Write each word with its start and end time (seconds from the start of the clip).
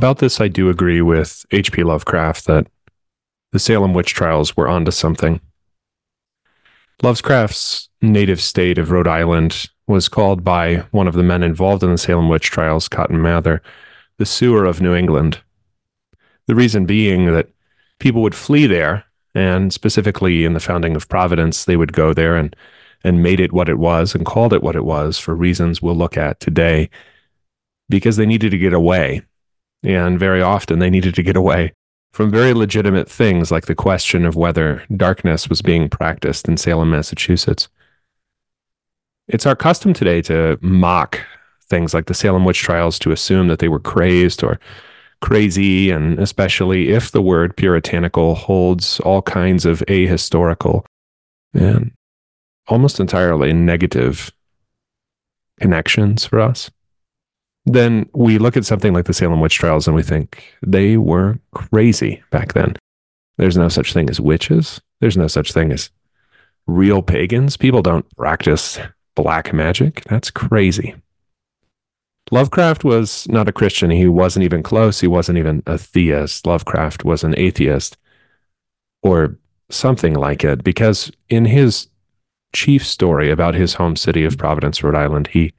About 0.00 0.16
this, 0.16 0.40
I 0.40 0.48
do 0.48 0.70
agree 0.70 1.02
with 1.02 1.44
H.P. 1.50 1.84
Lovecraft 1.84 2.46
that 2.46 2.66
the 3.52 3.58
Salem 3.58 3.92
witch 3.92 4.14
trials 4.14 4.56
were 4.56 4.66
onto 4.66 4.90
something. 4.90 5.42
Lovecraft's 7.02 7.90
native 8.00 8.40
state 8.40 8.78
of 8.78 8.90
Rhode 8.90 9.06
Island 9.06 9.66
was 9.86 10.08
called 10.08 10.42
by 10.42 10.76
one 10.92 11.06
of 11.06 11.12
the 11.12 11.22
men 11.22 11.42
involved 11.42 11.82
in 11.82 11.90
the 11.90 11.98
Salem 11.98 12.30
witch 12.30 12.50
trials, 12.50 12.88
Cotton 12.88 13.20
Mather, 13.20 13.60
the 14.16 14.24
sewer 14.24 14.64
of 14.64 14.80
New 14.80 14.94
England. 14.94 15.40
The 16.46 16.54
reason 16.54 16.86
being 16.86 17.26
that 17.34 17.50
people 17.98 18.22
would 18.22 18.34
flee 18.34 18.66
there, 18.66 19.04
and 19.34 19.70
specifically 19.70 20.46
in 20.46 20.54
the 20.54 20.60
founding 20.60 20.96
of 20.96 21.10
Providence, 21.10 21.66
they 21.66 21.76
would 21.76 21.92
go 21.92 22.14
there 22.14 22.36
and 22.36 22.56
and 23.04 23.22
made 23.22 23.38
it 23.38 23.52
what 23.52 23.68
it 23.68 23.78
was 23.78 24.14
and 24.14 24.24
called 24.24 24.54
it 24.54 24.62
what 24.62 24.76
it 24.76 24.86
was 24.86 25.18
for 25.18 25.34
reasons 25.34 25.82
we'll 25.82 25.94
look 25.94 26.16
at 26.16 26.40
today 26.40 26.88
because 27.90 28.16
they 28.16 28.24
needed 28.24 28.50
to 28.52 28.56
get 28.56 28.72
away. 28.72 29.20
And 29.82 30.18
very 30.18 30.42
often 30.42 30.78
they 30.78 30.90
needed 30.90 31.14
to 31.14 31.22
get 31.22 31.36
away 31.36 31.72
from 32.12 32.30
very 32.30 32.52
legitimate 32.52 33.08
things 33.08 33.50
like 33.50 33.66
the 33.66 33.74
question 33.74 34.24
of 34.24 34.36
whether 34.36 34.82
darkness 34.96 35.48
was 35.48 35.62
being 35.62 35.88
practiced 35.88 36.48
in 36.48 36.56
Salem, 36.56 36.90
Massachusetts. 36.90 37.68
It's 39.28 39.46
our 39.46 39.56
custom 39.56 39.92
today 39.92 40.20
to 40.22 40.58
mock 40.60 41.20
things 41.68 41.94
like 41.94 42.06
the 42.06 42.14
Salem 42.14 42.44
witch 42.44 42.60
trials 42.60 42.98
to 42.98 43.12
assume 43.12 43.46
that 43.48 43.60
they 43.60 43.68
were 43.68 43.78
crazed 43.78 44.42
or 44.42 44.58
crazy, 45.20 45.90
and 45.90 46.18
especially 46.18 46.88
if 46.90 47.12
the 47.12 47.22
word 47.22 47.56
puritanical 47.56 48.34
holds 48.34 48.98
all 49.00 49.22
kinds 49.22 49.64
of 49.64 49.80
ahistorical 49.86 50.84
and 51.54 51.92
almost 52.66 52.98
entirely 52.98 53.52
negative 53.52 54.32
connections 55.60 56.24
for 56.24 56.40
us, 56.40 56.70
then 57.66 58.08
we 58.14 58.38
look 58.38 58.56
at 58.56 58.64
something 58.64 58.92
like 58.92 59.04
the 59.04 59.12
Salem 59.12 59.40
witch 59.40 59.54
trials 59.54 59.86
and 59.86 59.94
we 59.94 60.02
think 60.02 60.54
they 60.62 60.96
were 60.96 61.38
crazy 61.52 62.22
back 62.30 62.54
then. 62.54 62.76
There's 63.36 63.56
no 63.56 63.68
such 63.68 63.92
thing 63.92 64.10
as 64.10 64.20
witches. 64.20 64.80
There's 65.00 65.16
no 65.16 65.26
such 65.26 65.52
thing 65.52 65.72
as 65.72 65.90
real 66.66 67.02
pagans. 67.02 67.56
People 67.56 67.82
don't 67.82 68.06
practice 68.16 68.78
black 69.14 69.52
magic. 69.52 70.02
That's 70.04 70.30
crazy. 70.30 70.94
Lovecraft 72.30 72.84
was 72.84 73.26
not 73.28 73.48
a 73.48 73.52
Christian. 73.52 73.90
He 73.90 74.06
wasn't 74.06 74.44
even 74.44 74.62
close. 74.62 75.00
He 75.00 75.08
wasn't 75.08 75.38
even 75.38 75.62
a 75.66 75.76
theist. 75.76 76.46
Lovecraft 76.46 77.04
was 77.04 77.24
an 77.24 77.34
atheist 77.36 77.96
or 79.02 79.36
something 79.70 80.14
like 80.14 80.44
it, 80.44 80.62
because 80.62 81.10
in 81.28 81.44
his 81.44 81.88
chief 82.52 82.86
story 82.86 83.30
about 83.30 83.54
his 83.54 83.74
home 83.74 83.96
city 83.96 84.24
of 84.24 84.36
Providence, 84.36 84.82
Rhode 84.82 84.94
Island, 84.94 85.28
he 85.28 85.52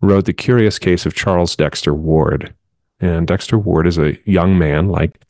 wrote 0.00 0.24
The 0.24 0.32
Curious 0.32 0.78
Case 0.78 1.06
of 1.06 1.14
Charles 1.14 1.56
Dexter 1.56 1.94
Ward. 1.94 2.54
And 3.00 3.26
Dexter 3.26 3.58
Ward 3.58 3.86
is 3.86 3.98
a 3.98 4.18
young 4.24 4.58
man 4.58 4.88
like 4.88 5.22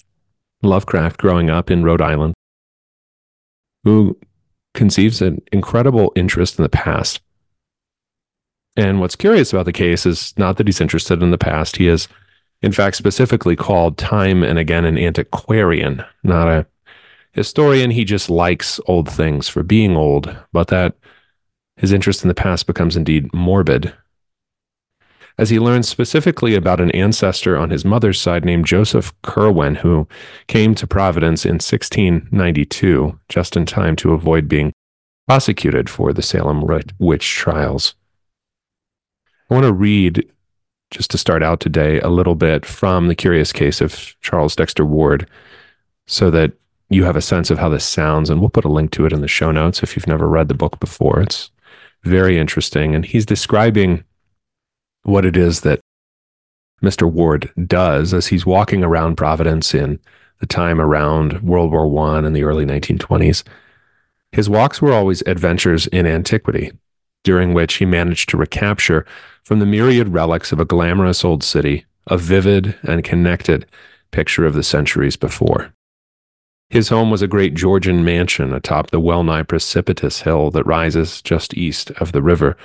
Lovecraft 0.63 1.19
growing 1.19 1.51
up 1.51 1.71
in 1.71 1.85
Rhode 1.85 2.03
Island 2.03 2.35
who 3.85 4.19
conceives 4.75 5.23
an 5.23 5.41
incredible 5.53 6.13
interest 6.15 6.59
in 6.59 6.63
the 6.63 6.69
past 6.69 7.21
and 8.77 9.01
what's 9.01 9.17
curious 9.17 9.53
about 9.53 9.67
the 9.67 9.73
case 9.73 10.07
is 10.07 10.33
not 10.37 10.57
that 10.57 10.67
he's 10.67 10.81
interested 10.81 11.23
in 11.23 11.31
the 11.31 11.39
past. 11.39 11.77
He 11.77 11.89
is, 11.89 12.09
in 12.63 12.73
fact, 12.73 12.97
specifically 12.97 13.57
called 13.57 13.99
time 13.99 14.43
and 14.43 14.59
again 14.59 14.85
an 14.85 14.97
antiquarian, 14.97 16.05
not 16.23 16.49
a 16.49 16.67
historian. 17.33 17.91
He 17.91 18.05
just 18.05 18.31
likes 18.31 18.81
old 18.87 19.09
things 19.09 19.49
for 19.49 19.63
being 19.63 19.97
old, 19.97 20.35
but 20.53 20.69
that 20.69 20.95
his 21.77 21.93
interest 21.93 22.23
in 22.23 22.29
the 22.29 22.35
past 22.35 22.67
becomes 22.67 22.97
indeed 22.97 23.33
morbid. 23.35 23.93
As 25.41 25.49
he 25.49 25.59
learns 25.59 25.89
specifically 25.89 26.55
about 26.55 26.83
an 26.83 26.91
ancestor 26.91 27.57
on 27.57 27.71
his 27.71 27.83
mother's 27.83 28.21
side 28.21 28.45
named 28.45 28.67
Joseph 28.67 29.19
Curwen, 29.23 29.79
who 29.79 30.07
came 30.49 30.75
to 30.75 30.87
Providence 30.87 31.47
in 31.47 31.55
1692, 31.55 33.19
just 33.31 33.57
in 33.57 33.65
time 33.65 33.97
to 33.97 34.13
avoid 34.13 34.49
being 34.49 34.71
prosecuted 35.27 35.89
for 35.89 36.13
the 36.13 36.21
Salem 36.21 36.63
witch 36.99 37.37
trials. 37.37 37.95
I 39.49 39.55
want 39.55 39.65
to 39.65 39.73
read, 39.73 40.31
just 40.91 41.11
to 41.13 41.17
start 41.17 41.43
out 41.43 41.61
today, 41.61 42.01
a 42.01 42.11
little 42.11 42.35
bit 42.35 42.67
from 42.67 43.09
the 43.09 43.15
curious 43.15 43.51
case 43.51 43.81
of 43.81 44.15
Charles 44.21 44.55
Dexter 44.55 44.85
Ward 44.85 45.27
so 46.07 46.31
that 46.31 46.53
you 46.91 47.05
have 47.05 47.17
a 47.17 47.23
sense 47.23 47.51
of 47.51 47.59
how 47.59 47.71
this 47.71 47.87
sounds. 47.87 48.29
And 48.29 48.43
we'll 48.43 48.51
put 48.51 48.67
a 48.67 48.69
link 48.69 48.91
to 48.91 49.07
it 49.07 49.13
in 49.15 49.23
the 49.23 49.27
show 49.27 49.51
notes 49.51 49.83
if 49.83 49.97
you've 49.97 50.07
never 50.07 50.29
read 50.29 50.49
the 50.49 50.55
book 50.55 50.79
before. 50.81 51.23
It's 51.23 51.51
very 52.05 52.37
interesting. 52.37 52.95
And 52.95 53.07
he's 53.07 53.25
describing 53.25 54.05
what 55.03 55.25
it 55.25 55.37
is 55.37 55.61
that 55.63 55.81
Mr. 56.83 57.11
Ward 57.11 57.53
does 57.67 58.15
as 58.15 58.29
he's 58.29 58.47
walking 58.47 58.83
around 58.83 59.17
Providence 59.17 59.75
in 59.75 59.99
the 60.39 60.47
time 60.47 60.81
around 60.81 61.43
World 61.43 61.71
War 61.71 61.87
One 61.87 62.25
and 62.25 62.35
the 62.35 62.45
early 62.45 62.65
1920s. 62.65 63.43
His 64.33 64.49
walks 64.49 64.81
were 64.81 64.93
always 64.93 65.23
adventures 65.27 65.87
in 65.89 66.07
antiquity, 66.07 66.73
during 67.25 67.53
which 67.53 67.75
he 67.75 67.85
managed 67.85 68.29
to 68.31 68.37
recapture 68.37 69.05
from 69.43 69.59
the 69.59 69.67
myriad 69.67 70.09
relics 70.09 70.53
of 70.53 70.61
a 70.61 70.65
glamorous 70.65 71.25
old 71.25 71.43
city 71.43 71.85
a 72.07 72.17
vivid 72.17 72.77
and 72.83 73.05
connected 73.05 73.67
picture 74.11 74.45
of 74.45 74.55
the 74.55 74.63
centuries 74.63 75.17
before. 75.17 75.73
His 76.71 76.89
home 76.89 77.11
was 77.11 77.23
a 77.23 77.29
great 77.29 77.55
Georgian 77.55 78.05
mansion 78.05 78.53
atop 78.53 78.91
the 78.91 79.01
well 79.01 79.25
nigh 79.25 79.43
precipitous 79.43 80.23
hill 80.23 80.51
that 80.53 80.67
rises 80.67 81.21
just 81.21 81.57
east 81.57 81.91
of 81.93 82.13
the 82.13 82.23
river, 82.23 82.57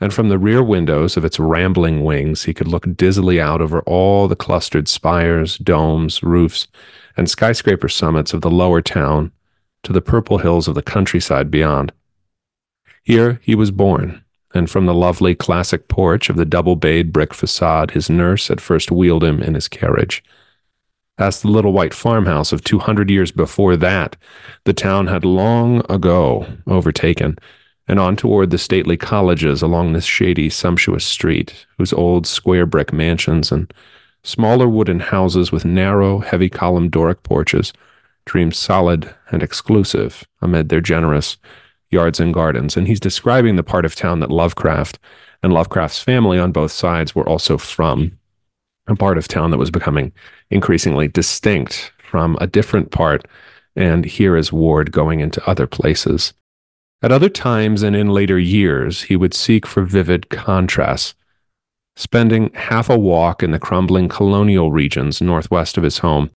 and 0.00 0.14
from 0.14 0.28
the 0.28 0.38
rear 0.38 0.62
windows 0.62 1.16
of 1.16 1.24
its 1.24 1.38
rambling 1.38 2.02
wings 2.04 2.44
he 2.44 2.54
could 2.54 2.66
look 2.66 2.84
dizzily 2.96 3.40
out 3.40 3.60
over 3.60 3.80
all 3.82 4.26
the 4.28 4.36
clustered 4.36 4.88
spires, 4.88 5.58
domes, 5.58 6.22
roofs, 6.22 6.66
and 7.16 7.28
skyscraper 7.28 7.88
summits 7.88 8.32
of 8.32 8.40
the 8.40 8.50
lower 8.50 8.80
town 8.80 9.30
to 9.82 9.92
the 9.92 10.00
purple 10.00 10.38
hills 10.38 10.68
of 10.68 10.74
the 10.74 10.82
countryside 10.82 11.50
beyond. 11.50 11.92
Here 13.02 13.40
he 13.42 13.54
was 13.54 13.70
born, 13.70 14.24
and 14.54 14.70
from 14.70 14.86
the 14.86 14.94
lovely 14.94 15.34
classic 15.34 15.88
porch 15.88 16.30
of 16.30 16.36
the 16.36 16.44
double 16.44 16.76
bayed 16.76 17.12
brick 17.12 17.34
facade, 17.34 17.92
his 17.92 18.08
nurse 18.08 18.48
had 18.48 18.60
first 18.60 18.90
wheeled 18.90 19.24
him 19.24 19.42
in 19.42 19.54
his 19.54 19.68
carriage. 19.68 20.22
Past 21.18 21.42
the 21.42 21.48
little 21.48 21.72
white 21.72 21.92
farmhouse 21.92 22.52
of 22.52 22.64
200 22.64 23.10
years 23.10 23.30
before 23.30 23.76
that, 23.76 24.16
the 24.64 24.72
town 24.72 25.06
had 25.06 25.24
long 25.24 25.82
ago 25.90 26.46
overtaken, 26.66 27.36
and 27.90 27.98
on 27.98 28.14
toward 28.14 28.50
the 28.50 28.56
stately 28.56 28.96
colleges 28.96 29.62
along 29.62 29.92
this 29.92 30.04
shady, 30.04 30.48
sumptuous 30.48 31.04
street, 31.04 31.66
whose 31.76 31.92
old 31.92 32.24
square 32.24 32.64
brick 32.64 32.92
mansions 32.92 33.50
and 33.50 33.74
smaller 34.22 34.68
wooden 34.68 35.00
houses 35.00 35.50
with 35.50 35.64
narrow, 35.64 36.20
heavy 36.20 36.48
columned 36.48 36.92
Doric 36.92 37.24
porches 37.24 37.72
dreamed 38.26 38.54
solid 38.54 39.12
and 39.32 39.42
exclusive 39.42 40.22
amid 40.40 40.68
their 40.68 40.80
generous, 40.80 41.36
yards 41.90 42.20
and 42.20 42.32
gardens. 42.32 42.76
And 42.76 42.86
he's 42.86 43.00
describing 43.00 43.56
the 43.56 43.64
part 43.64 43.84
of 43.84 43.96
town 43.96 44.20
that 44.20 44.30
Lovecraft 44.30 45.00
and 45.42 45.52
Lovecraft's 45.52 46.00
family 46.00 46.38
on 46.38 46.52
both 46.52 46.70
sides 46.70 47.16
were 47.16 47.28
also 47.28 47.58
from, 47.58 48.16
a 48.86 48.94
part 48.94 49.18
of 49.18 49.26
town 49.26 49.50
that 49.50 49.58
was 49.58 49.72
becoming 49.72 50.12
increasingly 50.48 51.08
distinct 51.08 51.90
from 52.08 52.38
a 52.40 52.46
different 52.46 52.92
part. 52.92 53.26
And 53.74 54.04
here 54.04 54.36
is 54.36 54.52
Ward 54.52 54.92
going 54.92 55.18
into 55.18 55.44
other 55.50 55.66
places. 55.66 56.32
At 57.02 57.12
other 57.12 57.28
times 57.28 57.82
and 57.82 57.96
in 57.96 58.10
later 58.10 58.38
years, 58.38 59.02
he 59.02 59.16
would 59.16 59.34
seek 59.34 59.66
for 59.66 59.84
vivid 59.84 60.28
contrasts, 60.28 61.14
spending 61.96 62.52
half 62.54 62.90
a 62.90 62.98
walk 62.98 63.42
in 63.42 63.52
the 63.52 63.58
crumbling 63.58 64.08
colonial 64.08 64.70
regions 64.70 65.22
northwest 65.22 65.76
of 65.78 65.84
his 65.84 65.98
home 65.98 66.30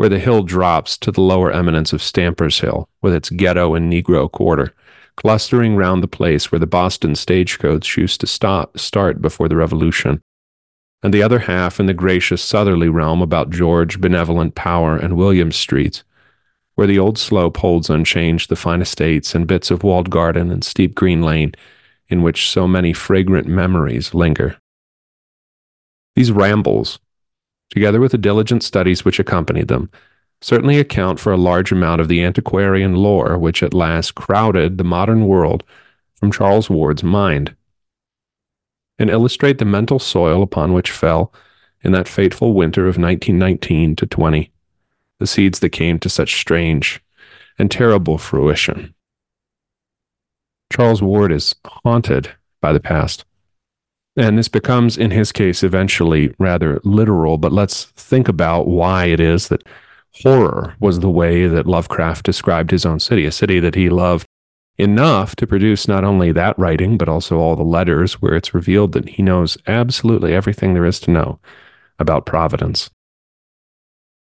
where 0.00 0.08
the 0.08 0.18
hill 0.18 0.42
drops 0.42 0.96
to 0.96 1.12
the 1.12 1.20
lower 1.20 1.52
eminence 1.52 1.92
of 1.92 2.00
Stamper's 2.00 2.60
Hill, 2.60 2.88
with 3.02 3.12
its 3.12 3.28
ghetto 3.28 3.74
and 3.74 3.92
Negro 3.92 4.32
quarter, 4.32 4.74
clustering 5.14 5.76
round 5.76 6.02
the 6.02 6.08
place 6.08 6.50
where 6.50 6.58
the 6.58 6.66
Boston 6.66 7.14
stagecoach 7.14 7.98
used 7.98 8.18
to 8.22 8.26
stop, 8.26 8.78
start 8.78 9.20
before 9.20 9.46
the 9.46 9.56
Revolution, 9.56 10.22
and 11.02 11.12
the 11.12 11.22
other 11.22 11.40
half 11.40 11.78
in 11.78 11.84
the 11.84 11.92
gracious 11.92 12.40
southerly 12.40 12.88
realm 12.88 13.20
about 13.20 13.50
George, 13.50 14.00
Benevolent 14.00 14.54
Power, 14.54 14.96
and 14.96 15.18
William 15.18 15.52
Streets, 15.52 16.02
where 16.80 16.86
the 16.86 16.98
old 16.98 17.18
slope 17.18 17.58
holds 17.58 17.90
unchanged 17.90 18.48
the 18.48 18.56
fine 18.56 18.80
estates 18.80 19.34
and 19.34 19.46
bits 19.46 19.70
of 19.70 19.82
walled 19.82 20.08
garden 20.08 20.50
and 20.50 20.64
steep 20.64 20.94
green 20.94 21.20
lane 21.20 21.52
in 22.08 22.22
which 22.22 22.48
so 22.48 22.66
many 22.66 22.90
fragrant 22.90 23.46
memories 23.46 24.14
linger. 24.14 24.56
These 26.16 26.32
rambles, 26.32 26.98
together 27.68 28.00
with 28.00 28.12
the 28.12 28.16
diligent 28.16 28.62
studies 28.62 29.04
which 29.04 29.18
accompanied 29.18 29.68
them, 29.68 29.90
certainly 30.40 30.78
account 30.78 31.20
for 31.20 31.34
a 31.34 31.36
large 31.36 31.70
amount 31.70 32.00
of 32.00 32.08
the 32.08 32.24
antiquarian 32.24 32.94
lore 32.94 33.36
which 33.36 33.62
at 33.62 33.74
last 33.74 34.14
crowded 34.14 34.78
the 34.78 34.82
modern 34.82 35.26
world 35.26 35.62
from 36.14 36.32
Charles 36.32 36.70
Ward's 36.70 37.02
mind, 37.02 37.54
and 38.98 39.10
illustrate 39.10 39.58
the 39.58 39.66
mental 39.66 39.98
soil 39.98 40.42
upon 40.42 40.72
which 40.72 40.90
fell, 40.90 41.30
in 41.82 41.92
that 41.92 42.08
fateful 42.08 42.54
winter 42.54 42.84
of 42.84 42.96
1919 42.96 43.96
to 43.96 44.06
20, 44.06 44.50
the 45.20 45.26
seeds 45.26 45.60
that 45.60 45.70
came 45.70 46.00
to 46.00 46.08
such 46.08 46.40
strange 46.40 47.00
and 47.58 47.70
terrible 47.70 48.18
fruition. 48.18 48.94
Charles 50.72 51.02
Ward 51.02 51.30
is 51.30 51.54
haunted 51.64 52.32
by 52.60 52.72
the 52.72 52.80
past. 52.80 53.24
And 54.16 54.36
this 54.36 54.48
becomes, 54.48 54.96
in 54.96 55.12
his 55.12 55.30
case, 55.30 55.62
eventually 55.62 56.34
rather 56.38 56.80
literal. 56.84 57.38
But 57.38 57.52
let's 57.52 57.84
think 57.84 58.28
about 58.28 58.66
why 58.66 59.06
it 59.06 59.20
is 59.20 59.48
that 59.48 59.62
horror 60.22 60.74
was 60.80 61.00
the 61.00 61.10
way 61.10 61.46
that 61.46 61.66
Lovecraft 61.66 62.24
described 62.24 62.70
his 62.70 62.84
own 62.84 62.98
city, 62.98 63.24
a 63.24 63.32
city 63.32 63.60
that 63.60 63.74
he 63.74 63.88
loved 63.88 64.26
enough 64.78 65.36
to 65.36 65.46
produce 65.46 65.86
not 65.86 66.04
only 66.04 66.32
that 66.32 66.58
writing, 66.58 66.96
but 66.96 67.08
also 67.08 67.38
all 67.38 67.56
the 67.56 67.62
letters 67.62 68.14
where 68.14 68.34
it's 68.34 68.54
revealed 68.54 68.92
that 68.92 69.08
he 69.10 69.22
knows 69.22 69.58
absolutely 69.66 70.34
everything 70.34 70.74
there 70.74 70.86
is 70.86 70.98
to 71.00 71.10
know 71.10 71.38
about 71.98 72.26
Providence. 72.26 72.90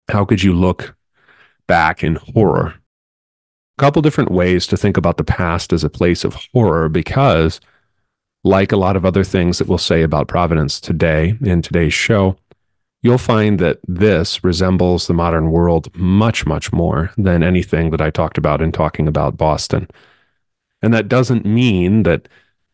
How 0.10 0.26
could 0.26 0.44
you 0.44 0.54
look 0.54 0.96
back 1.68 2.04
in 2.04 2.16
horror? 2.34 2.76
A 3.78 3.82
couple 3.82 4.02
different 4.02 4.32
ways 4.32 4.66
to 4.68 4.78
think 4.78 4.98
about 4.98 5.18
the 5.18 5.24
past 5.24 5.74
as 5.74 5.84
a 5.84 5.90
place 5.90 6.24
of 6.24 6.38
horror 6.54 6.90
because, 6.90 7.60
like 8.44 8.72
a 8.72 8.78
lot 8.78 8.96
of 8.96 9.06
other 9.06 9.24
things 9.24 9.58
that 9.58 9.68
we'll 9.68 9.78
say 9.78 10.02
about 10.02 10.28
Providence 10.28 10.80
today 10.80 11.38
in 11.42 11.62
today's 11.62 11.94
show, 11.94 12.38
you'll 13.02 13.18
find 13.18 13.60
that 13.60 13.80
this 13.88 14.44
resembles 14.44 15.08
the 15.08 15.14
modern 15.14 15.52
world 15.52 15.94
much, 15.96 16.46
much 16.46 16.72
more 16.72 17.12
than 17.18 17.44
anything 17.44 17.92
that 17.92 18.02
I 18.02 18.10
talked 18.10 18.38
about 18.38 18.62
in 18.62 18.72
talking 18.72 19.08
about 19.08 19.38
Boston. 19.38 19.88
And 20.82 20.94
that 20.94 21.08
doesn't 21.08 21.46
mean 21.46 22.04
that 22.04 22.28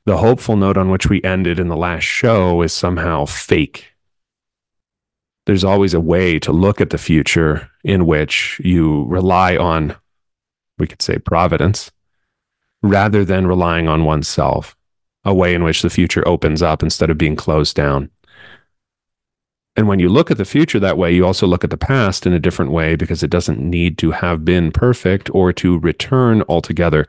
the 0.06 0.18
hopeful 0.18 0.56
note 0.56 0.78
on 0.78 0.90
which 0.90 1.08
we 1.08 1.24
ended 1.24 1.60
in 1.60 1.68
the 1.68 1.78
last 1.78 2.04
show 2.04 2.62
is 2.62 2.74
somehow 2.74 3.26
fake. 3.26 3.93
There's 5.46 5.64
always 5.64 5.94
a 5.94 6.00
way 6.00 6.40
to 6.40 6.52
look 6.52 6.80
at 6.80 6.90
the 6.90 6.98
future 6.98 7.70
in 7.84 8.06
which 8.06 8.62
you 8.64 9.06
rely 9.06 9.58
on, 9.58 9.96
we 10.78 10.88
could 10.88 11.02
say, 11.02 11.18
providence, 11.18 11.92
rather 12.82 13.26
than 13.26 13.48
relying 13.48 13.88
on 13.88 14.06
oneself, 14.06 14.76
a 15.26 15.34
way 15.34 15.54
in 15.54 15.64
which 15.64 15.82
the 15.82 15.90
future 15.90 16.26
opens 16.28 16.62
up 16.62 16.82
instead 16.82 17.10
of 17.10 17.18
being 17.18 17.36
closed 17.36 17.76
down. 17.76 18.10
And 19.76 19.88
when 19.88 20.00
you 20.00 20.08
look 20.08 20.30
at 20.30 20.38
the 20.38 20.46
future 20.46 20.80
that 20.80 20.98
way, 20.98 21.14
you 21.14 21.26
also 21.26 21.48
look 21.48 21.64
at 21.64 21.72
the 21.72 21.78
past 21.78 22.28
in 22.28 22.34
a 22.34 22.40
different 22.40 22.72
way 22.72 22.96
because 22.96 23.24
it 23.24 23.32
doesn't 23.32 23.60
need 23.60 23.98
to 23.98 24.12
have 24.12 24.46
been 24.46 24.72
perfect 24.72 25.34
or 25.34 25.52
to 25.54 25.80
return 25.80 26.44
altogether 26.48 27.08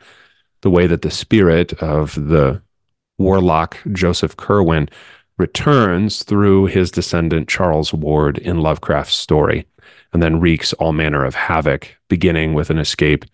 the 0.63 0.71
way 0.71 0.87
that 0.87 1.03
the 1.03 1.11
spirit 1.11 1.75
of 1.83 2.15
the 2.15 2.63
warlock 3.19 3.79
Joseph 3.93 4.37
Curwen 4.37 4.89
returns 5.39 6.23
through 6.23 6.67
his 6.67 6.91
descendant 6.91 7.49
Charles 7.49 7.93
Ward 7.93 8.39
in 8.39 8.61
Lovecraft's 8.61 9.17
story, 9.17 9.67
and 10.13 10.23
then 10.23 10.41
wreaks 10.41 10.73
all 10.75 10.93
manner 10.93 11.25
of 11.25 11.35
havoc, 11.35 11.97
beginning 12.09 12.55
with 12.55 12.71
an 12.71 12.79
escape 12.79 13.25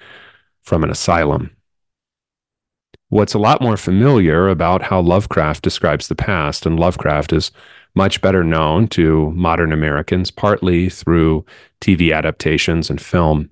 from 0.62 0.82
an 0.82 0.90
asylum. 0.90 1.54
What's 3.08 3.34
a 3.34 3.38
lot 3.38 3.60
more 3.60 3.76
familiar 3.76 4.48
about 4.48 4.82
how 4.82 5.00
Lovecraft 5.00 5.62
describes 5.62 6.08
the 6.08 6.14
past, 6.14 6.64
and 6.64 6.78
Lovecraft 6.78 7.32
is 7.32 7.50
much 7.94 8.20
better 8.20 8.44
known 8.44 8.86
to 8.88 9.32
modern 9.32 9.72
Americans, 9.72 10.30
partly 10.30 10.88
through 10.88 11.44
TV 11.80 12.14
adaptations 12.14 12.88
and 12.88 13.00
film, 13.00 13.50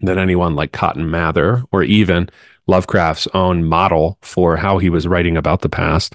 than 0.00 0.18
anyone 0.18 0.54
like 0.54 0.72
Cotton 0.72 1.10
Mather 1.10 1.62
or 1.72 1.82
even 1.82 2.28
Lovecraft's 2.66 3.26
own 3.34 3.64
model 3.64 4.18
for 4.20 4.56
how 4.56 4.78
he 4.78 4.90
was 4.90 5.08
writing 5.08 5.36
about 5.36 5.62
the 5.62 5.68
past 5.68 6.14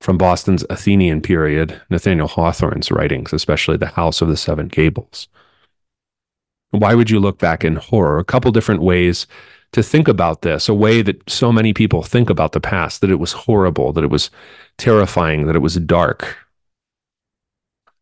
from 0.00 0.16
Boston's 0.16 0.64
Athenian 0.70 1.20
period, 1.20 1.80
Nathaniel 1.90 2.28
Hawthorne's 2.28 2.90
writings, 2.90 3.32
especially 3.32 3.76
The 3.76 3.86
House 3.86 4.22
of 4.22 4.28
the 4.28 4.36
Seven 4.36 4.68
Gables. 4.68 5.28
Why 6.70 6.94
would 6.94 7.10
you 7.10 7.20
look 7.20 7.38
back 7.38 7.64
in 7.64 7.76
horror? 7.76 8.18
A 8.18 8.24
couple 8.24 8.50
different 8.52 8.82
ways 8.82 9.26
to 9.72 9.82
think 9.82 10.08
about 10.08 10.42
this, 10.42 10.68
a 10.68 10.74
way 10.74 11.02
that 11.02 11.28
so 11.28 11.52
many 11.52 11.72
people 11.72 12.02
think 12.02 12.30
about 12.30 12.52
the 12.52 12.60
past, 12.60 13.00
that 13.00 13.10
it 13.10 13.18
was 13.18 13.32
horrible, 13.32 13.92
that 13.92 14.04
it 14.04 14.10
was 14.10 14.30
terrifying, 14.78 15.46
that 15.46 15.56
it 15.56 15.60
was 15.60 15.76
dark. 15.76 16.36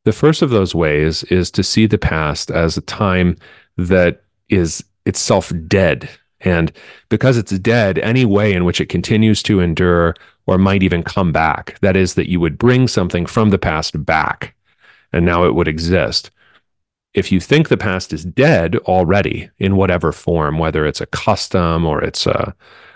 The 0.05 0.12
first 0.12 0.41
of 0.41 0.51
those 0.51 0.75
ways 0.75 1.25
is 1.25 1.51
to 1.51 1.62
see 1.62 1.87
the 1.87 1.99
past 1.99 2.51
as 2.51 2.77
a 2.77 2.83
time 2.83 3.37
that 3.77 4.23
is 4.49 4.85
itself 5.05 5.53
dead 5.67 6.09
and 6.41 6.73
because 7.09 7.37
it's 7.37 7.56
dead, 7.59 7.99
any 7.99 8.25
way 8.25 8.53
in 8.53 8.65
which 8.65 8.81
it 8.81 8.89
continues 8.89 9.43
to 9.44 9.61
endure 9.61 10.15
or 10.49 10.56
might 10.56 10.83
even 10.83 11.03
come 11.03 11.31
back, 11.31 11.79
that 11.83 11.95
is, 11.95 12.15
that 12.15 12.31
you 12.31 12.41
would 12.41 12.56
bring 12.56 12.89
something 12.89 13.27
from 13.27 13.50
the 13.50 13.59
past 13.59 14.06
back 14.06 14.55
and 15.12 15.27
now 15.27 15.45
it 15.45 15.55
would 15.55 15.69
exist. 15.69 16.31
If 17.12 17.31
you 17.31 17.39
think 17.39 17.69
the 17.69 17.77
past 17.77 18.15
is 18.15 18.25
dead 18.25 18.77
already 18.77 19.50
in 19.59 19.77
whatever 19.77 20.11
form, 20.11 20.59
whether 20.59 20.87
it's 20.87 21.03
a 21.03 21.06
custom 21.06 21.85
or 21.85 22.03
it's 22.03 22.27
a, 22.27 22.55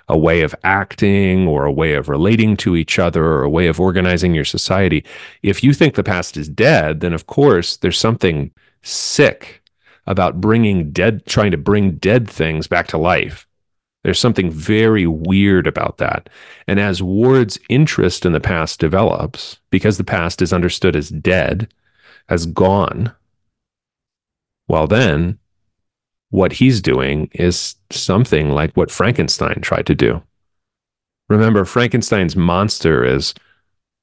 a 0.09 0.17
way 0.17 0.41
of 0.41 0.55
acting 0.65 1.47
or 1.47 1.67
a 1.67 1.73
way 1.73 1.93
of 1.93 2.09
relating 2.09 2.57
to 2.57 2.75
each 2.75 2.99
other 2.99 3.23
or 3.23 3.43
a 3.43 3.51
way 3.51 3.67
of 3.67 3.79
organizing 3.79 4.35
your 4.35 4.47
society, 4.47 5.05
if 5.43 5.63
you 5.63 5.75
think 5.75 5.95
the 5.95 6.03
past 6.03 6.39
is 6.39 6.49
dead, 6.49 7.01
then 7.01 7.13
of 7.13 7.27
course 7.27 7.77
there's 7.77 7.99
something 7.99 8.51
sick 8.81 9.63
about 10.07 10.41
bringing 10.41 10.91
dead, 10.91 11.27
trying 11.27 11.51
to 11.51 11.59
bring 11.59 11.97
dead 11.97 12.31
things 12.31 12.67
back 12.67 12.87
to 12.87 12.97
life. 12.97 13.47
There's 14.03 14.19
something 14.19 14.51
very 14.51 15.07
weird 15.07 15.67
about 15.67 15.99
that. 15.99 16.29
And 16.67 16.81
as 16.81 17.03
Ward's 17.03 17.59
interest 17.69 18.27
in 18.27 18.33
the 18.33 18.41
past 18.41 18.81
develops, 18.81 19.59
because 19.71 19.97
the 19.97 20.05
past 20.05 20.43
is 20.43 20.53
understood 20.53 20.97
as 20.97 21.11
dead, 21.11 21.73
as 22.29 22.47
gone, 22.47 23.13
well, 24.69 24.87
then 24.87 25.39
what 26.31 26.53
he's 26.55 26.81
doing 26.81 27.31
is 27.33 27.77
something 27.91 28.51
like 28.51 28.77
what 28.77 28.91
Frankenstein 28.91 29.61
tried 29.61 29.87
to 29.87 29.95
do. 29.95 30.23
Remember, 31.29 31.65
Frankenstein's 31.65 32.37
monster 32.37 33.05
is 33.05 33.35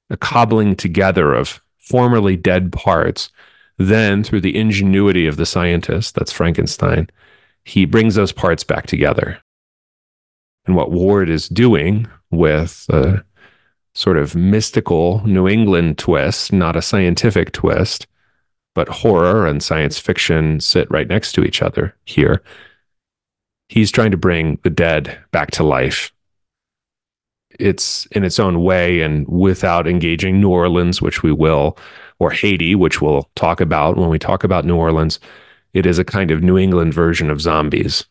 a 0.10 0.18
cobbling 0.18 0.76
together 0.76 1.34
of 1.34 1.62
formerly 1.78 2.36
dead 2.36 2.72
parts 2.72 3.32
then, 3.80 4.26
through 4.26 4.42
the 4.42 4.58
ingenuity 4.58 5.26
of 5.26 5.38
the 5.38 5.46
scientist, 5.46 6.14
that's 6.14 6.34
Frankenstein, 6.34 7.10
he 7.64 7.86
brings 7.86 8.16
those 8.16 8.34
parts 8.34 8.62
back 8.62 8.88
together. 8.88 9.40
And 10.70 10.76
what 10.76 10.92
Ward 10.92 11.32
is 11.32 11.50
doing 11.50 12.06
with 12.30 12.86
a 12.90 13.24
sort 13.96 14.18
of 14.18 14.36
mystical 14.36 15.26
New 15.26 15.48
England 15.48 15.98
twist, 15.98 16.54
not 16.54 16.76
a 16.76 16.82
scientific 16.84 17.54
twist, 17.54 18.06
but 18.76 18.88
horror 18.88 19.48
and 19.48 19.64
science 19.64 19.98
fiction 19.98 20.60
sit 20.60 20.88
right 20.92 21.08
next 21.08 21.32
to 21.32 21.44
each 21.44 21.64
other 21.64 21.96
here. 22.06 22.44
He's 23.70 23.90
trying 23.90 24.12
to 24.12 24.18
bring 24.18 24.60
the 24.62 24.70
dead 24.70 25.18
back 25.32 25.50
to 25.54 25.64
life. 25.64 26.14
It's 27.60 28.06
in 28.12 28.24
its 28.24 28.38
own 28.38 28.62
way 28.62 29.02
and 29.02 29.28
without 29.28 29.88
engaging 29.88 30.40
New 30.40 30.50
Orleans, 30.50 31.02
which 31.02 31.24
we 31.24 31.32
will, 31.32 31.80
or 32.20 32.30
Haiti, 32.30 32.76
which 32.76 33.02
we'll 33.02 33.28
talk 33.34 33.60
about 33.60 33.98
when 33.98 34.10
we 34.10 34.20
talk 34.20 34.44
about 34.44 34.66
New 34.66 34.76
Orleans, 34.76 35.20
it 35.74 35.88
is 35.88 35.98
a 35.98 36.06
kind 36.06 36.30
of 36.30 36.44
New 36.44 36.60
England 36.60 36.94
version 36.94 37.32
of 37.32 37.42
zombies, 37.42 38.06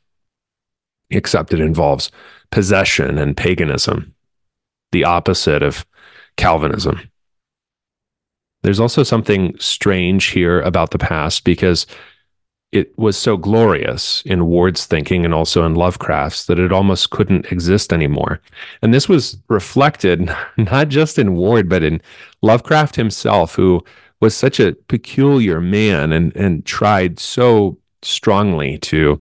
except 1.11 1.55
it 1.55 1.61
involves 1.61 2.11
possession 2.51 3.19
and 3.19 3.37
paganism, 3.37 4.15
the 4.93 5.05
opposite 5.05 5.63
of 5.63 5.87
Calvinism. 6.37 7.11
There's 8.63 8.81
also 8.81 9.03
something 9.03 9.57
strange 9.59 10.27
here 10.27 10.61
about 10.61 10.91
the 10.91 10.99
past 10.99 11.45
because 11.45 11.87
it 12.71 12.97
was 12.99 13.17
so 13.17 13.37
glorious 13.37 14.23
in 14.27 14.47
Ward's 14.47 14.85
thinking 14.85 15.25
and 15.25 15.33
also 15.33 15.65
in 15.65 15.75
Lovecraft's 15.75 16.47
that 16.47 16.59
it 16.59 16.73
almost 16.73 17.11
couldn't 17.11 17.51
exist 17.51 17.93
anymore. 17.93 18.41
And 18.83 18.93
this 18.93 19.09
was 19.09 19.39
reflected 19.49 20.31
not 20.57 20.89
just 20.89 21.19
in 21.19 21.35
Ward, 21.35 21.69
but 21.69 21.83
in 21.83 22.03
Lovecraft 22.43 22.97
himself, 22.97 23.55
who 23.55 23.83
was 24.21 24.35
such 24.35 24.61
a 24.61 24.75
peculiar 24.89 25.61
man 25.61 26.13
and, 26.13 26.35
and 26.37 26.67
tried 26.67 27.19
so 27.19 27.79
strongly 28.03 28.79
to 28.79 29.19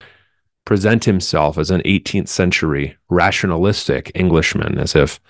present 0.64 1.04
himself 1.04 1.58
as 1.58 1.70
an 1.70 1.82
18th 1.82 2.28
century 2.28 2.96
rationalistic 3.08 4.12
Englishman, 4.14 4.78
as 4.78 4.94
if 4.94 5.20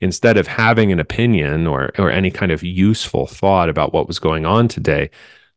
instead 0.00 0.36
of 0.36 0.46
having 0.46 0.92
an 0.92 1.00
opinion 1.00 1.66
or, 1.66 1.90
or 1.98 2.10
any 2.10 2.30
kind 2.30 2.52
of 2.52 2.62
useful 2.62 3.26
thought 3.26 3.68
about 3.68 3.92
what 3.92 4.06
was 4.06 4.18
going 4.18 4.46
on 4.46 4.68
today, 4.68 5.10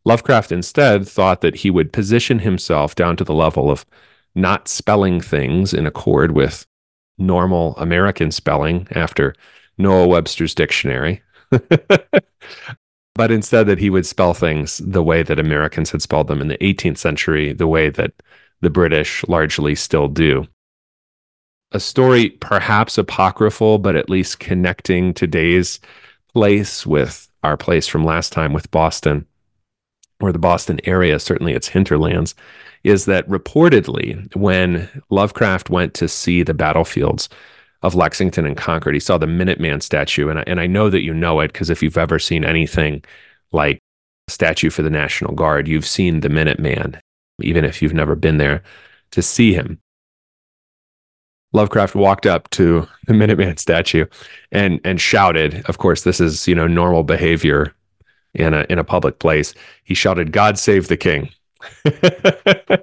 Lovecraft 0.04 0.52
instead 0.52 1.08
thought 1.08 1.42
that 1.42 1.56
he 1.56 1.70
would 1.70 1.94
position 1.94 2.40
himself 2.40 2.96
down 2.96 3.16
to 3.18 3.24
the 3.24 3.34
level 3.34 3.70
of 3.70 3.86
not 4.34 4.68
spelling 4.68 5.22
things 5.22 5.74
in 5.74 5.86
accord 5.86 6.32
with 6.32 6.66
normal 7.18 7.76
American 7.78 8.32
spelling 8.32 8.88
after 8.92 9.36
Noah 9.78 10.08
Webster's 10.08 10.56
dictionary. 10.56 11.22
but 13.16 13.32
instead 13.32 13.68
that 13.68 13.78
he 13.78 13.90
would 13.90 14.06
spell 14.06 14.34
things 14.34 14.80
the 14.84 15.04
way 15.04 15.22
that 15.22 15.40
Americans 15.40 15.92
had 15.92 16.02
spelled 16.02 16.28
them 16.28 16.42
in 16.42 16.48
the 16.48 16.58
18th 16.58 16.98
century, 16.98 17.54
the 17.54 17.68
way 17.68 17.90
that 17.90 18.14
the 18.62 18.70
British 18.70 19.24
largely 19.28 19.76
still 19.76 20.08
do. 20.08 20.48
A 21.72 21.80
story 21.80 22.30
perhaps 22.30 22.98
apocryphal, 22.98 23.78
but 23.80 23.96
at 23.96 24.10
least 24.10 24.40
connecting 24.40 25.14
today's 25.14 25.80
place 26.34 26.86
with 26.86 27.30
our 27.44 27.58
place 27.58 27.88
from 27.88 28.04
last 28.06 28.32
time 28.34 28.54
with 28.54 28.72
Boston 28.72 29.26
or 30.20 30.32
the 30.32 30.40
Boston 30.40 30.80
area, 30.84 31.20
certainly 31.20 31.54
its 31.54 31.68
hinterlands, 31.68 32.36
is 32.84 33.06
that 33.06 33.28
reportedly, 33.28 34.34
when 34.36 34.88
Lovecraft 35.10 35.70
went 35.70 35.94
to 35.96 36.08
see 36.08 36.44
the 36.44 36.54
battlefields 36.54 37.30
of 37.84 37.96
Lexington 37.96 38.46
and 38.46 38.58
Concord. 38.58 38.94
He 38.94 39.00
saw 39.00 39.18
the 39.18 39.26
Minuteman 39.26 39.82
statue. 39.82 40.30
And 40.30 40.40
I, 40.40 40.44
and 40.48 40.60
I 40.60 40.68
know 40.68 40.90
that 40.90 41.04
you 41.04 41.14
know 41.14 41.40
it 41.40 41.52
because 41.52 41.70
if 41.70 41.82
you've 41.82 41.98
ever 41.98 42.20
seen 42.20 42.46
anything 42.46 43.04
like 43.52 43.80
statue 44.28 44.70
for 44.70 44.82
the 44.82 44.90
National 44.90 45.34
Guard, 45.34 45.68
you've 45.68 45.86
seen 45.86 46.20
the 46.20 46.30
Minuteman, 46.30 47.00
even 47.44 47.66
if 47.66 47.82
you've 47.82 47.94
never 47.94 48.16
been 48.16 48.38
there 48.38 48.64
to 49.12 49.22
see 49.22 49.54
him. 49.54 49.80
Lovecraft 51.54 51.96
walked 51.96 52.26
up 52.26 52.50
to 52.52 52.88
the 53.08 53.14
Minuteman 53.14 53.60
statue 53.60 54.06
and 54.52 54.80
and 54.84 55.02
shouted. 55.02 55.64
Of 55.66 55.78
course, 55.78 56.04
this 56.04 56.20
is 56.20 56.48
you 56.48 56.56
know 56.56 56.68
normal 56.68 57.04
behavior 57.04 57.74
in 58.34 58.54
a 58.54 58.66
in 58.70 58.80
a 58.80 58.84
public 58.84 59.20
place. 59.20 59.54
He 59.84 59.94
shouted, 59.94 60.32
"God 60.32 60.58
save 60.58 60.88
the 60.88 60.98
king," 60.98 61.30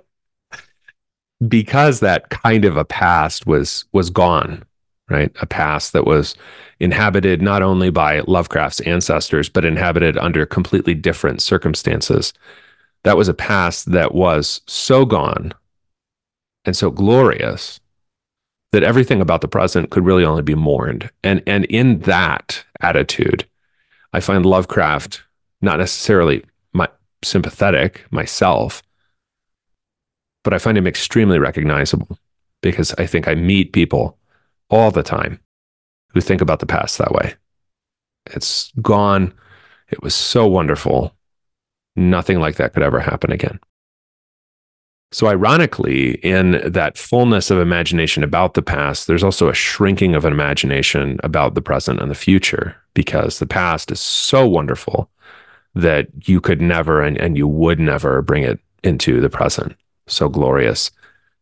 because 1.49 2.01
that 2.01 2.31
kind 2.31 2.65
of 2.65 2.77
a 2.77 2.85
past 2.85 3.47
was 3.47 3.87
was 3.93 4.11
gone, 4.11 4.65
right? 5.09 5.35
A 5.41 5.47
past 5.47 5.93
that 5.95 6.05
was 6.05 6.35
inhabited 6.81 7.43
not 7.43 7.63
only 7.63 7.91
by 7.91 8.21
Lovecraft's 8.21 8.81
ancestors, 8.81 9.49
but 9.49 9.65
inhabited 9.65 10.17
under 10.19 10.47
completely 10.47 10.95
different 10.95 11.43
circumstances. 11.43 12.33
That 13.05 13.17
was 13.17 13.29
a 13.29 13.35
past 13.35 13.93
that 13.93 14.15
was 14.15 14.61
so 14.67 15.05
gone 15.05 15.53
and 16.65 16.77
so 16.77 16.91
glorious 16.91 17.81
that 18.73 18.83
everything 18.83 19.21
about 19.21 19.41
the 19.41 19.49
present 19.49 19.91
could 19.91 20.05
really 20.05 20.25
only 20.25 20.43
be 20.43 20.55
mourned. 20.55 21.11
And 21.25 21.43
and 21.47 21.65
in 21.67 22.01
that 22.01 22.65
attitude, 22.81 23.47
I 24.13 24.21
find 24.21 24.45
Lovecraft 24.45 25.23
not 25.61 25.79
necessarily 25.79 26.45
my 26.73 26.89
sympathetic 27.25 28.05
myself, 28.11 28.83
but 30.45 30.55
I 30.55 30.59
find 30.59 30.79
him 30.79 30.87
extremely 30.87 31.39
recognizable 31.39 32.19
because 32.63 32.95
I 32.99 33.07
think 33.07 33.29
I 33.29 33.35
meet 33.35 33.73
people 33.73 34.19
all 34.71 34.91
the 34.91 35.03
time 35.03 35.41
who 36.09 36.21
think 36.21 36.41
about 36.41 36.61
the 36.61 36.67
past 36.67 36.99
that 36.99 37.13
way. 37.13 37.35
It's 38.27 38.73
gone. 38.83 39.33
It 39.91 40.03
was 40.03 40.15
so 40.15 40.47
wonderful. 40.47 41.15
Nothing 41.99 42.39
like 42.39 42.57
that 42.57 42.75
could 42.75 42.83
ever 42.83 43.01
happen 43.01 43.33
again. 43.33 43.59
So, 45.11 45.27
ironically, 45.27 46.13
in 46.17 46.61
that 46.71 46.99
fullness 46.99 47.51
of 47.51 47.59
imagination 47.59 48.23
about 48.23 48.55
the 48.55 48.63
past, 48.63 49.07
there's 49.07 49.25
also 49.25 49.49
a 49.49 49.55
shrinking 49.55 50.15
of 50.15 50.25
an 50.25 50.33
imagination 50.33 51.19
about 51.25 51.55
the 51.55 51.63
present 51.63 52.01
and 52.01 52.11
the 52.11 52.15
future 52.15 52.77
because 52.95 53.39
the 53.39 53.47
past 53.47 53.91
is 53.91 54.01
so 54.01 54.47
wonderful 54.47 55.11
that 55.75 56.09
you 56.29 56.41
could 56.41 56.61
never 56.61 57.01
and, 57.01 57.19
and 57.19 57.39
you 57.39 57.49
would 57.49 57.81
never 57.81 58.21
bring 58.21 58.43
it 58.43 58.61
into 58.85 59.21
the 59.21 59.31
present, 59.31 59.75
so 60.07 60.29
glorious 60.29 60.91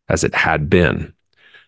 as 0.08 0.22
it 0.22 0.34
had 0.34 0.70
been. 0.70 1.12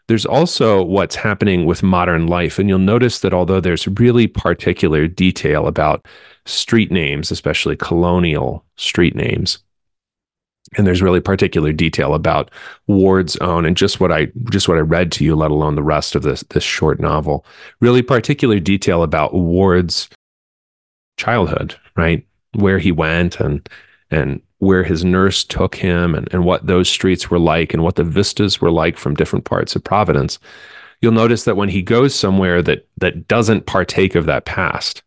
There's 0.06 0.26
also 0.26 0.82
what's 0.82 1.16
happening 1.16 1.66
with 1.66 1.82
modern 1.82 2.26
life. 2.28 2.58
And 2.58 2.68
you'll 2.68 2.78
notice 2.78 3.20
that 3.20 3.34
although 3.34 3.60
there's 3.60 3.86
really 3.86 4.26
particular 4.26 5.06
detail 5.06 5.66
about 5.66 6.06
street 6.48 6.90
names, 6.90 7.30
especially 7.30 7.76
colonial 7.76 8.64
street 8.76 9.14
names, 9.14 9.58
and 10.76 10.86
there's 10.86 11.02
really 11.02 11.20
particular 11.20 11.72
detail 11.72 12.14
about 12.14 12.50
Ward's 12.86 13.36
own 13.36 13.64
and 13.64 13.76
just 13.76 14.00
what 14.00 14.12
I 14.12 14.26
just 14.50 14.68
what 14.68 14.76
I 14.76 14.82
read 14.82 15.10
to 15.12 15.24
you, 15.24 15.34
let 15.34 15.50
alone 15.50 15.76
the 15.76 15.82
rest 15.82 16.14
of 16.14 16.22
this 16.22 16.44
this 16.50 16.64
short 16.64 17.00
novel. 17.00 17.44
Really 17.80 18.02
particular 18.02 18.60
detail 18.60 19.02
about 19.02 19.34
Ward's 19.34 20.08
childhood, 21.16 21.74
right? 21.96 22.26
Where 22.54 22.78
he 22.78 22.92
went 22.92 23.40
and 23.40 23.66
and 24.10 24.42
where 24.58 24.82
his 24.82 25.04
nurse 25.04 25.44
took 25.44 25.76
him 25.76 26.14
and, 26.14 26.28
and 26.32 26.44
what 26.44 26.66
those 26.66 26.88
streets 26.88 27.30
were 27.30 27.38
like 27.38 27.72
and 27.72 27.82
what 27.82 27.96
the 27.96 28.04
vistas 28.04 28.60
were 28.60 28.70
like 28.70 28.98
from 28.98 29.14
different 29.14 29.44
parts 29.44 29.76
of 29.76 29.84
Providence. 29.84 30.38
You'll 31.00 31.12
notice 31.12 31.44
that 31.44 31.56
when 31.56 31.68
he 31.68 31.80
goes 31.80 32.14
somewhere 32.14 32.60
that 32.62 32.86
that 32.98 33.28
doesn't 33.28 33.66
partake 33.66 34.14
of 34.14 34.26
that 34.26 34.44
past, 34.44 35.02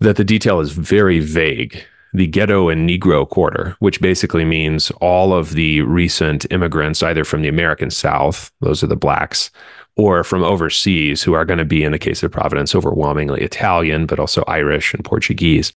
that 0.00 0.16
the 0.16 0.24
detail 0.24 0.60
is 0.60 0.72
very 0.72 1.20
vague 1.20 1.84
the 2.16 2.26
ghetto 2.26 2.68
and 2.68 2.88
Negro 2.88 3.28
quarter, 3.28 3.76
which 3.80 4.00
basically 4.00 4.44
means 4.44 4.90
all 5.00 5.34
of 5.34 5.52
the 5.52 5.82
recent 5.82 6.50
immigrants, 6.50 7.02
either 7.02 7.24
from 7.24 7.42
the 7.42 7.48
American 7.48 7.90
South, 7.90 8.50
those 8.60 8.82
are 8.82 8.86
the 8.86 8.96
blacks, 8.96 9.50
or 9.96 10.24
from 10.24 10.42
overseas, 10.42 11.22
who 11.22 11.34
are 11.34 11.44
going 11.44 11.58
to 11.58 11.64
be, 11.64 11.84
in 11.84 11.92
the 11.92 11.98
case 11.98 12.22
of 12.22 12.32
Providence, 12.32 12.74
overwhelmingly 12.74 13.42
Italian, 13.42 14.06
but 14.06 14.18
also 14.18 14.44
Irish 14.46 14.94
and 14.94 15.04
Portuguese. 15.04 15.72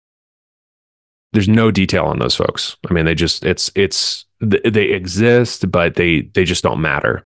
There's 1.32 1.48
no 1.48 1.70
detail 1.70 2.04
on 2.04 2.18
those 2.18 2.34
folks. 2.34 2.76
I 2.88 2.92
mean, 2.92 3.06
they 3.06 3.14
just, 3.14 3.44
it's, 3.44 3.70
it's, 3.74 4.24
they 4.40 4.90
exist, 4.90 5.70
but 5.70 5.94
they, 5.94 6.22
they 6.34 6.44
just 6.44 6.62
don't 6.62 6.80
matter. 6.80 7.24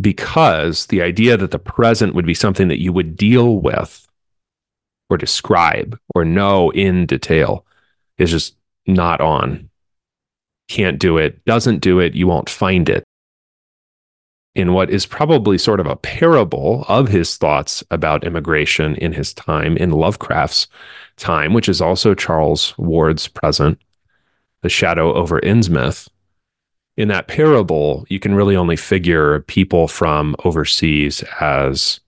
Because 0.00 0.86
the 0.86 1.02
idea 1.02 1.36
that 1.36 1.50
the 1.50 1.58
present 1.58 2.14
would 2.14 2.26
be 2.26 2.34
something 2.34 2.68
that 2.68 2.80
you 2.80 2.92
would 2.92 3.16
deal 3.16 3.58
with 3.60 4.03
or 5.10 5.16
describe 5.16 5.98
or 6.14 6.24
know 6.24 6.70
in 6.70 7.06
detail 7.06 7.64
is 8.18 8.30
just 8.30 8.56
not 8.86 9.20
on. 9.20 9.70
Can't 10.68 10.98
do 10.98 11.18
it, 11.18 11.44
doesn't 11.44 11.80
do 11.80 12.00
it, 12.00 12.14
you 12.14 12.26
won't 12.26 12.48
find 12.48 12.88
it. 12.88 13.04
In 14.54 14.72
what 14.72 14.88
is 14.88 15.04
probably 15.04 15.58
sort 15.58 15.80
of 15.80 15.86
a 15.86 15.96
parable 15.96 16.84
of 16.88 17.08
his 17.08 17.36
thoughts 17.36 17.82
about 17.90 18.24
immigration 18.24 18.94
in 18.96 19.12
his 19.12 19.34
time, 19.34 19.76
in 19.76 19.90
Lovecraft's 19.90 20.68
time, 21.16 21.52
which 21.52 21.68
is 21.68 21.80
also 21.80 22.14
Charles 22.14 22.76
Ward's 22.78 23.26
present, 23.26 23.80
The 24.62 24.68
Shadow 24.68 25.12
over 25.14 25.40
Innsmouth. 25.40 26.08
In 26.96 27.08
that 27.08 27.26
parable, 27.26 28.06
you 28.08 28.20
can 28.20 28.36
really 28.36 28.54
only 28.54 28.76
figure 28.76 29.40
people 29.40 29.88
from 29.88 30.36
overseas 30.44 31.24
as 31.40 31.98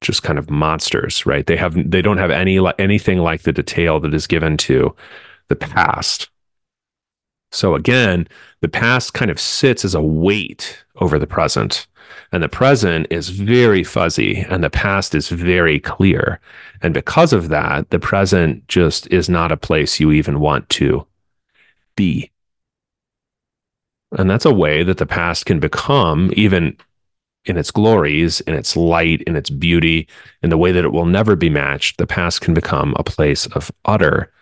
just 0.00 0.22
kind 0.22 0.38
of 0.38 0.50
monsters, 0.50 1.26
right? 1.26 1.46
They 1.46 1.56
have 1.56 1.90
they 1.90 2.02
don't 2.02 2.18
have 2.18 2.30
any 2.30 2.58
anything 2.78 3.18
like 3.18 3.42
the 3.42 3.52
detail 3.52 4.00
that 4.00 4.14
is 4.14 4.26
given 4.26 4.56
to 4.58 4.94
the 5.48 5.56
past. 5.56 6.28
So 7.50 7.74
again, 7.74 8.28
the 8.60 8.68
past 8.68 9.14
kind 9.14 9.30
of 9.30 9.40
sits 9.40 9.84
as 9.84 9.94
a 9.94 10.02
weight 10.02 10.84
over 10.96 11.18
the 11.18 11.26
present. 11.26 11.86
And 12.32 12.42
the 12.42 12.48
present 12.48 13.06
is 13.10 13.28
very 13.30 13.82
fuzzy 13.84 14.38
and 14.48 14.62
the 14.62 14.70
past 14.70 15.14
is 15.14 15.28
very 15.28 15.80
clear. 15.80 16.40
And 16.82 16.92
because 16.94 17.32
of 17.32 17.48
that, 17.48 17.90
the 17.90 17.98
present 17.98 18.66
just 18.68 19.06
is 19.08 19.28
not 19.28 19.52
a 19.52 19.56
place 19.56 20.00
you 20.00 20.12
even 20.12 20.40
want 20.40 20.68
to 20.70 21.06
be. 21.96 22.30
And 24.12 24.30
that's 24.30 24.46
a 24.46 24.54
way 24.54 24.82
that 24.84 24.98
the 24.98 25.06
past 25.06 25.46
can 25.46 25.60
become, 25.60 26.30
even 26.34 26.76
in 27.48 27.56
its 27.56 27.70
glories, 27.70 28.40
in 28.42 28.54
its 28.54 28.76
light, 28.76 29.22
in 29.22 29.36
its 29.36 29.50
beauty, 29.50 30.08
in 30.42 30.50
the 30.50 30.58
way 30.58 30.72
that 30.72 30.84
it 30.84 30.92
will 30.92 31.06
never 31.06 31.36
be 31.36 31.50
matched, 31.50 31.98
the 31.98 32.06
past 32.06 32.40
can 32.40 32.54
become 32.54 32.94
a 32.96 33.04
place 33.04 33.46
of 33.46 33.70
utter, 33.84 34.32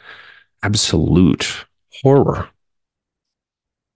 absolute 0.62 1.64
horror. 2.02 2.48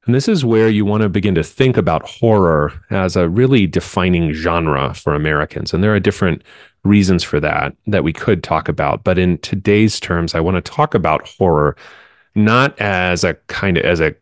And 0.06 0.14
this 0.14 0.28
is 0.28 0.44
where 0.44 0.68
you 0.68 0.84
want 0.84 1.02
to 1.02 1.08
begin 1.08 1.34
to 1.34 1.44
think 1.44 1.76
about 1.76 2.08
horror 2.08 2.72
as 2.90 3.16
a 3.16 3.28
really 3.28 3.66
defining 3.66 4.32
genre 4.32 4.94
for 4.94 5.14
Americans. 5.14 5.74
And 5.74 5.84
there 5.84 5.94
are 5.94 6.00
different 6.00 6.42
reasons 6.84 7.22
for 7.22 7.38
that 7.40 7.76
that 7.86 8.04
we 8.04 8.12
could 8.12 8.42
talk 8.42 8.68
about. 8.68 9.04
But 9.04 9.18
in 9.18 9.38
today's 9.38 10.00
terms, 10.00 10.34
I 10.34 10.40
want 10.40 10.56
to 10.56 10.72
talk 10.72 10.94
about 10.94 11.28
horror 11.28 11.76
not 12.34 12.80
as 12.80 13.24
a 13.24 13.34
kind 13.48 13.76
of 13.76 13.84
as 13.84 14.00
a 14.00 14.14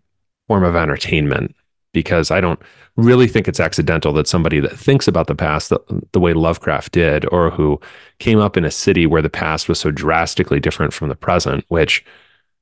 form 0.48 0.64
of 0.64 0.74
entertainment, 0.74 1.54
because 1.98 2.30
I 2.30 2.40
don't 2.40 2.60
really 2.94 3.26
think 3.26 3.48
it's 3.48 3.58
accidental 3.58 4.12
that 4.12 4.28
somebody 4.28 4.60
that 4.60 4.78
thinks 4.78 5.08
about 5.08 5.26
the 5.26 5.34
past 5.34 5.70
the, 5.70 5.80
the, 6.12 6.20
way 6.20 6.32
Lovecraft 6.32 6.92
did, 6.92 7.26
or 7.32 7.50
who 7.50 7.80
came 8.20 8.38
up 8.38 8.56
in 8.56 8.64
a 8.64 8.70
city 8.70 9.04
where 9.04 9.20
the 9.20 9.28
past 9.28 9.68
was 9.68 9.80
so 9.80 9.90
drastically 9.90 10.60
different 10.60 10.92
from 10.92 11.08
the 11.08 11.16
present, 11.16 11.64
which 11.70 12.04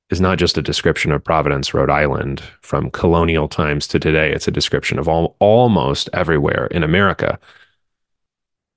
is 0.08 0.22
not 0.22 0.38
just 0.38 0.56
a 0.56 0.62
description 0.62 1.12
of 1.12 1.22
Providence, 1.22 1.74
Rhode 1.74 1.90
Island, 1.90 2.42
from 2.62 2.90
colonial 2.90 3.46
times 3.46 3.86
to 3.88 3.98
today. 3.98 4.32
It's 4.32 4.48
a 4.48 4.50
description 4.50 4.98
of 4.98 5.06
all, 5.06 5.36
almost 5.38 6.08
everywhere 6.14 6.68
in 6.68 6.82
America 6.82 7.38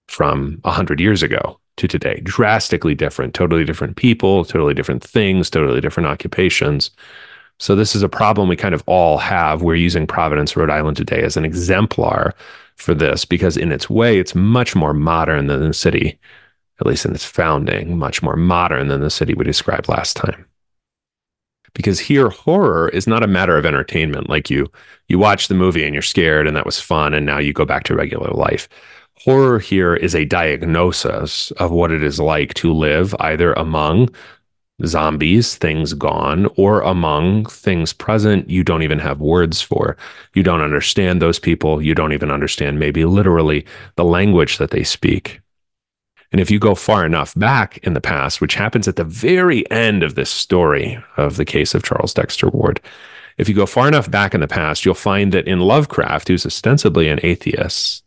from 0.10 0.60
100 0.64 1.00
years 1.00 1.24
ago 1.24 1.58
to 1.78 1.88
today. 1.88 2.20
Drastically 2.22 2.96
different, 2.96 3.34
totally 3.34 3.64
different 3.64 3.96
people, 3.96 4.44
totally 4.44 4.74
different 4.74 5.06
things, 5.06 5.50
totally 5.50 5.80
different 5.80 6.08
occupations. 6.08 6.92
So 7.60 7.76
this 7.76 7.96
is 7.96 8.04
a 8.04 8.10
problem 8.10 8.48
we 8.48 8.56
kind 8.56 8.74
of 8.74 8.84
all 8.86 9.18
have. 9.18 9.62
We're 9.62 9.76
using 9.76 10.08
Providence, 10.08 10.56
Rhode 10.56 10.70
Island 10.70 10.96
today 10.98 11.22
as 11.22 11.36
an 11.36 11.46
exemplar 11.46 12.34
for 12.76 12.94
this 12.94 13.26
because 13.26 13.58
in 13.58 13.72
its 13.72 13.90
way, 13.90 14.18
it's 14.18 14.34
much 14.34 14.76
more 14.76 14.94
modern 14.94 15.48
than 15.48 15.68
the 15.68 15.74
city, 15.74 16.18
at 16.80 16.88
least 16.88 17.06
in 17.06 17.14
its 17.14 17.26
founding, 17.26 17.98
much 17.98 18.24
more 18.24 18.38
modern 18.38 18.88
than 18.88 19.02
the 19.02 19.10
city 19.10 19.34
we 19.34 19.44
described 19.44 19.90
last 19.90 20.16
time. 20.16 20.46
Because 21.74 22.00
here 22.00 22.30
horror 22.30 22.90
is 22.90 23.06
not 23.06 23.24
a 23.24 23.28
matter 23.28 23.58
of 23.58 23.66
entertainment 23.66 24.30
like 24.30 24.50
you 24.50 24.72
you 25.08 25.20
watch 25.20 25.48
the 25.48 25.54
movie 25.54 25.84
and 25.84 25.94
you're 25.94 26.02
scared 26.02 26.48
and 26.48 26.56
that 26.56 26.66
was 26.66 26.80
fun 26.80 27.14
and 27.14 27.26
now 27.26 27.38
you 27.38 27.54
go 27.54 27.66
back 27.66 27.84
to 27.84 27.96
regular 27.96 28.32
life. 28.32 28.68
Horror 29.18 29.60
here 29.60 29.96
is 29.96 30.16
a 30.16 30.26
diagnosis 30.26 31.52
of 31.52 31.72
what 31.72 31.92
it 31.92 32.02
is 32.02 32.20
like 32.20 32.54
to 32.56 32.74
live 32.74 33.14
either 33.20 33.54
among 33.54 34.10
zombies, 34.86 35.56
things 35.56 35.94
gone, 35.94 36.48
or 36.56 36.82
among 36.82 37.46
things 37.46 37.94
present 37.94 38.50
you 38.50 38.64
don't 38.64 38.84
even 38.84 39.00
have 39.00 39.20
words 39.20 39.62
for. 39.62 39.98
You 40.34 40.44
don't 40.44 40.62
understand 40.62 41.22
those 41.22 41.40
people. 41.40 41.82
You 41.82 41.96
don't 41.96 42.14
even 42.14 42.32
understand, 42.32 42.80
maybe 42.80 43.06
literally, 43.06 43.66
the 43.96 44.06
language 44.06 44.58
that 44.58 44.72
they 44.72 44.84
speak. 44.84 45.42
And 46.32 46.40
if 46.40 46.52
you 46.52 46.60
go 46.60 46.76
far 46.76 47.06
enough 47.06 47.34
back 47.36 47.80
in 47.80 47.94
the 47.94 48.02
past, 48.02 48.40
which 48.40 48.56
happens 48.56 48.88
at 48.88 48.96
the 48.96 49.04
very 49.04 49.70
end 49.72 50.04
of 50.04 50.16
this 50.16 50.30
story 50.30 51.04
of 51.18 51.38
the 51.38 51.46
case 51.46 51.74
of 51.74 51.84
Charles 51.84 52.14
Dexter 52.14 52.50
Ward, 52.50 52.80
if 53.38 53.48
you 53.48 53.56
go 53.56 53.66
far 53.66 53.88
enough 53.88 54.12
back 54.12 54.34
in 54.34 54.42
the 54.42 54.48
past, 54.48 54.86
you'll 54.86 54.96
find 54.96 55.32
that 55.32 55.48
in 55.48 55.60
Lovecraft, 55.60 56.28
who's 56.28 56.46
ostensibly 56.46 57.08
an 57.08 57.20
atheist 57.24 58.04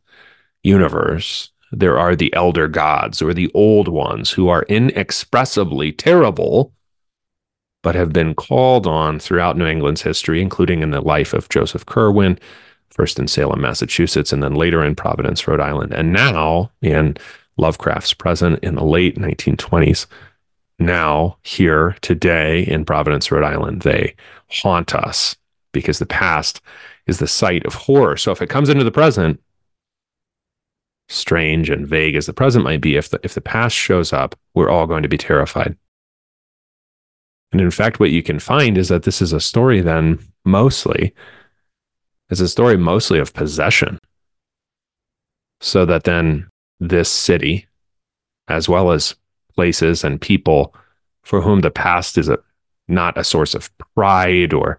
universe, 0.63 1.52
there 1.73 1.99
are 1.99 2.15
the 2.15 2.33
elder 2.35 2.69
gods 2.69 3.23
or 3.23 3.33
the 3.33 3.51
old 3.55 3.89
ones 3.89 4.31
who 4.31 4.49
are 4.49 4.65
inexpressibly 4.69 5.91
terrible, 5.91 6.73
but 7.83 7.95
have 7.95 8.13
been 8.13 8.35
called 8.35 8.87
on 8.87 9.19
throughout 9.19 9.57
New 9.57 9.67
England's 9.67 10.03
history, 10.03 10.43
including 10.43 10.83
in 10.83 10.91
the 10.91 11.01
life 11.01 11.33
of 11.33 11.49
Joseph 11.49 11.87
Curwen, 11.87 12.39
first 12.91 13.19
in 13.19 13.27
Salem, 13.27 13.63
Massachusetts, 13.63 14.33
and 14.33 14.43
then 14.43 14.55
later 14.55 14.85
in 14.85 14.95
Providence, 14.95 15.49
Rhode 15.49 15.61
Island, 15.61 15.95
and 15.95 16.13
now 16.13 16.71
in 16.83 17.17
Lovecraft's 17.57 18.13
present 18.13 18.63
in 18.63 18.75
the 18.75 18.85
late 18.85 19.17
1920s. 19.17 20.07
Now, 20.79 21.39
here 21.43 21.97
today 22.03 22.63
in 22.63 22.85
Providence, 22.85 23.33
Rhode 23.33 23.45
Island, 23.45 23.83
they 23.83 24.15
haunt 24.49 24.95
us 24.95 25.37
because 25.73 25.99
the 25.99 26.07
past 26.07 26.61
is 27.07 27.19
the 27.19 27.27
site 27.27 27.65
of 27.65 27.75
horror. 27.75 28.19
So 28.19 28.31
if 28.31 28.43
it 28.43 28.51
comes 28.51 28.69
into 28.69 28.85
the 28.85 28.91
present, 28.91 29.41
strange 31.33 31.71
and 31.71 31.87
vague 31.87 32.15
as 32.15 32.27
the 32.27 32.33
present 32.35 32.63
might 32.63 32.83
be, 32.83 32.97
if 32.97 33.09
the, 33.09 33.19
if 33.23 33.33
the 33.33 33.41
past 33.41 33.75
shows 33.75 34.13
up, 34.13 34.39
we're 34.53 34.69
all 34.69 34.87
going 34.87 35.03
to 35.03 35.09
be 35.09 35.17
terrified. 35.17 35.75
And 37.53 37.61
in 37.61 37.71
fact, 37.71 37.99
what 37.99 38.11
you 38.11 38.23
can 38.23 38.39
find 38.39 38.77
is 38.77 38.89
that 38.89 39.05
this 39.05 39.23
is 39.23 39.33
a 39.33 39.41
story 39.41 39.81
then 39.81 40.19
mostly, 40.45 41.15
it's 42.29 42.41
a 42.41 42.49
story 42.49 42.77
mostly 42.77 43.19
of 43.19 43.33
possession. 43.33 43.99
So 45.63 45.87
that 45.87 46.05
then 46.05 46.51
this 46.81 47.09
city, 47.09 47.67
as 48.49 48.69
well 48.69 48.93
as 48.93 49.15
places 49.55 50.05
and 50.05 50.21
people 50.21 50.75
for 51.23 51.41
whom 51.41 51.61
the 51.61 51.71
past 51.71 52.19
is 52.19 52.29
a, 52.29 52.39
not 52.89 53.17
a 53.17 53.25
source 53.25 53.55
of 53.55 53.71
pride 53.95 54.53
or 54.53 54.79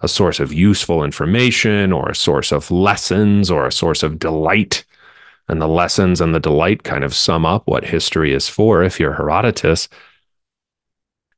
a 0.00 0.08
source 0.08 0.40
of 0.40 0.50
useful 0.50 1.04
information 1.04 1.92
or 1.92 2.08
a 2.08 2.14
source 2.14 2.52
of 2.52 2.70
lessons 2.70 3.50
or 3.50 3.66
a 3.66 3.72
source 3.72 4.02
of 4.02 4.18
delight, 4.18 4.84
and 5.50 5.60
the 5.60 5.68
lessons 5.68 6.20
and 6.20 6.34
the 6.34 6.40
delight 6.40 6.84
kind 6.84 7.02
of 7.02 7.14
sum 7.14 7.44
up 7.44 7.66
what 7.66 7.84
history 7.84 8.32
is 8.32 8.48
for 8.48 8.82
if 8.82 9.00
you're 9.00 9.12
Herodotus. 9.12 9.88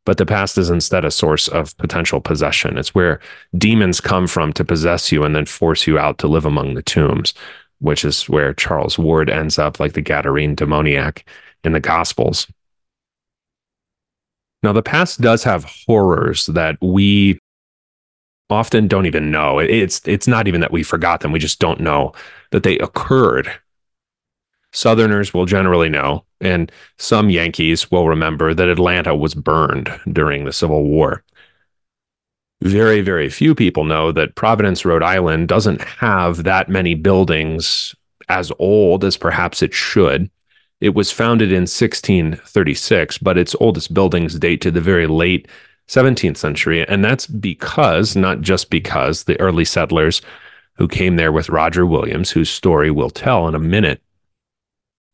But 0.04 0.18
the 0.18 0.26
past 0.26 0.58
is 0.58 0.68
instead 0.68 1.04
a 1.04 1.10
source 1.10 1.48
of 1.48 1.76
potential 1.78 2.20
possession. 2.20 2.76
It's 2.76 2.94
where 2.94 3.20
demons 3.56 4.00
come 4.00 4.26
from 4.26 4.52
to 4.54 4.64
possess 4.64 5.10
you 5.10 5.24
and 5.24 5.34
then 5.34 5.46
force 5.46 5.86
you 5.86 5.98
out 5.98 6.18
to 6.18 6.28
live 6.28 6.44
among 6.44 6.74
the 6.74 6.82
tombs, 6.82 7.32
which 7.78 8.04
is 8.04 8.28
where 8.28 8.52
Charles 8.52 8.98
Ward 8.98 9.30
ends 9.30 9.58
up 9.58 9.80
like 9.80 9.94
the 9.94 10.02
Gadarene 10.02 10.56
demoniac 10.56 11.24
in 11.64 11.72
the 11.72 11.80
Gospels. 11.80 12.46
Now, 14.62 14.72
the 14.72 14.82
past 14.82 15.20
does 15.20 15.42
have 15.44 15.64
horrors 15.86 16.46
that 16.46 16.76
we 16.82 17.38
often 18.50 18.88
don't 18.88 19.06
even 19.06 19.30
know. 19.30 19.58
It's 19.58 20.06
it's 20.06 20.28
not 20.28 20.46
even 20.46 20.60
that 20.60 20.70
we 20.70 20.82
forgot 20.82 21.20
them; 21.20 21.32
we 21.32 21.38
just 21.38 21.58
don't 21.58 21.80
know 21.80 22.12
that 22.50 22.62
they 22.62 22.78
occurred 22.78 23.50
Southerners 24.72 25.34
will 25.34 25.46
generally 25.46 25.88
know, 25.88 26.24
and 26.40 26.72
some 26.98 27.30
Yankees 27.30 27.90
will 27.90 28.08
remember 28.08 28.54
that 28.54 28.68
Atlanta 28.68 29.14
was 29.14 29.34
burned 29.34 29.90
during 30.10 30.44
the 30.44 30.52
Civil 30.52 30.84
War. 30.84 31.22
Very, 32.62 33.00
very 33.00 33.28
few 33.28 33.54
people 33.54 33.84
know 33.84 34.12
that 34.12 34.34
Providence, 34.34 34.84
Rhode 34.84 35.02
Island 35.02 35.48
doesn't 35.48 35.82
have 35.82 36.44
that 36.44 36.68
many 36.68 36.94
buildings 36.94 37.94
as 38.28 38.52
old 38.58 39.04
as 39.04 39.16
perhaps 39.16 39.62
it 39.62 39.74
should. 39.74 40.30
It 40.80 40.94
was 40.94 41.10
founded 41.10 41.50
in 41.50 41.62
1636, 41.62 43.18
but 43.18 43.36
its 43.36 43.54
oldest 43.60 43.92
buildings 43.92 44.38
date 44.38 44.60
to 44.62 44.70
the 44.70 44.80
very 44.80 45.06
late 45.06 45.48
17th 45.88 46.36
century. 46.36 46.86
And 46.88 47.04
that's 47.04 47.26
because, 47.26 48.16
not 48.16 48.40
just 48.40 48.70
because, 48.70 49.24
the 49.24 49.38
early 49.40 49.64
settlers 49.64 50.22
who 50.74 50.88
came 50.88 51.16
there 51.16 51.32
with 51.32 51.50
Roger 51.50 51.84
Williams, 51.84 52.30
whose 52.30 52.50
story 52.50 52.90
we'll 52.90 53.10
tell 53.10 53.46
in 53.48 53.54
a 53.54 53.60
minute, 53.60 54.00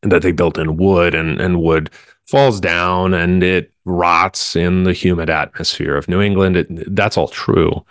that 0.01 0.21
they 0.21 0.31
built 0.31 0.57
in 0.57 0.77
wood 0.77 1.13
and, 1.13 1.39
and 1.41 1.61
wood 1.61 1.89
falls 2.27 2.59
down 2.59 3.13
and 3.13 3.43
it 3.43 3.73
rots 3.85 4.55
in 4.55 4.83
the 4.83 4.93
humid 4.93 5.29
atmosphere 5.29 5.95
of 5.95 6.07
New 6.07 6.21
England. 6.21 6.57
It, 6.57 6.95
that's 6.95 7.17
all 7.17 7.27
true. 7.27 7.83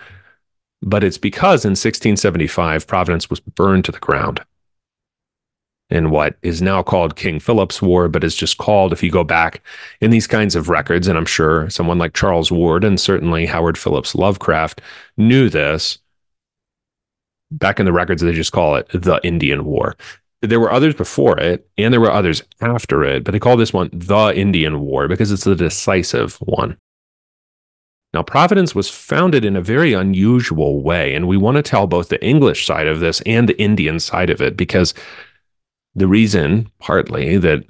But 0.80 1.02
it's 1.02 1.18
because 1.18 1.64
in 1.64 1.70
1675, 1.70 2.86
Providence 2.86 3.28
was 3.28 3.40
burned 3.40 3.84
to 3.86 3.92
the 3.92 3.98
ground 3.98 4.40
in 5.90 6.10
what 6.10 6.36
is 6.42 6.62
now 6.62 6.82
called 6.82 7.16
King 7.16 7.40
Philip's 7.40 7.80
War, 7.80 8.08
but 8.08 8.22
is 8.22 8.36
just 8.36 8.58
called, 8.58 8.92
if 8.92 9.02
you 9.02 9.10
go 9.10 9.24
back 9.24 9.62
in 10.00 10.10
these 10.10 10.26
kinds 10.26 10.54
of 10.54 10.68
records, 10.68 11.08
and 11.08 11.16
I'm 11.16 11.26
sure 11.26 11.68
someone 11.70 11.98
like 11.98 12.12
Charles 12.12 12.52
Ward 12.52 12.84
and 12.84 13.00
certainly 13.00 13.46
Howard 13.46 13.78
Phillips 13.78 14.14
Lovecraft 14.14 14.80
knew 15.16 15.48
this. 15.48 15.98
Back 17.50 17.80
in 17.80 17.86
the 17.86 17.92
records, 17.92 18.22
they 18.22 18.32
just 18.32 18.52
call 18.52 18.76
it 18.76 18.88
the 18.92 19.18
Indian 19.24 19.64
War 19.64 19.96
there 20.42 20.60
were 20.60 20.72
others 20.72 20.94
before 20.94 21.38
it 21.38 21.68
and 21.76 21.92
there 21.92 22.00
were 22.00 22.10
others 22.10 22.42
after 22.60 23.04
it, 23.04 23.24
but 23.24 23.32
they 23.32 23.38
call 23.38 23.56
this 23.56 23.72
one 23.72 23.90
the 23.92 24.32
Indian 24.34 24.80
War 24.80 25.08
because 25.08 25.32
it's 25.32 25.44
the 25.44 25.56
decisive 25.56 26.36
one. 26.36 26.76
Now, 28.14 28.22
Providence 28.22 28.74
was 28.74 28.88
founded 28.88 29.44
in 29.44 29.54
a 29.54 29.60
very 29.60 29.92
unusual 29.92 30.82
way, 30.82 31.14
and 31.14 31.28
we 31.28 31.36
want 31.36 31.56
to 31.56 31.62
tell 31.62 31.86
both 31.86 32.08
the 32.08 32.24
English 32.24 32.64
side 32.64 32.86
of 32.86 33.00
this 33.00 33.20
and 33.26 33.48
the 33.48 33.60
Indian 33.60 34.00
side 34.00 34.30
of 34.30 34.40
it 34.40 34.56
because 34.56 34.94
the 35.94 36.06
reason, 36.06 36.70
partly, 36.78 37.36
that 37.36 37.64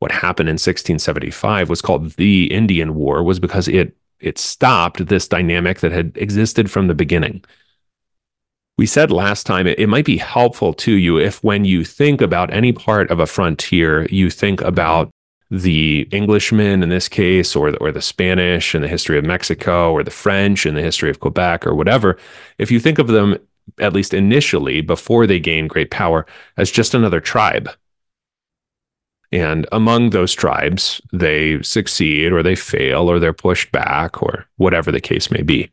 what 0.00 0.10
happened 0.10 0.48
in 0.48 0.54
1675 0.54 1.68
was 1.68 1.80
called 1.80 2.10
the 2.12 2.52
Indian 2.52 2.94
War 2.94 3.22
was 3.22 3.38
because 3.38 3.68
it 3.68 3.96
it 4.20 4.38
stopped 4.38 5.06
this 5.06 5.28
dynamic 5.28 5.80
that 5.80 5.92
had 5.92 6.16
existed 6.16 6.70
from 6.70 6.86
the 6.86 6.94
beginning 6.94 7.44
we 8.76 8.86
said 8.86 9.10
last 9.10 9.46
time 9.46 9.66
it, 9.66 9.78
it, 9.78 9.88
might 9.88 10.04
be 10.04 10.16
helpful 10.16 10.74
to 10.74 10.92
you 10.92 11.18
if 11.18 11.42
when 11.44 11.64
you 11.64 11.84
think 11.84 12.20
about 12.20 12.52
any 12.52 12.72
part 12.72 13.10
of 13.10 13.20
a 13.20 13.26
frontier, 13.26 14.06
you 14.06 14.30
think 14.30 14.60
about 14.62 15.10
the 15.50 16.08
Englishmen 16.10 16.82
in 16.82 16.88
this 16.88 17.08
case, 17.08 17.54
or 17.54 17.70
the, 17.70 17.78
or 17.78 17.92
the 17.92 18.02
Spanish 18.02 18.74
in 18.74 18.82
the 18.82 18.88
history 18.88 19.18
of 19.18 19.24
Mexico, 19.24 19.92
or 19.92 20.02
the 20.02 20.10
French 20.10 20.66
in 20.66 20.74
the 20.74 20.82
history 20.82 21.10
of 21.10 21.20
Quebec, 21.20 21.66
or 21.66 21.74
whatever. 21.74 22.18
If 22.58 22.70
you 22.70 22.80
think 22.80 22.98
of 22.98 23.06
them, 23.06 23.36
at 23.78 23.92
least 23.92 24.12
initially, 24.12 24.80
before 24.80 25.26
they 25.26 25.38
gain 25.38 25.68
great 25.68 25.90
power, 25.90 26.26
as 26.56 26.70
just 26.70 26.94
another 26.94 27.20
tribe. 27.20 27.70
And 29.30 29.66
among 29.70 30.10
those 30.10 30.32
tribes, 30.32 31.00
they 31.12 31.60
succeed 31.62 32.32
or 32.32 32.42
they 32.42 32.56
fail 32.56 33.08
or 33.10 33.18
they're 33.18 33.32
pushed 33.32 33.70
back 33.72 34.22
or 34.22 34.46
whatever 34.56 34.90
the 34.90 35.00
case 35.00 35.30
may 35.30 35.42
be. 35.42 35.70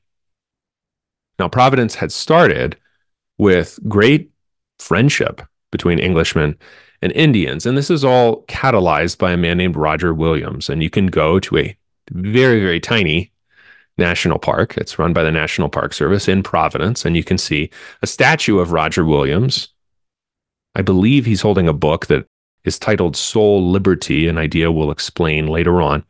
Now, 1.40 1.48
Providence 1.48 1.96
had 1.96 2.12
started 2.12 2.78
with 3.42 3.80
great 3.88 4.30
friendship 4.78 5.42
between 5.72 6.00
Englishmen 6.00 6.56
and 7.02 7.12
Indians. 7.14 7.66
And 7.66 7.76
this 7.76 7.90
is 7.90 8.06
all 8.06 8.44
catalyzed 8.44 9.18
by 9.18 9.32
a 9.32 9.38
man 9.38 9.58
named 9.58 9.76
Roger 9.76 10.14
Williams. 10.14 10.70
And 10.70 10.84
you 10.84 10.92
can 10.92 11.08
go 11.08 11.40
to 11.40 11.58
a 11.58 11.76
very, 12.12 12.60
very 12.62 12.80
tiny 12.80 13.32
national 13.98 14.38
park. 14.38 14.78
It's 14.78 15.00
run 15.00 15.12
by 15.12 15.24
the 15.24 15.32
National 15.32 15.70
Park 15.70 15.94
Service 15.94 16.28
in 16.28 16.44
Providence. 16.44 17.04
And 17.04 17.18
you 17.18 17.24
can 17.24 17.40
see 17.40 17.72
a 18.04 18.08
statue 18.08 18.60
of 18.60 18.74
Roger 18.74 19.04
Williams. 19.04 19.70
I 20.76 20.84
believe 20.84 21.26
he's 21.26 21.42
holding 21.42 21.68
a 21.68 21.74
book 21.74 22.06
that 22.08 22.28
is 22.64 22.78
titled 22.78 23.18
Soul 23.18 23.72
Liberty, 23.72 24.28
an 24.28 24.38
idea 24.38 24.72
we'll 24.72 24.92
explain 24.92 25.48
later 25.48 25.82
on. 25.82 26.06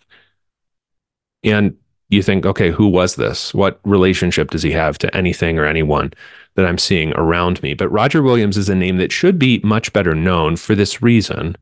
And 1.46 1.78
you 2.12 2.22
think, 2.22 2.46
okay, 2.46 2.70
who 2.70 2.88
was 2.88 3.16
this? 3.16 3.54
What 3.54 3.80
relationship 3.84 4.52
does 4.52 4.64
he 4.64 4.72
have 4.72 4.98
to 5.00 5.16
anything 5.16 5.58
or 5.58 5.66
anyone? 5.66 6.14
that 6.56 6.66
I'm 6.66 6.78
seeing 6.78 7.14
around 7.14 7.62
me. 7.64 7.74
But 7.74 7.90
Roger 7.90 8.22
Williams 8.22 8.58
is 8.58 8.70
a 8.70 8.76
name 8.76 8.98
that 8.98 9.12
should 9.12 9.40
be 9.40 9.62
much 9.64 9.94
better 9.94 10.14
known 10.14 10.56
for 10.58 10.76
this 10.76 11.02
reason. 11.02 11.56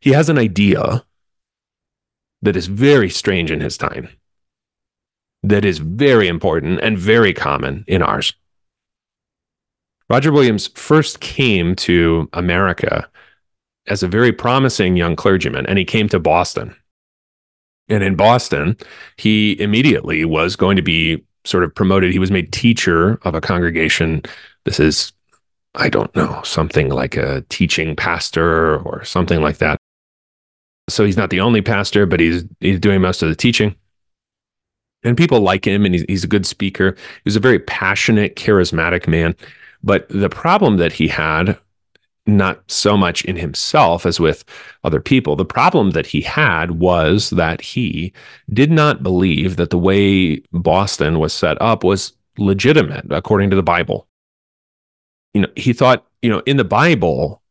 He 0.00 0.10
has 0.10 0.28
an 0.28 0.38
idea 0.38 1.04
that 2.42 2.56
is 2.56 2.66
very 2.66 3.10
strange 3.10 3.50
in 3.50 3.60
his 3.60 3.78
time, 3.78 4.08
that 5.42 5.64
is 5.64 5.78
very 5.78 6.28
important 6.28 6.80
and 6.80 6.98
very 6.98 7.32
common 7.32 7.84
in 7.86 8.02
ours. 8.02 8.34
Roger 10.08 10.30
Williams 10.30 10.68
first 10.68 11.20
came 11.20 11.74
to 11.76 12.28
America 12.32 13.08
as 13.88 14.02
a 14.02 14.08
very 14.08 14.32
promising 14.32 14.96
young 14.96 15.16
clergyman, 15.16 15.66
and 15.66 15.78
he 15.78 15.84
came 15.84 16.08
to 16.08 16.20
Boston. 16.20 16.74
And 17.88 18.02
in 18.02 18.16
Boston, 18.16 18.76
he 19.16 19.60
immediately 19.60 20.24
was 20.24 20.56
going 20.56 20.76
to 20.76 20.82
be 20.82 21.24
sort 21.44 21.64
of 21.64 21.74
promoted. 21.74 22.12
He 22.12 22.18
was 22.18 22.30
made 22.32 22.52
teacher 22.52 23.18
of 23.22 23.34
a 23.34 23.40
congregation. 23.40 24.22
This 24.64 24.80
is, 24.80 25.12
I 25.76 25.88
don't 25.88 26.14
know, 26.16 26.40
something 26.44 26.88
like 26.90 27.16
a 27.16 27.42
teaching 27.48 27.94
pastor 27.96 28.78
or 28.78 29.04
something 29.04 29.40
like 29.40 29.58
that. 29.58 29.78
So 30.88 31.04
he's 31.04 31.16
not 31.16 31.30
the 31.30 31.40
only 31.40 31.62
pastor, 31.62 32.06
but 32.06 32.20
he's 32.20 32.44
he's 32.60 32.80
doing 32.80 33.00
most 33.00 33.22
of 33.22 33.28
the 33.28 33.36
teaching. 33.36 33.74
and 35.04 35.16
people 35.16 35.40
like 35.40 35.66
him 35.66 35.84
and 35.84 35.94
he's, 35.94 36.04
he's 36.08 36.24
a 36.24 36.28
good 36.28 36.46
speaker. 36.46 36.92
He 36.92 37.22
was 37.24 37.36
a 37.36 37.40
very 37.40 37.58
passionate, 37.60 38.36
charismatic 38.36 39.06
man. 39.06 39.34
But 39.82 40.08
the 40.08 40.28
problem 40.28 40.78
that 40.78 40.92
he 40.92 41.08
had, 41.08 41.58
not 42.26 42.68
so 42.70 42.96
much 42.96 43.24
in 43.24 43.36
himself 43.36 44.04
as 44.04 44.18
with 44.18 44.44
other 44.84 45.00
people, 45.00 45.36
the 45.36 45.44
problem 45.44 45.90
that 45.90 46.06
he 46.06 46.20
had 46.20 46.72
was 46.72 47.30
that 47.30 47.60
he 47.60 48.12
did 48.52 48.70
not 48.70 49.02
believe 49.02 49.56
that 49.56 49.70
the 49.70 49.78
way 49.78 50.38
Boston 50.52 51.18
was 51.18 51.32
set 51.32 51.60
up 51.62 51.84
was 51.84 52.12
legitimate 52.38 53.06
according 53.10 53.50
to 53.50 53.56
the 53.56 53.62
Bible. 53.62 54.08
You 55.34 55.42
know, 55.42 55.48
he 55.56 55.72
thought, 55.72 56.06
you 56.22 56.30
know, 56.30 56.42
in 56.46 56.56
the 56.56 56.64
Bible, 56.64 57.42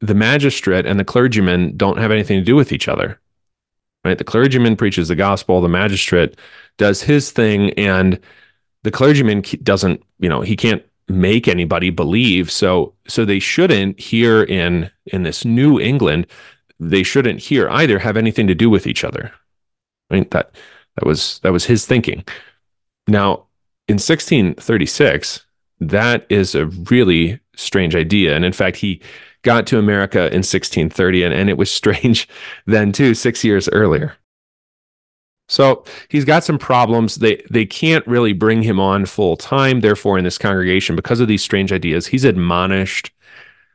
the 0.00 0.14
magistrate 0.14 0.86
and 0.86 0.98
the 0.98 1.04
clergyman 1.04 1.76
don't 1.76 1.98
have 1.98 2.12
anything 2.12 2.38
to 2.38 2.44
do 2.44 2.56
with 2.56 2.72
each 2.72 2.88
other. 2.88 3.20
Right? 4.04 4.16
The 4.16 4.24
clergyman 4.24 4.76
preaches 4.76 5.08
the 5.08 5.16
gospel, 5.16 5.60
the 5.60 5.68
magistrate 5.68 6.36
does 6.76 7.02
his 7.02 7.32
thing 7.32 7.70
and 7.72 8.20
the 8.84 8.90
clergyman 8.90 9.42
doesn't, 9.62 10.02
you 10.20 10.28
know, 10.28 10.40
he 10.40 10.54
can't 10.54 10.82
make 11.08 11.48
anybody 11.48 11.90
believe. 11.90 12.50
So 12.50 12.94
so 13.06 13.24
they 13.24 13.38
shouldn't 13.38 13.98
here 13.98 14.42
in 14.42 14.90
in 15.06 15.22
this 15.22 15.44
New 15.44 15.80
England, 15.80 16.26
they 16.78 17.02
shouldn't 17.02 17.40
here 17.40 17.68
either 17.70 17.98
have 17.98 18.16
anything 18.16 18.46
to 18.46 18.54
do 18.54 18.70
with 18.70 18.86
each 18.86 19.04
other. 19.04 19.32
Right? 20.10 20.30
That 20.30 20.54
that 20.96 21.06
was 21.06 21.38
that 21.40 21.52
was 21.52 21.64
his 21.64 21.86
thinking. 21.86 22.24
Now, 23.06 23.46
in 23.88 23.94
1636, 23.94 25.46
that 25.80 26.26
is 26.28 26.54
a 26.54 26.66
really 26.66 27.40
strange 27.56 27.96
idea. 27.96 28.36
And 28.36 28.44
in 28.44 28.52
fact, 28.52 28.76
he 28.76 29.00
got 29.42 29.66
to 29.68 29.78
America 29.78 30.26
in 30.26 30.44
1630, 30.44 31.22
and, 31.24 31.34
and 31.34 31.48
it 31.48 31.56
was 31.56 31.70
strange 31.74 32.28
then 32.66 32.92
too, 32.92 33.14
six 33.14 33.44
years 33.44 33.68
earlier. 33.70 34.14
So 35.48 35.84
he's 36.08 36.24
got 36.24 36.44
some 36.44 36.58
problems. 36.58 37.16
They 37.16 37.42
they 37.50 37.64
can't 37.64 38.06
really 38.06 38.32
bring 38.32 38.62
him 38.62 38.78
on 38.78 39.06
full 39.06 39.36
time. 39.36 39.80
Therefore, 39.80 40.18
in 40.18 40.24
this 40.24 40.38
congregation, 40.38 40.94
because 40.94 41.20
of 41.20 41.28
these 41.28 41.42
strange 41.42 41.72
ideas, 41.72 42.06
he's 42.06 42.24
admonished 42.24 43.10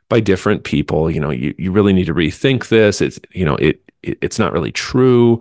by 0.08 0.20
different 0.20 0.64
people. 0.64 1.10
You 1.10 1.20
know, 1.20 1.30
you, 1.30 1.54
you 1.58 1.72
really 1.72 1.92
need 1.92 2.06
to 2.06 2.14
rethink 2.14 2.68
this. 2.68 3.00
It's 3.00 3.18
you 3.32 3.44
know, 3.44 3.56
it, 3.56 3.82
it 4.02 4.18
it's 4.22 4.38
not 4.38 4.52
really 4.52 4.72
true. 4.72 5.40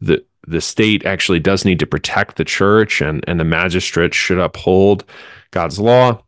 The 0.00 0.24
the 0.46 0.60
state 0.60 1.06
actually 1.06 1.40
does 1.40 1.64
need 1.64 1.78
to 1.78 1.86
protect 1.86 2.36
the 2.36 2.44
church 2.44 3.00
and 3.00 3.24
and 3.26 3.40
the 3.40 3.44
magistrates 3.44 4.16
should 4.16 4.38
uphold 4.38 5.04
God's 5.50 5.78
law. 5.78 6.22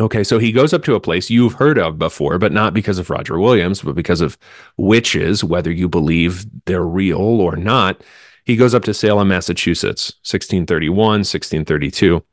Okay, 0.00 0.22
so 0.22 0.38
he 0.38 0.52
goes 0.52 0.72
up 0.72 0.84
to 0.84 0.94
a 0.94 1.00
place 1.00 1.28
you've 1.28 1.54
heard 1.54 1.76
of 1.76 1.98
before, 1.98 2.38
but 2.38 2.52
not 2.52 2.72
because 2.72 2.98
of 2.98 3.10
Roger 3.10 3.38
Williams, 3.40 3.82
but 3.82 3.96
because 3.96 4.20
of 4.20 4.38
witches, 4.76 5.42
whether 5.42 5.72
you 5.72 5.88
believe 5.88 6.46
they're 6.66 6.84
real 6.84 7.18
or 7.18 7.56
not. 7.56 8.02
He 8.44 8.54
goes 8.54 8.74
up 8.74 8.84
to 8.84 8.94
Salem, 8.94 9.28
Massachusetts, 9.28 10.12
1631, 10.22 10.96
1632. 10.96 12.24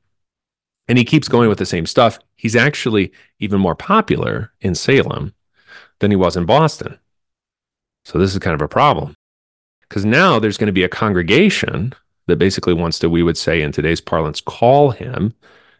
And 0.87 0.97
he 0.99 1.03
keeps 1.03 1.27
going 1.27 1.49
with 1.49 1.57
the 1.57 1.65
same 1.65 1.87
stuff. 1.87 2.19
He's 2.35 2.55
actually 2.55 3.11
even 3.39 3.59
more 3.59 3.75
popular 3.75 4.51
in 4.61 4.75
Salem 4.75 5.33
than 5.99 6.11
he 6.11 6.17
was 6.17 6.37
in 6.37 6.45
Boston. 6.45 6.99
So 8.05 8.19
this 8.19 8.31
is 8.31 8.39
kind 8.39 8.53
of 8.53 8.61
a 8.61 8.67
problem. 8.67 9.15
Because 9.81 10.05
now 10.05 10.37
there's 10.37 10.57
going 10.57 10.67
to 10.67 10.73
be 10.73 10.83
a 10.83 10.89
congregation 10.89 11.93
that 12.27 12.37
basically 12.37 12.75
wants 12.75 12.99
to, 12.99 13.09
we 13.09 13.23
would 13.23 13.37
say 13.37 13.61
in 13.61 13.71
today's 13.71 14.01
parlance, 14.01 14.39
call 14.39 14.91
him 14.91 15.33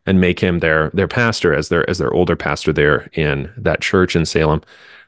and 0.06 0.22
make 0.22 0.40
him 0.40 0.60
their 0.60 0.92
their 0.94 1.08
pastor 1.08 1.54
as 1.54 1.70
their 1.70 1.90
as 1.90 1.98
their 1.98 2.14
older 2.14 2.36
pastor 2.36 2.72
there 2.72 3.10
in 3.14 3.52
that 3.58 3.82
church 3.82 4.16
in 4.16 4.26
Salem 4.26 4.62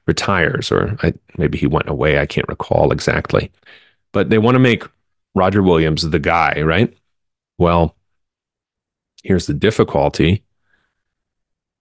retires 0.05 0.71
or 0.71 0.97
I, 1.03 1.13
maybe 1.37 1.57
he 1.57 1.67
went 1.67 1.89
away 1.89 2.19
I 2.19 2.25
can't 2.25 2.47
recall 2.47 2.91
exactly. 2.91 3.51
But 4.13 4.29
they 4.29 4.37
want 4.37 4.55
to 4.55 4.59
make 4.59 4.83
Roger 5.35 5.61
Williams 5.61 6.01
the 6.01 6.19
guy 6.19 6.61
right? 6.61 6.95
Well 7.57 7.95
here's 9.23 9.47
the 9.47 9.53
difficulty. 9.53 10.43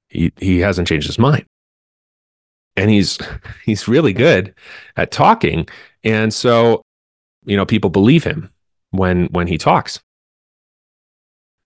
He 0.09 0.33
he 0.37 0.61
hasn't 0.61 0.89
changed 0.89 1.07
his 1.07 1.19
mind. 1.19 1.47
And 2.77 2.91
he's 2.91 3.19
he's 3.65 3.89
really 3.89 4.13
good 4.13 4.55
at 4.97 5.11
talking. 5.11 5.69
And 6.05 6.33
so 6.35 6.83
you 7.45 7.57
know 7.57 7.65
people 7.65 7.91
believe 7.91 8.25
him 8.25 8.51
when 8.91 9.27
when 9.27 9.47
he 9.47 9.57
talks 9.57 10.01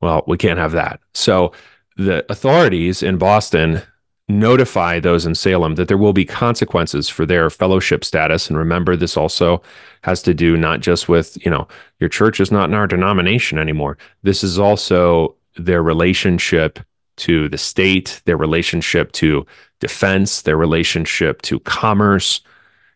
well, 0.01 0.25
we 0.27 0.39
can't 0.39 0.59
have 0.59 0.73
that. 0.73 1.01
So 1.15 1.53
the 1.97 2.25
authorities 2.31 3.03
in 3.03 3.19
Boston 3.19 3.83
notify 4.29 5.01
those 5.01 5.27
in 5.27 5.35
Salem 5.35 5.75
that 5.75 5.89
there 5.89 5.99
will 5.99 6.13
be 6.13 6.25
consequences 6.25 7.09
for 7.09 7.27
their 7.27 7.51
fellowship 7.51 8.05
status. 8.05 8.49
And 8.49 8.57
remember, 8.57 8.97
this 8.97 9.17
also 9.17 9.61
has 10.03 10.23
to 10.23 10.33
do 10.33 10.57
not 10.57 10.81
just 10.81 11.09
with, 11.09 11.37
you 11.45 11.51
know, 11.51 11.67
your 11.99 12.09
church 12.09 12.41
is 12.41 12.53
not 12.53 12.69
in 12.69 12.75
our 12.75 12.87
denomination 12.87 13.59
anymore. 13.59 13.99
This 14.23 14.45
is 14.45 14.59
also 14.59 15.35
their 15.57 15.83
relationship 15.83 16.79
to 17.17 17.49
the 17.49 17.59
state, 17.59 18.23
their 18.25 18.37
relationship 18.37 19.13
to 19.13 19.45
defense, 19.81 20.43
their 20.43 20.57
relationship 20.57 21.43
to 21.43 21.61
commerce 21.61 22.41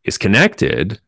is 0.04 0.16
connected 0.16 1.00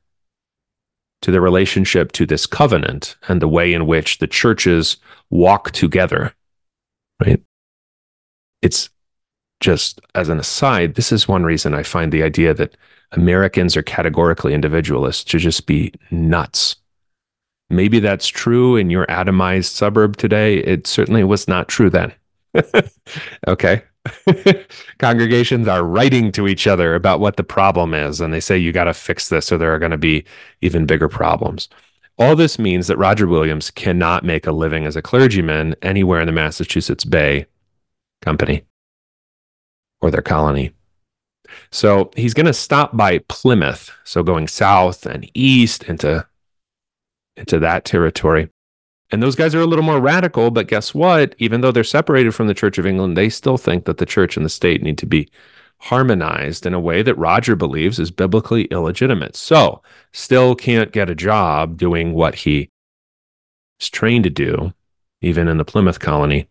to 1.22 1.30
the 1.30 1.40
relationship 1.40 2.12
to 2.12 2.26
this 2.26 2.46
covenant 2.46 3.16
and 3.28 3.40
the 3.40 3.48
way 3.48 3.72
in 3.72 3.86
which 3.86 4.18
the 4.18 4.26
churches 4.26 4.96
walk 5.30 5.70
together, 5.72 6.34
right? 7.24 7.42
It's 8.62 8.90
just 9.60 10.00
as 10.14 10.28
an 10.28 10.38
aside, 10.38 10.94
this 10.94 11.12
is 11.12 11.26
one 11.26 11.44
reason 11.44 11.74
I 11.74 11.82
find 11.82 12.12
the 12.12 12.22
idea 12.22 12.52
that 12.54 12.76
Americans 13.12 13.76
are 13.76 13.82
categorically 13.82 14.52
individualists 14.52 15.24
to 15.24 15.38
just 15.38 15.66
be 15.66 15.92
nuts. 16.10 16.76
Maybe 17.70 17.98
that's 17.98 18.28
true 18.28 18.76
in 18.76 18.90
your 18.90 19.06
atomized 19.06 19.72
suburb 19.72 20.16
today. 20.16 20.58
It 20.58 20.86
certainly 20.86 21.24
was 21.24 21.48
not 21.48 21.68
true 21.68 21.90
then. 21.90 22.12
okay. 23.48 23.82
Congregations 24.98 25.68
are 25.68 25.84
writing 25.84 26.32
to 26.32 26.48
each 26.48 26.66
other 26.66 26.94
about 26.94 27.20
what 27.20 27.36
the 27.36 27.44
problem 27.44 27.94
is, 27.94 28.20
and 28.20 28.32
they 28.32 28.40
say, 28.40 28.56
you 28.58 28.72
got 28.72 28.84
to 28.84 28.94
fix 28.94 29.28
this, 29.28 29.50
or 29.50 29.58
there 29.58 29.74
are 29.74 29.78
going 29.78 29.90
to 29.90 29.98
be 29.98 30.24
even 30.60 30.86
bigger 30.86 31.08
problems. 31.08 31.68
All 32.18 32.34
this 32.34 32.58
means 32.58 32.86
that 32.86 32.96
Roger 32.96 33.26
Williams 33.26 33.70
cannot 33.70 34.24
make 34.24 34.46
a 34.46 34.52
living 34.52 34.86
as 34.86 34.96
a 34.96 35.02
clergyman 35.02 35.74
anywhere 35.82 36.20
in 36.20 36.26
the 36.26 36.32
Massachusetts 36.32 37.04
Bay 37.04 37.46
Company 38.22 38.64
or 40.00 40.10
their 40.10 40.22
colony. 40.22 40.72
So 41.70 42.10
he's 42.16 42.34
going 42.34 42.46
to 42.46 42.52
stop 42.52 42.96
by 42.96 43.18
Plymouth, 43.28 43.90
so 44.04 44.22
going 44.22 44.48
south 44.48 45.06
and 45.06 45.30
east 45.34 45.84
into 45.84 46.26
into 47.36 47.58
that 47.58 47.84
territory. 47.84 48.48
And 49.10 49.22
those 49.22 49.36
guys 49.36 49.54
are 49.54 49.60
a 49.60 49.66
little 49.66 49.84
more 49.84 50.00
radical, 50.00 50.50
but 50.50 50.66
guess 50.66 50.92
what? 50.92 51.34
Even 51.38 51.60
though 51.60 51.70
they're 51.70 51.84
separated 51.84 52.34
from 52.34 52.48
the 52.48 52.54
Church 52.54 52.76
of 52.76 52.86
England, 52.86 53.16
they 53.16 53.28
still 53.28 53.56
think 53.56 53.84
that 53.84 53.98
the 53.98 54.06
church 54.06 54.36
and 54.36 54.44
the 54.44 54.50
state 54.50 54.82
need 54.82 54.98
to 54.98 55.06
be 55.06 55.28
harmonized 55.78 56.66
in 56.66 56.74
a 56.74 56.80
way 56.80 57.02
that 57.02 57.14
Roger 57.16 57.54
believes 57.54 57.98
is 57.98 58.10
biblically 58.10 58.64
illegitimate. 58.64 59.36
So, 59.36 59.82
still 60.12 60.54
can't 60.54 60.92
get 60.92 61.10
a 61.10 61.14
job 61.14 61.76
doing 61.76 62.14
what 62.14 62.34
he 62.34 62.70
is 63.80 63.88
trained 63.88 64.24
to 64.24 64.30
do, 64.30 64.72
even 65.20 65.48
in 65.48 65.58
the 65.58 65.64
Plymouth 65.64 66.00
colony. 66.00 66.48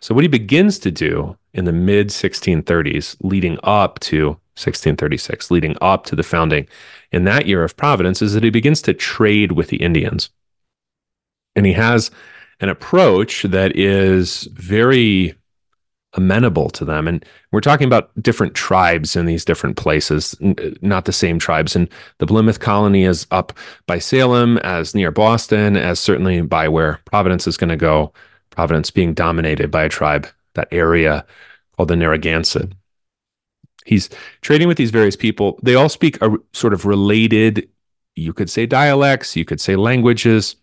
So, 0.00 0.14
what 0.14 0.24
he 0.24 0.28
begins 0.28 0.78
to 0.80 0.90
do 0.90 1.36
in 1.52 1.64
the 1.64 1.72
mid 1.72 2.08
1630s, 2.08 3.16
leading 3.20 3.58
up 3.62 4.00
to 4.00 4.28
1636, 4.56 5.50
leading 5.50 5.76
up 5.80 6.04
to 6.06 6.16
the 6.16 6.22
founding 6.22 6.66
in 7.10 7.24
that 7.24 7.46
year 7.46 7.64
of 7.64 7.76
Providence, 7.76 8.22
is 8.22 8.32
that 8.34 8.44
he 8.44 8.50
begins 8.50 8.80
to 8.82 8.94
trade 8.94 9.52
with 9.52 9.68
the 9.68 9.82
Indians. 9.82 10.30
And 11.54 11.66
he 11.66 11.72
has 11.72 12.10
an 12.60 12.68
approach 12.68 13.42
that 13.42 13.76
is 13.76 14.48
very 14.52 15.34
amenable 16.14 16.68
to 16.70 16.84
them. 16.84 17.08
And 17.08 17.24
we're 17.52 17.60
talking 17.60 17.86
about 17.86 18.10
different 18.22 18.54
tribes 18.54 19.16
in 19.16 19.26
these 19.26 19.44
different 19.44 19.76
places, 19.76 20.36
not 20.82 21.06
the 21.06 21.12
same 21.12 21.38
tribes. 21.38 21.74
And 21.74 21.88
the 22.18 22.26
Plymouth 22.26 22.60
colony 22.60 23.04
is 23.04 23.26
up 23.30 23.52
by 23.86 23.98
Salem, 23.98 24.58
as 24.58 24.94
near 24.94 25.10
Boston, 25.10 25.76
as 25.76 25.98
certainly 25.98 26.42
by 26.42 26.68
where 26.68 27.00
Providence 27.06 27.46
is 27.46 27.56
going 27.56 27.70
to 27.70 27.76
go. 27.76 28.12
Providence 28.50 28.90
being 28.90 29.14
dominated 29.14 29.70
by 29.70 29.84
a 29.84 29.88
tribe, 29.88 30.28
that 30.54 30.68
area 30.70 31.24
called 31.76 31.88
the 31.88 31.96
Narragansett. 31.96 32.72
He's 33.86 34.10
trading 34.42 34.68
with 34.68 34.76
these 34.76 34.90
various 34.90 35.16
people. 35.16 35.58
They 35.62 35.74
all 35.74 35.88
speak 35.88 36.20
a 36.20 36.36
sort 36.52 36.74
of 36.74 36.84
related, 36.84 37.68
you 38.14 38.34
could 38.34 38.50
say 38.50 38.66
dialects, 38.66 39.34
you 39.34 39.46
could 39.46 39.60
say 39.60 39.76
languages. 39.76 40.56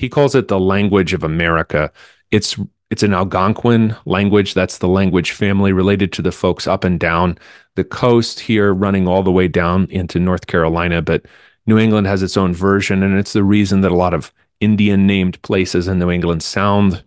He 0.00 0.08
calls 0.08 0.34
it 0.34 0.48
the 0.48 0.58
language 0.58 1.12
of 1.12 1.22
America. 1.22 1.92
It's 2.30 2.58
it's 2.90 3.02
an 3.02 3.12
Algonquin 3.12 3.94
language. 4.06 4.54
That's 4.54 4.78
the 4.78 4.88
language 4.88 5.32
family 5.32 5.74
related 5.74 6.10
to 6.14 6.22
the 6.22 6.32
folks 6.32 6.66
up 6.66 6.84
and 6.84 6.98
down 6.98 7.36
the 7.74 7.84
coast 7.84 8.40
here, 8.40 8.72
running 8.72 9.06
all 9.06 9.22
the 9.22 9.30
way 9.30 9.46
down 9.46 9.88
into 9.90 10.18
North 10.18 10.46
Carolina. 10.46 11.02
But 11.02 11.26
New 11.66 11.78
England 11.78 12.06
has 12.06 12.22
its 12.22 12.38
own 12.38 12.54
version, 12.54 13.02
and 13.02 13.18
it's 13.18 13.34
the 13.34 13.44
reason 13.44 13.82
that 13.82 13.92
a 13.92 13.94
lot 13.94 14.14
of 14.14 14.32
Indian 14.58 15.06
named 15.06 15.40
places 15.42 15.86
in 15.86 15.98
New 15.98 16.10
England 16.10 16.42
sound 16.42 17.04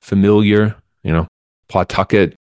familiar. 0.00 0.74
You 1.02 1.12
know, 1.12 1.28
Pawtucket 1.68 2.36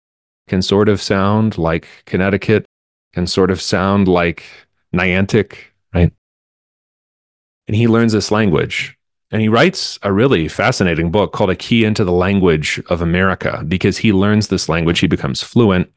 can 0.46 0.60
sort 0.60 0.90
of 0.90 1.00
sound 1.00 1.56
like 1.56 1.88
Connecticut, 2.04 2.66
can 3.14 3.26
sort 3.26 3.50
of 3.50 3.62
sound 3.62 4.08
like 4.08 4.44
Niantic, 4.94 5.54
right? 5.94 6.12
And 7.66 7.74
he 7.74 7.88
learns 7.88 8.12
this 8.12 8.30
language 8.30 8.98
And 9.32 9.40
he 9.40 9.48
writes 9.48 9.96
a 10.02 10.12
really 10.12 10.48
fascinating 10.48 11.12
book 11.12 11.32
called 11.32 11.50
A 11.50 11.56
Key 11.56 11.84
into 11.84 12.04
the 12.04 12.12
Language 12.12 12.82
of 12.88 13.00
America 13.00 13.64
because 13.66 13.98
he 13.98 14.12
learns 14.12 14.48
this 14.48 14.68
language, 14.68 14.98
he 14.98 15.06
becomes 15.06 15.40
fluent, 15.40 15.88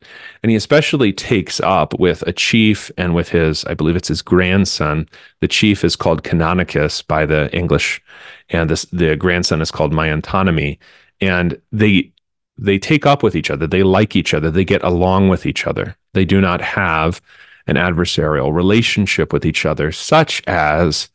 and 0.43 0.51
he 0.51 0.55
especially 0.55 1.11
takes 1.11 1.59
up 1.59 1.99
with 1.99 2.21
a 2.23 2.33
chief 2.33 2.91
and 2.95 3.15
with 3.15 3.29
his, 3.29 3.65
I 3.65 3.73
believe 3.73 3.95
it's 3.95 4.09
his 4.09 4.21
grandson. 4.21 5.09
The 5.41 5.47
chief 5.47 5.83
is 5.83 5.95
called 5.95 6.23
Canonicus 6.23 7.05
by 7.07 7.25
the 7.25 7.51
English, 7.55 8.01
and 8.49 8.69
this 8.69 8.85
the 8.85 9.15
grandson 9.15 9.61
is 9.61 9.71
called 9.71 9.93
Miantonomi. 9.93 10.77
And 11.19 11.59
they 11.71 12.11
they 12.59 12.77
take 12.77 13.07
up 13.07 13.23
with 13.23 13.35
each 13.35 13.49
other, 13.49 13.65
they 13.65 13.81
like 13.81 14.15
each 14.15 14.35
other, 14.35 14.51
they 14.51 14.65
get 14.65 14.83
along 14.83 15.29
with 15.29 15.47
each 15.47 15.65
other. 15.65 15.97
They 16.13 16.25
do 16.25 16.39
not 16.39 16.61
have 16.61 17.19
an 17.65 17.77
adversarial 17.77 18.53
relationship 18.53 19.33
with 19.33 19.43
each 19.43 19.65
other, 19.65 19.91
such 19.91 20.43
as 20.45 21.09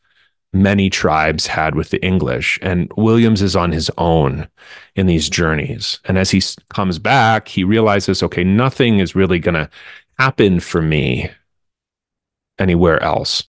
many 0.53 0.89
tribes 0.89 1.47
had 1.47 1.75
with 1.75 1.91
the 1.91 2.03
English. 2.05 2.59
And 2.63 2.91
Williams 2.97 3.43
is 3.43 3.55
on 3.55 3.73
his 3.73 3.91
own 3.99 4.49
in 4.97 5.07
these 5.07 5.29
journeys. 5.29 6.01
And 6.05 6.19
as 6.19 6.31
he 6.31 6.43
comes 6.73 6.99
back, 6.99 7.49
he 7.49 7.65
realizes, 7.65 8.23
okay, 8.23 8.45
nothing 8.45 8.99
is 8.99 9.15
really 9.15 9.39
going 9.39 9.55
to 9.55 9.71
happen 10.19 10.61
for 10.61 10.83
me 10.83 11.31
anywhere 12.59 13.03
else. 13.03 13.45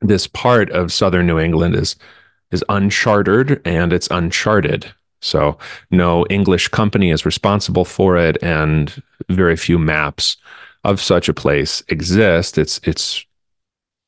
This 0.00 0.26
part 0.26 0.70
of 0.70 0.92
southern 0.92 1.26
New 1.26 1.38
England 1.38 1.76
is 1.76 1.96
is 2.50 2.64
unchartered 2.68 3.60
and 3.64 3.92
it's 3.92 4.08
uncharted. 4.10 4.92
So 5.20 5.58
no 5.90 6.26
English 6.26 6.68
company 6.68 7.10
is 7.10 7.24
responsible 7.24 7.84
for 7.84 8.16
it 8.16 8.36
and 8.42 9.02
very 9.28 9.56
few 9.56 9.78
maps 9.78 10.36
of 10.84 11.00
such 11.00 11.28
a 11.28 11.34
place 11.34 11.82
exist. 11.88 12.58
It's 12.58 12.80
it's 12.84 13.24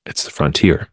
it's 0.04 0.24
the 0.24 0.30
frontier. 0.30 0.88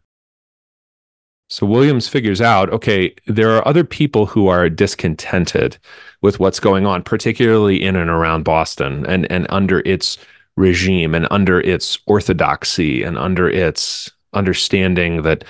So 1.54 1.66
Williams 1.66 2.08
figures 2.08 2.40
out 2.40 2.68
okay, 2.72 3.14
there 3.28 3.54
are 3.54 3.66
other 3.68 3.84
people 3.84 4.26
who 4.26 4.48
are 4.48 4.68
discontented 4.68 5.78
with 6.20 6.40
what's 6.40 6.58
going 6.58 6.84
on, 6.84 7.04
particularly 7.04 7.80
in 7.80 7.94
and 7.94 8.10
around 8.10 8.42
Boston 8.42 9.06
and, 9.06 9.30
and 9.30 9.46
under 9.50 9.78
its 9.86 10.18
regime 10.56 11.14
and 11.14 11.28
under 11.30 11.60
its 11.60 11.96
orthodoxy 12.06 13.04
and 13.04 13.16
under 13.16 13.48
its 13.48 14.10
understanding 14.32 15.22
that 15.22 15.44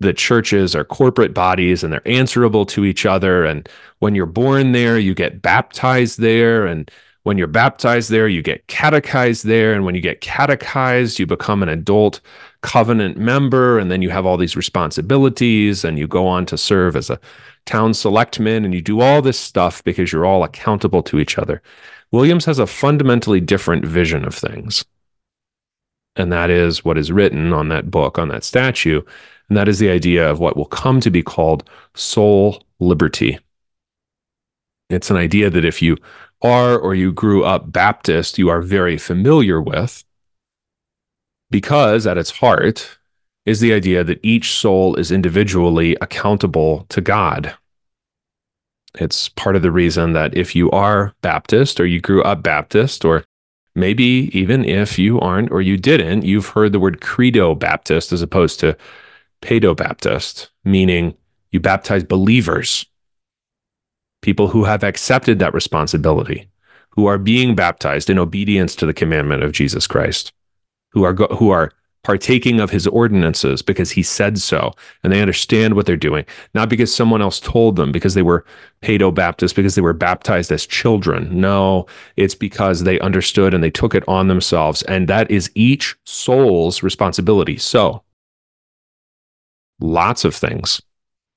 the 0.00 0.12
churches 0.12 0.76
are 0.76 0.84
corporate 0.84 1.32
bodies 1.32 1.82
and 1.82 1.94
they're 1.94 2.06
answerable 2.06 2.66
to 2.66 2.84
each 2.84 3.06
other. 3.06 3.46
And 3.46 3.66
when 4.00 4.14
you're 4.14 4.26
born 4.26 4.72
there, 4.72 4.98
you 4.98 5.14
get 5.14 5.40
baptized 5.40 6.20
there. 6.20 6.66
And 6.66 6.90
when 7.22 7.38
you're 7.38 7.46
baptized 7.46 8.10
there, 8.10 8.28
you 8.28 8.42
get 8.42 8.66
catechized 8.66 9.46
there. 9.46 9.72
And 9.72 9.86
when 9.86 9.94
you 9.94 10.02
get 10.02 10.20
catechized, 10.20 11.18
you 11.18 11.24
become 11.24 11.62
an 11.62 11.70
adult 11.70 12.20
covenant 12.68 13.16
member 13.16 13.78
and 13.78 13.90
then 13.90 14.02
you 14.02 14.10
have 14.10 14.26
all 14.26 14.36
these 14.36 14.54
responsibilities 14.54 15.86
and 15.86 15.98
you 15.98 16.06
go 16.06 16.26
on 16.26 16.44
to 16.44 16.58
serve 16.58 16.96
as 16.96 17.08
a 17.08 17.18
town 17.64 17.94
selectman 17.94 18.62
and 18.62 18.74
you 18.74 18.82
do 18.82 19.00
all 19.00 19.22
this 19.22 19.40
stuff 19.40 19.82
because 19.84 20.12
you're 20.12 20.26
all 20.26 20.44
accountable 20.44 21.02
to 21.02 21.18
each 21.18 21.38
other. 21.38 21.62
Williams 22.12 22.44
has 22.44 22.58
a 22.58 22.66
fundamentally 22.66 23.40
different 23.40 23.86
vision 23.86 24.22
of 24.22 24.34
things. 24.34 24.84
And 26.14 26.30
that 26.30 26.50
is 26.50 26.84
what 26.84 26.98
is 26.98 27.10
written 27.10 27.54
on 27.54 27.70
that 27.70 27.90
book, 27.90 28.18
on 28.18 28.28
that 28.28 28.44
statue. 28.44 29.00
And 29.48 29.56
that 29.56 29.68
is 29.68 29.78
the 29.78 29.88
idea 29.88 30.30
of 30.30 30.38
what 30.38 30.54
will 30.54 30.66
come 30.66 31.00
to 31.00 31.10
be 31.10 31.22
called 31.22 31.66
soul 31.94 32.62
liberty. 32.80 33.38
It's 34.90 35.10
an 35.10 35.16
idea 35.16 35.48
that 35.48 35.64
if 35.64 35.80
you 35.80 35.96
are 36.42 36.78
or 36.78 36.94
you 36.94 37.12
grew 37.12 37.44
up 37.44 37.72
Baptist, 37.72 38.36
you 38.36 38.50
are 38.50 38.60
very 38.60 38.98
familiar 38.98 39.58
with 39.58 40.04
because 41.50 42.06
at 42.06 42.18
its 42.18 42.30
heart 42.30 42.98
is 43.46 43.60
the 43.60 43.72
idea 43.72 44.04
that 44.04 44.20
each 44.22 44.52
soul 44.52 44.94
is 44.96 45.10
individually 45.10 45.96
accountable 46.00 46.84
to 46.90 47.00
God. 47.00 47.54
It's 48.94 49.28
part 49.30 49.56
of 49.56 49.62
the 49.62 49.72
reason 49.72 50.12
that 50.12 50.36
if 50.36 50.54
you 50.54 50.70
are 50.70 51.14
Baptist 51.22 51.80
or 51.80 51.86
you 51.86 52.00
grew 52.00 52.22
up 52.22 52.42
Baptist, 52.42 53.04
or 53.04 53.24
maybe 53.74 54.30
even 54.32 54.64
if 54.64 54.98
you 54.98 55.20
aren't 55.20 55.50
or 55.50 55.62
you 55.62 55.76
didn't, 55.76 56.24
you've 56.24 56.48
heard 56.48 56.72
the 56.72 56.80
word 56.80 57.00
credo 57.00 57.54
Baptist 57.54 58.12
as 58.12 58.22
opposed 58.22 58.60
to 58.60 58.76
pedo 59.40 59.74
Baptist, 59.74 60.50
meaning 60.64 61.14
you 61.50 61.60
baptize 61.60 62.04
believers, 62.04 62.84
people 64.20 64.48
who 64.48 64.64
have 64.64 64.82
accepted 64.82 65.38
that 65.38 65.54
responsibility, 65.54 66.50
who 66.90 67.06
are 67.06 67.18
being 67.18 67.54
baptized 67.54 68.10
in 68.10 68.18
obedience 68.18 68.74
to 68.74 68.84
the 68.84 68.92
commandment 68.92 69.42
of 69.42 69.52
Jesus 69.52 69.86
Christ 69.86 70.32
who 70.98 71.04
are 71.04 71.12
go- 71.12 71.36
who 71.38 71.50
are 71.50 71.70
partaking 72.02 72.58
of 72.58 72.70
his 72.70 72.86
ordinances 72.86 73.60
because 73.60 73.90
he 73.90 74.02
said 74.02 74.38
so 74.38 74.72
and 75.02 75.12
they 75.12 75.20
understand 75.20 75.74
what 75.74 75.84
they're 75.84 75.96
doing 75.96 76.24
not 76.54 76.68
because 76.68 76.94
someone 76.94 77.20
else 77.20 77.38
told 77.38 77.76
them 77.76 77.92
because 77.92 78.14
they 78.14 78.22
were 78.22 78.44
pedo 78.82 79.14
baptist 79.14 79.54
because 79.54 79.74
they 79.74 79.82
were 79.82 79.92
baptized 79.92 80.50
as 80.50 80.66
children. 80.66 81.40
No 81.40 81.86
it's 82.16 82.34
because 82.34 82.82
they 82.82 82.98
understood 83.00 83.54
and 83.54 83.62
they 83.62 83.70
took 83.70 83.94
it 83.94 84.04
on 84.08 84.28
themselves 84.28 84.82
and 84.82 85.06
that 85.08 85.30
is 85.30 85.50
each 85.54 85.96
soul's 86.04 86.82
responsibility. 86.82 87.56
So 87.58 88.02
lots 89.80 90.24
of 90.24 90.34
things 90.34 90.80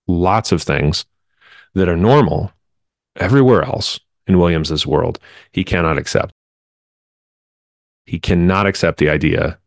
lots 0.08 0.52
of 0.52 0.62
things 0.62 1.06
that 1.76 1.90
are 1.90 1.98
normal 1.98 2.52
everywhere 3.18 3.62
else 3.64 4.00
in 4.26 4.40
williams's 4.40 4.88
world 4.88 5.20
he 5.52 5.64
cannot 5.64 5.98
accept 5.98 6.34
he 8.12 8.20
cannot 8.20 8.68
accept 8.68 8.98
the 8.98 9.08
idea 9.08 9.58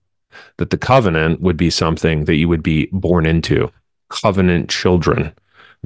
that 0.59 0.69
the 0.69 0.77
covenant 0.77 1.41
would 1.41 1.57
be 1.57 1.71
something 1.71 2.27
that 2.27 2.35
you 2.35 2.47
would 2.47 2.63
be 2.63 2.91
born 2.93 3.25
into 3.25 3.73
covenant 4.11 4.69
children, 4.69 5.33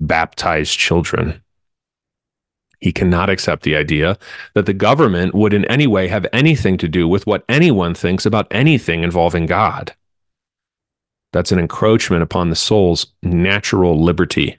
baptized 0.01 0.77
children. 0.77 1.41
He 2.81 2.91
cannot 2.91 3.31
accept 3.31 3.63
the 3.63 3.77
idea 3.77 4.19
that 4.55 4.67
the 4.67 4.73
government 4.73 5.37
would 5.37 5.55
in 5.55 5.67
any 5.67 5.87
way 5.87 6.09
have 6.09 6.27
anything 6.33 6.77
to 6.79 6.89
do 6.89 7.07
with 7.07 7.29
what 7.29 7.45
anyone 7.49 7.95
thinks 7.95 8.27
about 8.27 8.49
anything 8.51 9.05
involving 9.05 9.47
God. 9.47 9.95
That's 11.33 11.53
an 11.53 11.61
encroachment 11.61 12.25
upon 12.25 12.51
the 12.51 12.57
soul's 12.57 13.07
natural 13.23 14.03
liberty. 14.03 14.59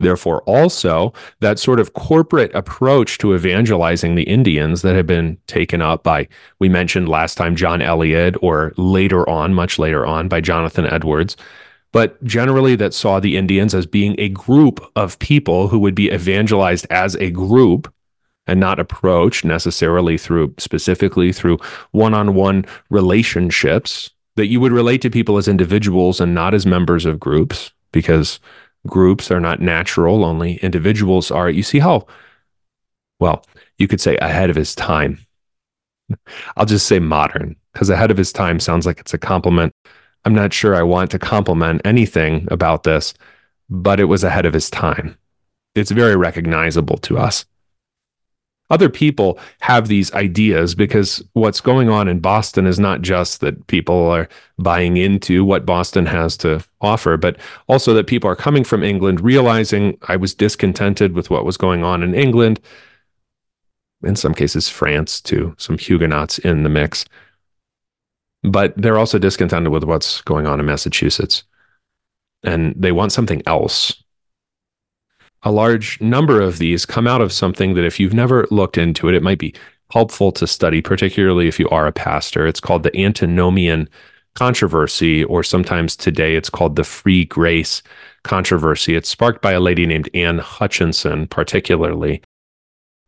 Therefore, 0.00 0.42
also 0.42 1.12
that 1.40 1.58
sort 1.58 1.78
of 1.78 1.92
corporate 1.92 2.52
approach 2.54 3.18
to 3.18 3.34
evangelizing 3.34 4.14
the 4.14 4.24
Indians 4.24 4.82
that 4.82 4.96
had 4.96 5.06
been 5.06 5.38
taken 5.46 5.80
up 5.80 6.02
by, 6.02 6.26
we 6.58 6.68
mentioned 6.68 7.08
last 7.08 7.36
time, 7.36 7.54
John 7.54 7.80
Eliot, 7.80 8.34
or 8.42 8.72
later 8.76 9.28
on, 9.28 9.54
much 9.54 9.78
later 9.78 10.04
on, 10.04 10.28
by 10.28 10.40
Jonathan 10.40 10.86
Edwards, 10.86 11.36
but 11.92 12.22
generally 12.24 12.74
that 12.76 12.94
saw 12.94 13.20
the 13.20 13.36
Indians 13.36 13.74
as 13.74 13.86
being 13.86 14.16
a 14.18 14.30
group 14.30 14.80
of 14.96 15.18
people 15.18 15.68
who 15.68 15.78
would 15.78 15.94
be 15.94 16.10
evangelized 16.10 16.86
as 16.90 17.14
a 17.16 17.30
group 17.30 17.92
and 18.46 18.58
not 18.58 18.80
approached 18.80 19.44
necessarily 19.44 20.18
through 20.18 20.54
specifically 20.58 21.32
through 21.32 21.58
one 21.92 22.12
on 22.12 22.34
one 22.34 22.64
relationships, 22.90 24.10
that 24.36 24.48
you 24.48 24.58
would 24.60 24.72
relate 24.72 25.02
to 25.02 25.10
people 25.10 25.36
as 25.36 25.46
individuals 25.46 26.20
and 26.20 26.34
not 26.34 26.54
as 26.54 26.66
members 26.66 27.04
of 27.04 27.20
groups 27.20 27.72
because 27.92 28.40
groups 28.86 29.30
are 29.30 29.40
not 29.40 29.60
natural, 29.60 30.24
only 30.24 30.56
individuals 30.56 31.30
are. 31.30 31.48
You 31.48 31.62
see 31.62 31.78
how, 31.78 32.06
well, 33.20 33.44
you 33.78 33.88
could 33.88 34.00
say 34.00 34.16
ahead 34.18 34.50
of 34.50 34.56
his 34.56 34.74
time. 34.74 35.18
I'll 36.56 36.66
just 36.66 36.86
say 36.86 36.98
modern 36.98 37.56
because 37.72 37.90
ahead 37.90 38.10
of 38.10 38.16
his 38.16 38.32
time 38.32 38.60
sounds 38.60 38.86
like 38.86 39.00
it's 39.00 39.14
a 39.14 39.18
compliment. 39.18 39.74
I'm 40.24 40.34
not 40.34 40.52
sure 40.52 40.74
I 40.74 40.82
want 40.82 41.10
to 41.12 41.18
compliment 41.18 41.80
anything 41.84 42.46
about 42.50 42.84
this, 42.84 43.14
but 43.68 43.98
it 44.00 44.04
was 44.04 44.24
ahead 44.24 44.46
of 44.46 44.52
his 44.52 44.70
time. 44.70 45.16
It's 45.74 45.90
very 45.90 46.16
recognizable 46.16 46.98
to 46.98 47.18
us 47.18 47.46
other 48.72 48.88
people 48.88 49.38
have 49.60 49.86
these 49.86 50.10
ideas 50.14 50.74
because 50.74 51.22
what's 51.34 51.60
going 51.60 51.90
on 51.90 52.08
in 52.08 52.20
Boston 52.20 52.66
is 52.66 52.80
not 52.80 53.02
just 53.02 53.40
that 53.40 53.66
people 53.66 54.10
are 54.10 54.28
buying 54.58 54.96
into 54.96 55.44
what 55.44 55.66
Boston 55.66 56.06
has 56.06 56.38
to 56.38 56.64
offer, 56.80 57.18
but 57.18 57.36
also 57.68 57.92
that 57.92 58.06
people 58.06 58.30
are 58.30 58.34
coming 58.34 58.64
from 58.64 58.82
England 58.82 59.20
realizing 59.20 59.98
I 60.08 60.16
was 60.16 60.34
discontented 60.34 61.12
with 61.12 61.28
what 61.28 61.44
was 61.44 61.58
going 61.58 61.84
on 61.84 62.02
in 62.02 62.14
England, 62.14 62.60
in 64.02 64.16
some 64.16 64.32
cases, 64.32 64.70
France, 64.70 65.20
too, 65.20 65.54
some 65.58 65.76
Huguenots 65.76 66.38
in 66.38 66.62
the 66.62 66.70
mix. 66.70 67.04
But 68.42 68.72
they're 68.76 68.98
also 68.98 69.18
discontented 69.18 69.70
with 69.70 69.84
what's 69.84 70.22
going 70.22 70.46
on 70.46 70.58
in 70.58 70.66
Massachusetts. 70.66 71.44
And 72.42 72.74
they 72.76 72.90
want 72.90 73.12
something 73.12 73.42
else 73.46 74.02
a 75.42 75.50
large 75.50 76.00
number 76.00 76.40
of 76.40 76.58
these 76.58 76.86
come 76.86 77.06
out 77.06 77.20
of 77.20 77.32
something 77.32 77.74
that 77.74 77.84
if 77.84 77.98
you've 77.98 78.14
never 78.14 78.46
looked 78.50 78.78
into 78.78 79.08
it, 79.08 79.14
it 79.14 79.22
might 79.22 79.38
be 79.38 79.54
helpful 79.90 80.32
to 80.32 80.46
study, 80.46 80.80
particularly 80.80 81.48
if 81.48 81.58
you 81.58 81.68
are 81.70 81.86
a 81.86 81.92
pastor. 81.92 82.46
It's 82.46 82.60
called 82.60 82.82
the 82.82 82.96
antinomian 82.96 83.88
controversy, 84.34 85.24
or 85.24 85.42
sometimes 85.42 85.96
today 85.96 86.36
it's 86.36 86.48
called 86.48 86.76
the 86.76 86.84
free 86.84 87.24
grace 87.24 87.82
controversy. 88.22 88.94
It's 88.94 89.08
sparked 89.08 89.42
by 89.42 89.52
a 89.52 89.60
lady 89.60 89.84
named 89.84 90.08
Anne 90.14 90.38
Hutchinson, 90.38 91.26
particularly 91.26 92.22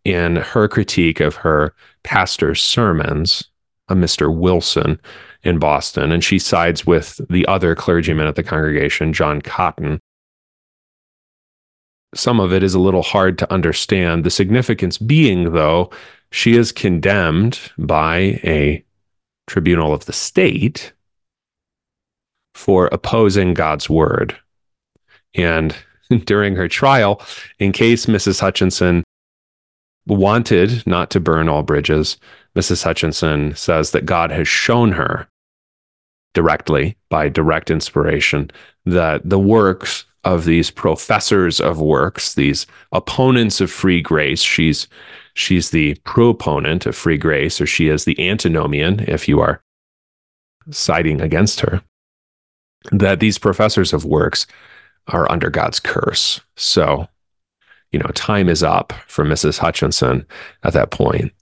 in 0.05 0.37
her 0.37 0.68
critique 0.68 1.20
of 1.20 1.37
her 1.37 1.75
pastor's 2.03 2.62
sermons, 2.62 3.44
a 3.88 3.94
Mr. 3.94 4.35
Wilson 4.35 5.01
in 5.42 5.59
Boston. 5.59 6.12
And 6.12 6.23
she 6.23 6.38
sides 6.38 6.87
with 6.87 7.20
the 7.31 7.47
other 7.47 7.75
clergyman 7.75 8.27
at 8.27 8.35
the 8.35 8.42
congregation, 8.42 9.12
John 9.12 9.40
Cotton, 9.40 10.01
some 12.14 12.40
of 12.40 12.53
it 12.53 12.62
is 12.62 12.74
a 12.74 12.81
little 12.81 13.03
hard 13.03 13.38
to 13.38 13.53
understand. 13.53 14.24
The 14.24 14.31
significance 14.31 14.98
being, 14.98 15.53
though, 15.53 15.90
she 16.31 16.57
is 16.57 16.72
condemned 16.72 17.59
by 17.79 18.40
a 18.44 18.85
tribunal 19.46 19.92
of 19.92 20.07
the 20.07 20.12
state 20.12 20.92
for 22.55 22.87
opposing 22.87 23.55
God's 23.55 23.88
word. 23.90 24.37
And 25.35 25.74
during 26.24 26.57
her 26.57 26.68
trial, 26.68 27.22
in 27.59 27.72
case 27.72 28.07
Mrs. 28.07 28.40
Hutchinson 28.40 29.05
wanted 30.07 30.87
not 30.87 31.11
to 31.11 31.20
burn 31.20 31.48
all 31.48 31.62
bridges, 31.62 32.16
Mrs. 32.57 32.85
Hutchinson 32.85 33.55
says 33.57 33.90
that 33.90 34.07
God 34.07 34.31
has 34.31 34.46
shown 34.46 34.92
her 34.92 35.29
directly 36.35 36.96
by 37.09 37.29
direct 37.29 37.70
inspiration 37.70 38.50
that 38.87 39.29
the 39.29 39.38
works 39.38 40.05
of 40.25 40.45
these 40.45 40.71
professors 40.71 41.61
of 41.61 41.81
works, 41.81 42.35
these 42.35 42.67
opponents 42.93 43.61
of 43.61 43.71
free 43.71 44.01
grace, 44.01 44.43
she's 44.43 44.89
she's 45.35 45.71
the 45.71 45.95
proponent 46.05 46.87
of 46.87 46.97
free 46.97 47.19
grace, 47.19 47.61
or 47.61 47.67
she 47.67 47.89
is 47.89 48.05
the 48.05 48.29
antinomian 48.29 49.01
if 49.01 49.29
you 49.29 49.41
are 49.41 49.63
siding 50.71 51.21
against 51.21 51.61
her. 51.61 51.83
That 52.93 53.21
these 53.21 53.39
professors 53.39 53.93
of 53.93 54.05
works 54.05 54.47
are 55.09 55.31
under 55.31 55.51
God's 55.51 55.81
curse. 55.81 56.41
So, 56.57 57.09
you 57.93 57.99
know, 57.99 58.11
time 58.15 58.49
is 58.49 58.63
up 58.63 58.93
for 59.07 59.25
Mrs. 59.25 59.59
Hutchinson 59.59 60.27
at 60.63 60.73
that 60.73 60.91
point. 60.91 61.33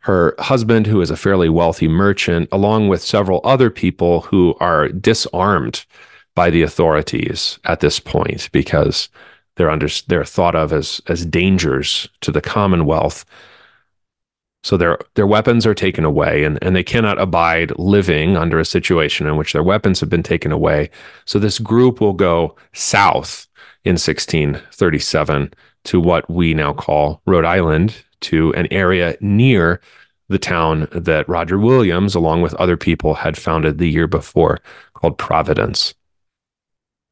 Her 0.00 0.34
husband, 0.38 0.86
who 0.86 1.00
is 1.00 1.10
a 1.10 1.16
fairly 1.16 1.48
wealthy 1.48 1.88
merchant, 1.88 2.48
along 2.52 2.88
with 2.88 3.02
several 3.02 3.40
other 3.42 3.70
people 3.70 4.20
who 4.22 4.54
are 4.60 4.88
disarmed 4.88 5.84
by 6.36 6.50
the 6.50 6.62
authorities 6.62 7.58
at 7.64 7.80
this 7.80 7.98
point 7.98 8.48
because 8.52 9.08
they're 9.56 9.70
under 9.70 9.88
they're 10.06 10.24
thought 10.24 10.54
of 10.54 10.72
as 10.72 11.00
as 11.08 11.26
dangers 11.26 12.08
to 12.20 12.30
the 12.30 12.40
commonwealth 12.40 13.24
so 14.66 14.76
their 14.76 14.98
their 15.14 15.28
weapons 15.28 15.64
are 15.64 15.74
taken 15.74 16.04
away 16.04 16.42
and, 16.42 16.58
and 16.60 16.74
they 16.74 16.82
cannot 16.82 17.20
abide 17.20 17.70
living 17.78 18.36
under 18.36 18.58
a 18.58 18.64
situation 18.64 19.28
in 19.28 19.36
which 19.36 19.52
their 19.52 19.62
weapons 19.62 20.00
have 20.00 20.08
been 20.08 20.24
taken 20.24 20.50
away. 20.50 20.90
So 21.24 21.38
this 21.38 21.60
group 21.60 22.00
will 22.00 22.14
go 22.14 22.56
south 22.72 23.46
in 23.84 23.92
1637 23.92 25.54
to 25.84 26.00
what 26.00 26.28
we 26.28 26.52
now 26.52 26.72
call 26.72 27.22
Rhode 27.26 27.44
Island, 27.44 27.94
to 28.22 28.52
an 28.54 28.66
area 28.72 29.16
near 29.20 29.80
the 30.28 30.38
town 30.40 30.88
that 30.90 31.28
Roger 31.28 31.60
Williams, 31.60 32.16
along 32.16 32.42
with 32.42 32.54
other 32.54 32.76
people, 32.76 33.14
had 33.14 33.38
founded 33.38 33.78
the 33.78 33.88
year 33.88 34.08
before 34.08 34.58
called 34.94 35.16
Providence 35.16 35.94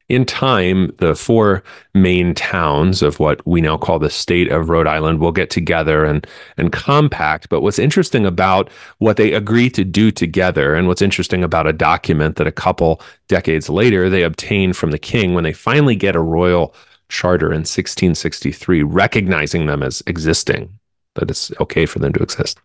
in 0.07 0.23
time, 0.23 0.91
the 0.99 1.15
four 1.15 1.63
main 1.95 2.35
towns 2.35 3.01
of 3.01 3.19
what 3.19 3.45
we 3.47 3.59
now 3.59 3.75
call 3.75 3.97
the 3.97 4.09
state 4.09 4.51
of 4.51 4.69
Rhode 4.69 4.87
Island 4.87 5.19
will 5.19 5.31
get 5.31 5.49
together 5.49 6.05
and 6.05 6.27
and 6.57 6.71
compact. 6.71 7.49
But 7.49 7.61
what's 7.61 7.79
interesting 7.79 8.25
about 8.25 8.69
what 8.99 9.17
they 9.17 9.33
agree 9.33 9.69
to 9.71 9.83
do 9.83 10.11
together, 10.11 10.75
and 10.75 10.87
what's 10.87 11.01
interesting 11.01 11.43
about 11.43 11.67
a 11.67 11.73
document 11.73 12.35
that 12.35 12.45
a 12.45 12.51
couple 12.51 13.01
decades 13.27 13.67
later 13.67 14.09
they 14.09 14.21
obtain 14.21 14.73
from 14.73 14.91
the 14.91 14.99
king 14.99 15.33
when 15.33 15.43
they 15.43 15.53
finally 15.53 15.95
get 15.95 16.15
a 16.15 16.21
royal 16.21 16.75
charter 17.09 17.47
in 17.47 17.61
1663, 17.61 18.83
recognizing 18.83 19.65
them 19.65 19.81
as 19.81 20.03
existing, 20.05 20.77
that 21.15 21.31
it's 21.31 21.51
okay 21.59 21.85
for 21.85 21.99
them 21.99 22.13
to 22.13 22.21
exist, 22.21 22.59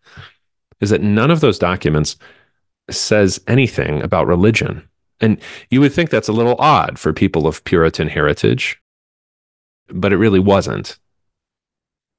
is 0.80 0.90
that 0.90 1.02
none 1.02 1.30
of 1.30 1.40
those 1.40 1.58
documents 1.58 2.16
says 2.90 3.40
anything 3.46 4.02
about 4.02 4.26
religion 4.26 4.86
and 5.20 5.38
you 5.68 5.80
would 5.80 5.92
think 5.92 6.10
that's 6.10 6.28
a 6.28 6.32
little 6.32 6.56
odd 6.58 6.98
for 6.98 7.12
people 7.12 7.46
of 7.46 7.62
Puritan 7.64 8.08
heritage, 8.08 8.80
but 9.88 10.12
it 10.12 10.16
really 10.16 10.38
wasn't. 10.38 10.98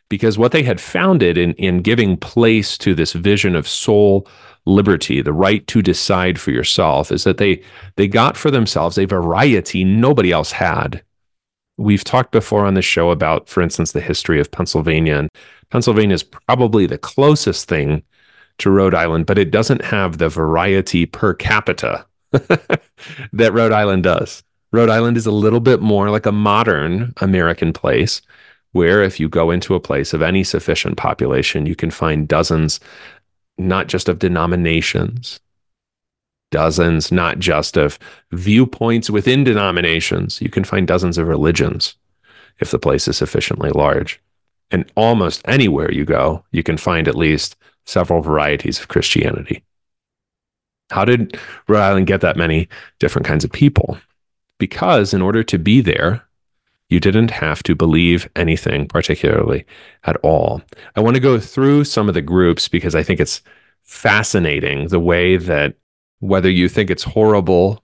Because 0.10 0.38
what 0.38 0.52
they 0.52 0.64
had 0.64 0.82
founded 0.82 1.38
in, 1.38 1.54
in 1.54 1.82
giving 1.82 2.18
place 2.18 2.78
to 2.80 2.94
this 2.94 3.14
vision 3.14 3.56
of 3.56 3.68
soul 3.68 4.28
liberty, 4.66 5.22
the 5.22 5.34
right 5.34 5.66
to 5.68 5.82
decide 5.82 6.40
for 6.40 6.52
yourself, 6.52 7.12
is 7.12 7.24
that 7.24 7.38
they 7.38 7.64
they 7.96 8.08
got 8.08 8.38
for 8.38 8.52
themselves 8.52 8.98
a 8.98 9.06
variety 9.06 9.84
nobody 9.84 10.32
else 10.32 10.52
had. 10.52 11.04
We've 11.78 12.04
talked 12.04 12.32
before 12.32 12.66
on 12.66 12.76
the 12.76 12.82
show 12.82 13.10
about, 13.10 13.50
for 13.50 13.62
instance, 13.62 13.94
the 13.94 14.02
history 14.02 14.40
of 14.40 14.52
Pennsylvania. 14.52 15.18
And 15.18 15.30
Pennsylvania 15.70 16.14
is 16.14 16.24
probably 16.24 16.86
the 16.86 16.98
closest 16.98 17.68
thing 17.68 18.04
to 18.60 18.70
Rhode 18.70 18.94
Island, 18.94 19.26
but 19.26 19.40
it 19.40 19.50
doesn't 19.50 19.86
have 19.86 20.18
the 20.18 20.30
variety 20.30 21.06
per 21.06 21.34
capita 21.34 22.06
that 23.34 23.54
Rhode 23.54 23.72
Island 23.72 24.04
does. 24.04 24.44
Rhode 24.72 24.90
Island 24.90 25.18
is 25.18 25.26
a 25.26 25.32
little 25.32 25.60
bit 25.60 25.82
more 25.82 26.10
like 26.10 26.26
a 26.26 26.32
modern 26.32 27.14
American 27.18 27.74
place 27.74 28.22
where 28.72 29.04
if 29.04 29.20
you 29.20 29.28
go 29.28 29.52
into 29.52 29.76
a 29.76 29.82
place 29.82 30.14
of 30.14 30.22
any 30.22 30.44
sufficient 30.44 30.98
population, 30.98 31.66
you 31.66 31.76
can 31.76 31.92
find 31.92 32.28
dozens, 32.28 32.80
not 33.58 33.88
just 33.88 34.08
of 34.08 34.20
denominations, 34.20 35.42
dozens, 36.52 37.12
not 37.12 37.40
just 37.40 37.78
of 37.78 38.00
viewpoints 38.32 39.10
within 39.10 39.44
denominations. 39.44 40.42
You 40.42 40.50
can 40.50 40.64
find 40.64 40.88
dozens 40.88 41.18
of 41.18 41.28
religions 41.28 41.96
if 42.60 42.72
the 42.72 42.80
place 42.80 43.08
is 43.08 43.18
sufficiently 43.18 43.72
large. 43.72 44.22
And 44.70 44.90
almost 44.96 45.42
anywhere 45.46 45.92
you 45.92 46.06
go, 46.06 46.46
you 46.52 46.64
can 46.64 46.78
find 46.78 47.08
at 47.08 47.16
least 47.16 47.58
several 47.86 48.22
varieties 48.22 48.80
of 48.80 48.88
Christianity. 48.88 49.64
How 50.92 51.06
did 51.06 51.40
Rhode 51.68 51.82
Island 51.82 52.08
get 52.08 52.22
that 52.22 52.38
many 52.38 52.68
different 53.00 53.26
kinds 53.26 53.44
of 53.44 53.52
people? 53.52 53.98
Because 54.60 55.14
in 55.14 55.22
order 55.22 55.44
to 55.44 55.58
be 55.58 55.82
there, 55.82 56.24
you 56.90 57.00
didn't 57.00 57.32
have 57.32 57.64
to 57.64 57.74
believe 57.74 58.30
anything 58.36 58.88
particularly 58.88 59.66
at 60.04 60.18
all. 60.18 60.62
I 60.96 61.00
want 61.00 61.16
to 61.16 61.22
go 61.22 61.40
through 61.40 61.86
some 61.86 62.10
of 62.10 62.14
the 62.14 62.22
groups 62.22 62.68
because 62.68 62.96
I 62.96 63.02
think 63.02 63.20
it's 63.20 63.42
fascinating 63.82 64.90
the 64.90 65.00
way 65.00 65.38
that 65.38 65.76
whether 66.20 66.50
you 66.50 66.68
think 66.68 66.90
it's 66.90 67.04
horrible, 67.04 67.84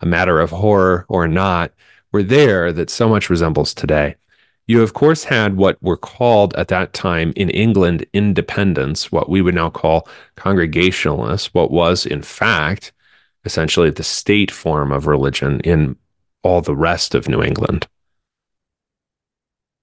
a 0.00 0.06
matter 0.06 0.40
of 0.40 0.50
horror 0.50 1.06
or 1.08 1.28
not, 1.28 1.72
were 2.10 2.24
there 2.24 2.72
that 2.72 2.90
so 2.90 3.08
much 3.08 3.30
resembles 3.30 3.72
today. 3.72 4.16
You, 4.72 4.82
of 4.82 4.94
course, 4.94 5.24
had 5.24 5.58
what 5.58 5.76
were 5.82 5.98
called 5.98 6.54
at 6.54 6.68
that 6.68 6.94
time 6.94 7.34
in 7.36 7.50
England 7.50 8.06
independents, 8.14 9.12
what 9.12 9.28
we 9.28 9.42
would 9.42 9.54
now 9.54 9.68
call 9.68 10.08
congregationalists, 10.36 11.52
what 11.52 11.70
was, 11.70 12.06
in 12.06 12.22
fact, 12.22 12.90
essentially 13.44 13.90
the 13.90 14.02
state 14.02 14.50
form 14.50 14.90
of 14.90 15.06
religion 15.06 15.60
in 15.60 15.94
all 16.42 16.62
the 16.62 16.74
rest 16.74 17.14
of 17.14 17.28
New 17.28 17.42
England. 17.42 17.86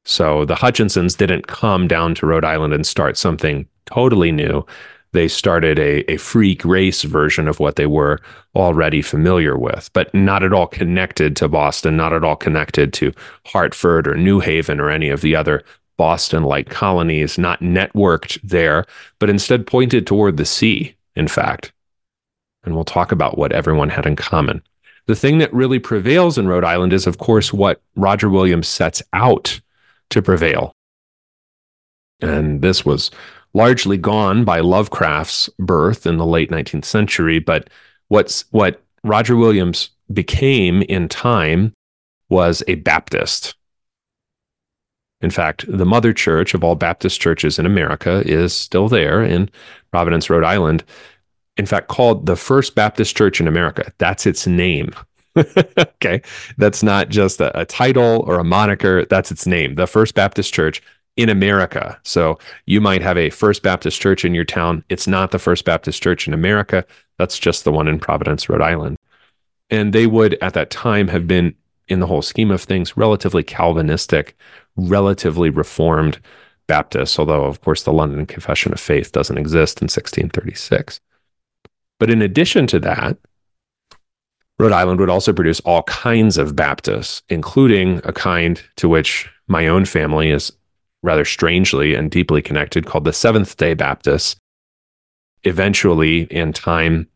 So 0.06 0.44
the 0.44 0.56
Hutchinsons 0.56 1.16
didn't 1.16 1.46
come 1.46 1.88
down 1.88 2.16
to 2.16 2.26
Rhode 2.26 2.44
Island 2.44 2.74
and 2.74 2.84
start 2.84 3.16
something 3.16 3.68
totally 3.86 4.32
new 4.32 4.66
they 5.12 5.28
started 5.28 5.80
a, 5.80 6.10
a 6.12 6.18
free 6.18 6.56
grace 6.56 7.04
version 7.04 7.48
of 7.48 7.60
what 7.60 7.76
they 7.76 7.86
were 7.86 8.20
already 8.56 9.02
familiar 9.02 9.58
with, 9.58 9.90
but 9.94 10.14
not 10.14 10.44
at 10.44 10.54
all 10.54 10.68
connected 10.68 11.36
to 11.38 11.48
Boston, 11.48 11.98
not 11.98 12.14
at 12.14 12.24
all 12.24 12.36
connected 12.36 12.94
to 12.94 13.12
Hartford 13.46 14.08
or 14.08 14.16
New 14.16 14.40
Haven 14.40 14.80
or 14.80 14.90
any 14.90 15.10
of 15.10 15.22
the 15.22 15.36
other 15.36 15.64
Boston 15.98 16.44
like 16.44 16.70
colonies, 16.70 17.38
not 17.38 17.60
networked 17.60 18.40
there, 18.42 18.86
but 19.20 19.30
instead 19.30 19.68
pointed 19.68 20.08
toward 20.08 20.38
the 20.38 20.46
sea, 20.46 20.96
in 21.16 21.28
fact. 21.28 21.74
And 22.64 22.76
we'll 22.76 22.86
talk 22.86 23.12
about 23.12 23.38
what 23.38 23.52
everyone 23.52 23.90
had 23.90 24.06
in 24.06 24.16
common. 24.16 24.62
The 25.08 25.16
thing 25.16 25.40
that 25.40 25.54
really 25.54 25.80
prevails 25.80 26.38
in 26.38 26.48
Rhode 26.48 26.64
Island 26.64 26.94
is, 26.94 27.08
of 27.08 27.18
course, 27.18 27.52
what 27.52 27.82
Roger 27.96 28.30
Williams 28.30 28.68
sets 28.68 29.02
out 29.12 29.60
to 30.12 30.22
prevail. 30.22 30.72
And 32.22 32.62
this 32.62 32.86
was 32.86 33.12
largely 33.54 33.98
gone 33.98 34.44
by 34.44 34.60
Lovecraft's 34.60 35.50
birth 35.60 36.06
in 36.06 36.18
the 36.18 36.26
late 36.26 36.52
19th 36.52 36.86
century. 36.86 37.40
But 37.40 37.70
what's 38.08 38.46
what 38.52 38.84
Roger 39.04 39.36
Williams 39.36 39.90
became 40.12 40.82
in 40.84 41.08
time 41.08 41.74
was 42.30 42.64
a 42.68 42.76
Baptist. 42.76 43.56
In 45.22 45.32
fact, 45.32 45.66
the 45.68 45.86
mother 45.86 46.14
church 46.14 46.54
of 46.54 46.64
all 46.64 46.76
Baptist 46.76 47.20
churches 47.20 47.60
in 47.60 47.66
America 47.66 48.24
is 48.26 48.54
still 48.54 48.88
there 48.88 49.22
in 49.22 49.50
Providence, 49.92 50.30
Rhode 50.30 50.46
Island. 50.46 50.84
In 51.58 51.66
fact, 51.66 51.90
called 51.90 52.26
the 52.26 52.38
First 52.38 52.74
Baptist 52.74 53.18
Church 53.18 53.42
in 53.42 53.48
America. 53.48 53.92
That's 53.98 54.26
its 54.26 54.48
name. 54.48 54.94
okay. 55.78 56.22
That's 56.58 56.84
not 56.84 57.10
just 57.10 57.42
a, 57.42 57.60
a, 57.60 57.66
title 57.66 58.24
or 58.26 58.40
a 58.40 58.46
moniker. 58.46 59.06
That's 59.06 59.30
its 59.30 59.46
name. 59.46 59.76
The 59.76 59.88
First 59.88 60.16
Baptist 60.16 60.54
Church 60.54 60.82
in 61.16 61.30
America. 61.30 62.00
So 62.04 62.40
you 62.66 62.80
might 62.80 63.02
have 63.02 63.18
a 63.18 63.30
First 63.30 63.62
Baptist 63.64 64.00
church 64.02 64.24
in 64.24 64.34
your 64.34 64.46
town. 64.46 64.84
It's 64.90 65.08
not 65.08 65.32
the 65.32 65.40
First 65.40 65.66
Baptist 65.66 66.02
church 66.02 66.28
in 66.28 66.34
America. 66.34 66.86
That's 67.18 67.38
just 67.38 67.64
the 67.64 67.72
one 67.72 67.88
in 67.88 68.00
Providence, 68.00 68.48
Rhode 68.48 68.62
Island. 68.62 68.98
And 69.70 69.94
they 69.94 70.08
would, 70.08 70.38
at 70.42 70.54
that 70.54 70.70
time, 70.70 71.08
have 71.10 71.28
been, 71.28 71.56
in 71.88 72.00
the 72.00 72.08
whole 72.08 72.22
scheme 72.22 72.52
of 72.52 72.62
things, 72.62 72.96
relatively 72.96 73.44
Calvinistic, 73.44 74.38
relatively 74.76 75.50
Reformed 75.50 76.20
Baptists, 76.68 77.20
although, 77.20 77.46
of 77.46 77.62
course, 77.62 77.84
the 77.84 77.94
London 77.94 78.26
Confession 78.26 78.72
of 78.72 78.80
Faith 78.80 79.12
doesn't 79.12 79.38
exist 79.38 79.82
in 79.82 79.86
1636. 79.86 81.02
But 82.00 82.10
in 82.10 82.22
addition 82.22 82.68
to 82.68 82.80
that, 82.80 83.18
Rhode 84.60 84.72
Island 84.72 85.00
would 85.00 85.10
also 85.10 85.34
produce 85.34 85.62
all 85.62 85.84
kinds 85.84 86.38
of 86.38 86.56
Baptists, 86.56 87.24
including 87.30 88.02
a 88.04 88.14
kind 88.14 88.62
to 88.76 88.90
which 88.90 89.30
my 89.48 89.68
own 89.68 89.86
family 89.86 90.30
is 90.30 90.52
rather 91.04 91.26
strangely 91.26 91.96
and 91.96 92.12
deeply 92.12 92.42
connected, 92.42 92.86
called 92.86 93.06
the 93.06 93.14
Seventh 93.14 93.58
day 93.58 93.74
Baptists. 93.74 94.36
Eventually, 95.44 96.24
in 96.24 96.52
time, 96.52 97.08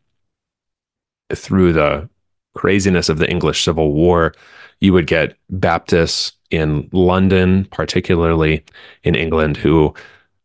through 1.34 1.72
the 1.72 2.08
craziness 2.54 3.08
of 3.08 3.18
the 3.18 3.30
English 3.30 3.64
Civil 3.64 3.92
War, 3.92 4.34
you 4.80 4.92
would 4.92 5.06
get 5.06 5.36
Baptists 5.50 6.32
in 6.50 6.88
London, 6.92 7.66
particularly 7.66 8.64
in 9.02 9.14
England, 9.14 9.56
who 9.56 9.94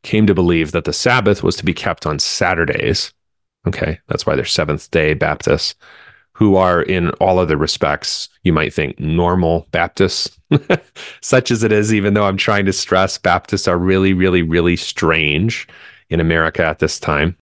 came 0.03 0.25
to 0.27 0.33
believe 0.33 0.71
that 0.71 0.85
the 0.85 0.93
Sabbath 0.93 1.43
was 1.43 1.55
to 1.57 1.65
be 1.65 1.73
kept 1.73 2.05
on 2.05 2.19
Saturdays. 2.19 3.13
Okay, 3.67 3.99
that's 4.07 4.25
why 4.25 4.35
they're 4.35 4.45
Seventh 4.45 4.89
day 4.91 5.13
Baptists, 5.13 5.75
who 6.39 6.55
are 6.55 6.81
in 6.81 7.09
all 7.19 7.37
other 7.37 7.57
respects, 7.57 8.29
you 8.43 8.53
might 8.53 8.73
think 8.73 8.99
normal 8.99 9.67
Baptists, 9.71 10.39
such 11.21 11.51
as 11.51 11.63
it 11.63 11.71
is, 11.71 11.93
even 11.93 12.13
though 12.13 12.25
I'm 12.25 12.37
trying 12.37 12.65
to 12.65 12.73
stress 12.73 13.17
Baptists 13.17 13.67
are 13.67 13.77
really, 13.77 14.13
really, 14.13 14.41
really 14.41 14.75
strange 14.75 15.67
in 16.09 16.19
America 16.19 16.65
at 16.65 16.79
this 16.79 16.99
time 16.99 17.37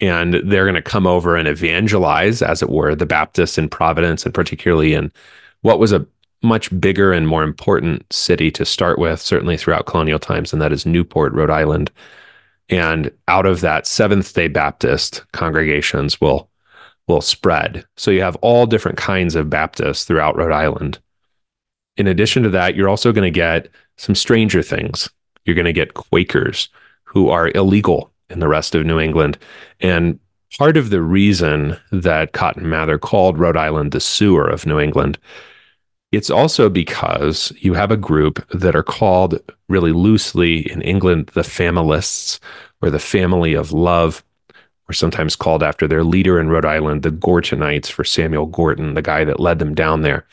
and 0.00 0.34
they're 0.44 0.64
going 0.64 0.74
to 0.74 0.82
come 0.82 1.06
over 1.06 1.36
and 1.36 1.46
evangelize, 1.46 2.42
as 2.42 2.62
it 2.62 2.70
were, 2.70 2.94
the 2.94 3.06
Baptists 3.06 3.58
in 3.58 3.68
Providence, 3.68 4.24
and 4.24 4.34
particularly 4.34 4.94
in 4.94 5.12
what 5.60 5.78
was 5.78 5.92
a 5.92 6.06
much 6.42 6.78
bigger 6.80 7.12
and 7.12 7.28
more 7.28 7.42
important 7.42 8.10
city 8.10 8.50
to 8.50 8.64
start 8.64 8.98
with, 8.98 9.20
certainly 9.20 9.58
throughout 9.58 9.86
colonial 9.86 10.18
times, 10.18 10.52
and 10.52 10.62
that 10.62 10.72
is 10.72 10.86
Newport, 10.86 11.32
Rhode 11.34 11.50
Island. 11.50 11.90
And 12.70 13.10
out 13.28 13.46
of 13.46 13.60
that, 13.60 13.86
Seventh 13.86 14.32
Day 14.32 14.48
Baptist 14.48 15.24
congregations 15.32 16.20
will 16.20 16.48
will 17.10 17.20
spread. 17.20 17.84
So 17.96 18.10
you 18.10 18.22
have 18.22 18.36
all 18.36 18.66
different 18.66 18.96
kinds 18.96 19.34
of 19.34 19.50
Baptists 19.50 20.04
throughout 20.04 20.36
Rhode 20.36 20.52
Island. 20.52 20.98
In 21.96 22.06
addition 22.06 22.44
to 22.44 22.50
that, 22.50 22.76
you're 22.76 22.88
also 22.88 23.12
going 23.12 23.30
to 23.30 23.36
get 23.36 23.68
some 23.98 24.14
stranger 24.14 24.62
things. 24.62 25.10
You're 25.44 25.56
going 25.56 25.66
to 25.66 25.72
get 25.72 25.94
Quakers 25.94 26.68
who 27.04 27.28
are 27.28 27.50
illegal 27.54 28.12
in 28.30 28.38
the 28.38 28.48
rest 28.48 28.74
of 28.76 28.86
New 28.86 29.00
England. 29.00 29.36
And 29.80 30.20
part 30.56 30.76
of 30.76 30.90
the 30.90 31.02
reason 31.02 31.76
that 31.90 32.32
Cotton 32.32 32.68
Mather 32.68 32.98
called 32.98 33.38
Rhode 33.38 33.56
Island 33.56 33.90
the 33.90 34.00
sewer 34.00 34.48
of 34.48 34.64
New 34.64 34.78
England, 34.78 35.18
it's 36.12 36.30
also 36.30 36.68
because 36.68 37.52
you 37.58 37.74
have 37.74 37.90
a 37.90 37.96
group 37.96 38.48
that 38.50 38.76
are 38.76 38.84
called 38.84 39.40
really 39.68 39.92
loosely 39.92 40.70
in 40.70 40.80
England 40.82 41.30
the 41.34 41.42
Familists 41.42 42.38
or 42.80 42.90
the 42.90 42.98
family 42.98 43.54
of 43.54 43.72
love, 43.72 44.24
or 44.90 44.92
sometimes 44.92 45.36
called 45.36 45.62
after 45.62 45.86
their 45.86 46.02
leader 46.02 46.40
in 46.40 46.48
Rhode 46.48 46.64
Island, 46.64 47.04
the 47.04 47.12
Gortonites, 47.12 47.88
for 47.88 48.02
Samuel 48.02 48.46
Gorton, 48.46 48.94
the 48.94 49.02
guy 49.02 49.22
that 49.22 49.38
led 49.38 49.60
them 49.60 49.72
down 49.72 50.00
there. 50.00 50.26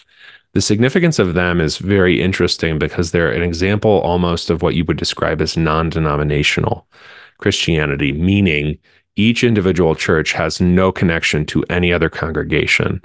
The 0.54 0.62
significance 0.62 1.20
of 1.20 1.36
them 1.36 1.62
is 1.62 1.78
very 1.78 2.20
interesting 2.20 2.80
because 2.80 3.12
they're 3.12 3.32
an 3.32 3.44
example 3.44 4.02
almost 4.02 4.50
of 4.50 4.64
what 4.64 4.74
you 4.74 4.84
would 4.86 4.98
describe 4.98 5.44
as 5.44 5.56
non 5.56 5.92
denominational. 5.92 6.88
Christianity, 7.38 8.12
meaning 8.12 8.80
each 9.16 9.44
individual 9.44 9.94
church 9.94 10.32
has 10.32 10.60
no 10.60 10.92
connection 10.92 11.46
to 11.46 11.64
any 11.70 11.94
other 11.94 12.10
congregation. 12.10 13.04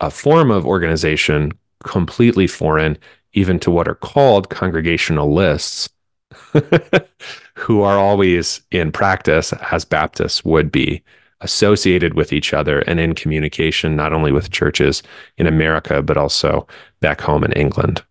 A 0.00 0.10
form 0.10 0.50
of 0.50 0.66
organization 0.66 1.52
completely 1.82 2.46
foreign 2.46 2.98
even 3.32 3.58
to 3.60 3.70
what 3.70 3.88
are 3.88 3.94
called 3.94 4.50
congregationalists, 4.50 5.88
who 7.54 7.82
are 7.82 7.98
always 7.98 8.60
in 8.70 8.92
practice, 8.92 9.52
as 9.70 9.84
Baptists 9.84 10.44
would 10.44 10.70
be, 10.70 11.02
associated 11.40 12.14
with 12.14 12.32
each 12.32 12.52
other 12.52 12.80
and 12.80 12.98
in 12.98 13.14
communication, 13.14 13.94
not 13.94 14.12
only 14.12 14.32
with 14.32 14.50
churches 14.50 15.02
in 15.36 15.46
America, 15.46 16.02
but 16.02 16.16
also 16.16 16.66
back 17.00 17.20
home 17.20 17.44
in 17.44 17.52
England. 17.52 18.02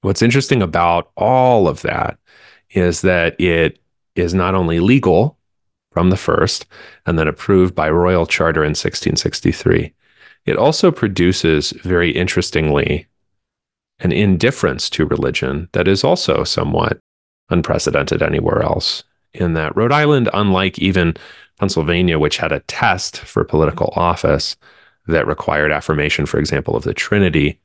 What's 0.00 0.22
interesting 0.22 0.62
about 0.62 1.10
all 1.16 1.68
of 1.68 1.82
that 1.82 2.18
is 2.70 3.00
that 3.02 3.38
it 3.40 3.80
is 4.14 4.32
not 4.32 4.54
only 4.54 4.80
legal 4.80 5.38
from 5.90 6.10
the 6.10 6.16
first 6.16 6.66
and 7.06 7.18
then 7.18 7.28
approved 7.28 7.74
by 7.74 7.90
royal 7.90 8.26
charter 8.26 8.62
in 8.62 8.70
1663, 8.70 9.92
it 10.46 10.56
also 10.56 10.90
produces, 10.90 11.72
very 11.82 12.10
interestingly, 12.10 13.07
an 14.00 14.12
indifference 14.12 14.88
to 14.90 15.06
religion 15.06 15.68
that 15.72 15.88
is 15.88 16.04
also 16.04 16.44
somewhat 16.44 16.98
unprecedented 17.50 18.22
anywhere 18.22 18.62
else. 18.62 19.04
In 19.34 19.54
that 19.54 19.76
Rhode 19.76 19.92
Island, 19.92 20.28
unlike 20.32 20.78
even 20.78 21.14
Pennsylvania, 21.58 22.18
which 22.18 22.38
had 22.38 22.52
a 22.52 22.60
test 22.60 23.18
for 23.18 23.44
political 23.44 23.92
office 23.96 24.56
that 25.06 25.26
required 25.26 25.72
affirmation, 25.72 26.26
for 26.26 26.38
example, 26.38 26.76
of 26.76 26.84
the 26.84 26.94
Trinity, 26.94 27.60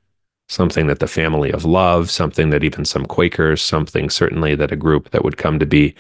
something 0.50 0.88
that 0.88 1.00
the 1.00 1.08
family 1.08 1.52
of 1.52 1.66
love, 1.66 2.10
something 2.10 2.50
that 2.50 2.64
even 2.64 2.86
some 2.86 3.06
Quakers, 3.06 3.62
something 3.62 4.10
certainly 4.10 4.56
that 4.56 4.72
a 4.72 4.78
group 4.78 5.12
that 5.12 5.24
would 5.24 5.38
come 5.38 5.60
to 5.60 5.66
be 5.66 5.96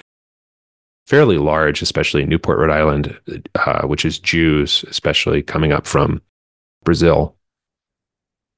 fairly 1.05 1.37
large, 1.37 1.81
especially 1.81 2.23
in 2.23 2.29
Newport, 2.29 2.59
Rhode 2.59 2.71
Island, 2.71 3.19
uh, 3.55 3.85
which 3.87 4.05
is 4.05 4.19
Jews, 4.19 4.83
especially 4.87 5.41
coming 5.41 5.71
up 5.71 5.85
from 5.85 6.21
Brazil. 6.83 7.35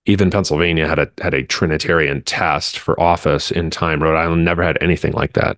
Even 0.06 0.30
Pennsylvania 0.30 0.88
had 0.88 0.99
a 0.99 1.10
had 1.22 1.34
a 1.34 1.43
Trinitarian 1.43 2.22
test 2.24 2.78
for 2.78 2.99
office 2.99 3.51
in 3.51 3.70
time. 3.70 4.03
Rhode 4.03 4.18
Island 4.18 4.45
never 4.45 4.64
had 4.64 4.78
anything 4.82 5.14
like 5.14 5.34
that. 5.34 5.58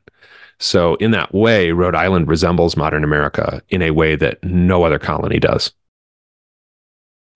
So 0.60 0.96
in 0.96 1.12
that 1.12 1.34
way, 1.34 1.72
Rhode 1.72 1.96
Island 1.96 2.28
resembles 2.28 2.78
modern 2.78 3.04
America 3.04 3.62
in 3.70 3.82
a 3.82 3.92
way 3.92 4.16
that 4.16 4.44
no 4.44 4.84
other 4.84 5.00
colony 5.00 5.40
does. 5.40 5.72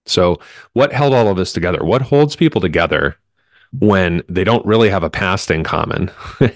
So 0.06 0.40
what 0.74 0.94
held 0.94 1.14
all 1.14 1.28
of 1.28 1.38
this 1.38 1.54
together? 1.54 1.84
What 1.84 2.02
holds 2.02 2.36
people 2.36 2.62
together 2.62 3.18
when 3.78 4.24
they 4.28 4.44
don't 4.44 4.66
really 4.66 4.90
have 4.90 5.04
a 5.04 5.10
past 5.10 5.52
in 5.52 5.64
common? 5.64 6.10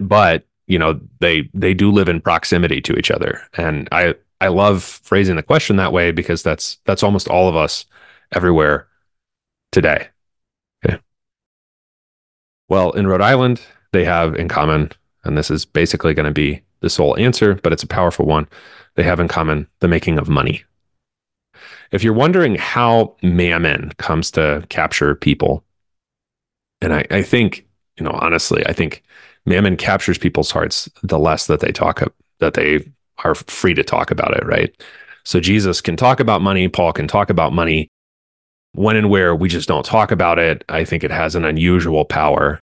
but 0.00 0.46
you 0.66 0.78
know 0.78 1.00
they 1.20 1.48
they 1.54 1.74
do 1.74 1.90
live 1.90 2.08
in 2.08 2.20
proximity 2.20 2.80
to 2.80 2.96
each 2.96 3.10
other 3.10 3.40
and 3.56 3.88
i 3.92 4.14
i 4.40 4.48
love 4.48 4.82
phrasing 4.82 5.36
the 5.36 5.42
question 5.42 5.76
that 5.76 5.92
way 5.92 6.10
because 6.10 6.42
that's 6.42 6.78
that's 6.84 7.02
almost 7.02 7.28
all 7.28 7.48
of 7.48 7.56
us 7.56 7.86
everywhere 8.32 8.86
today. 9.76 10.08
Okay. 10.82 10.98
Well 12.70 12.92
in 12.92 13.06
rhode 13.06 13.20
island 13.20 13.60
they 13.92 14.06
have 14.06 14.34
in 14.34 14.48
common 14.48 14.90
and 15.22 15.36
this 15.36 15.50
is 15.50 15.66
basically 15.66 16.14
going 16.14 16.24
to 16.24 16.32
be 16.32 16.62
the 16.80 16.88
sole 16.88 17.14
answer 17.18 17.56
but 17.56 17.74
it's 17.74 17.82
a 17.82 17.86
powerful 17.86 18.24
one. 18.24 18.48
They 18.94 19.02
have 19.02 19.20
in 19.20 19.28
common 19.28 19.68
the 19.80 19.88
making 19.88 20.18
of 20.18 20.30
money. 20.30 20.64
If 21.92 22.02
you're 22.02 22.14
wondering 22.14 22.54
how 22.54 23.16
mammon 23.22 23.92
comes 23.98 24.30
to 24.30 24.64
capture 24.70 25.14
people 25.14 25.62
and 26.80 26.94
i 26.94 27.04
i 27.10 27.20
think 27.20 27.66
you 27.98 28.04
know 28.04 28.12
honestly 28.12 28.66
i 28.66 28.72
think 28.72 29.02
mammon 29.44 29.76
captures 29.76 30.16
people's 30.16 30.50
hearts 30.50 30.88
the 31.02 31.18
less 31.18 31.48
that 31.48 31.60
they 31.60 31.70
talk 31.70 32.02
that 32.38 32.54
they 32.54 32.82
are 33.24 33.34
free 33.34 33.74
to 33.74 33.84
talk 33.84 34.10
about 34.10 34.34
it 34.38 34.46
right? 34.46 34.74
So 35.24 35.38
jesus 35.38 35.82
can 35.82 35.96
talk 35.96 36.18
about 36.18 36.40
money 36.40 36.66
paul 36.68 36.94
can 36.94 37.08
talk 37.08 37.28
about 37.28 37.52
money 37.52 37.90
when 38.76 38.96
and 38.96 39.10
where 39.10 39.34
we 39.34 39.48
just 39.48 39.68
don't 39.68 39.84
talk 39.84 40.10
about 40.10 40.38
it 40.38 40.64
i 40.68 40.84
think 40.84 41.02
it 41.02 41.10
has 41.10 41.34
an 41.34 41.44
unusual 41.44 42.04
power 42.04 42.60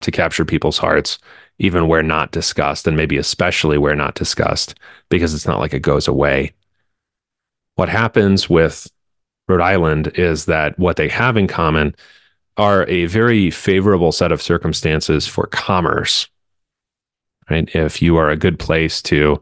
to 0.00 0.10
capture 0.10 0.44
people's 0.44 0.78
hearts 0.78 1.18
even 1.58 1.88
where 1.88 2.02
not 2.02 2.30
discussed 2.30 2.86
and 2.86 2.96
maybe 2.96 3.16
especially 3.16 3.78
where 3.78 3.96
not 3.96 4.14
discussed 4.14 4.74
because 5.08 5.34
it's 5.34 5.46
not 5.46 5.58
like 5.58 5.74
it 5.74 5.80
goes 5.80 6.06
away 6.06 6.52
what 7.74 7.88
happens 7.88 8.48
with 8.48 8.90
rhode 9.48 9.60
island 9.60 10.08
is 10.14 10.46
that 10.46 10.78
what 10.78 10.96
they 10.96 11.08
have 11.08 11.36
in 11.36 11.46
common 11.46 11.94
are 12.58 12.84
a 12.88 13.06
very 13.06 13.50
favorable 13.50 14.10
set 14.10 14.32
of 14.32 14.42
circumstances 14.42 15.26
for 15.26 15.46
commerce. 15.46 16.28
Right? 17.48 17.74
If 17.74 18.02
you 18.02 18.16
are 18.16 18.30
a 18.30 18.36
good 18.36 18.58
place 18.58 19.00
to 19.02 19.40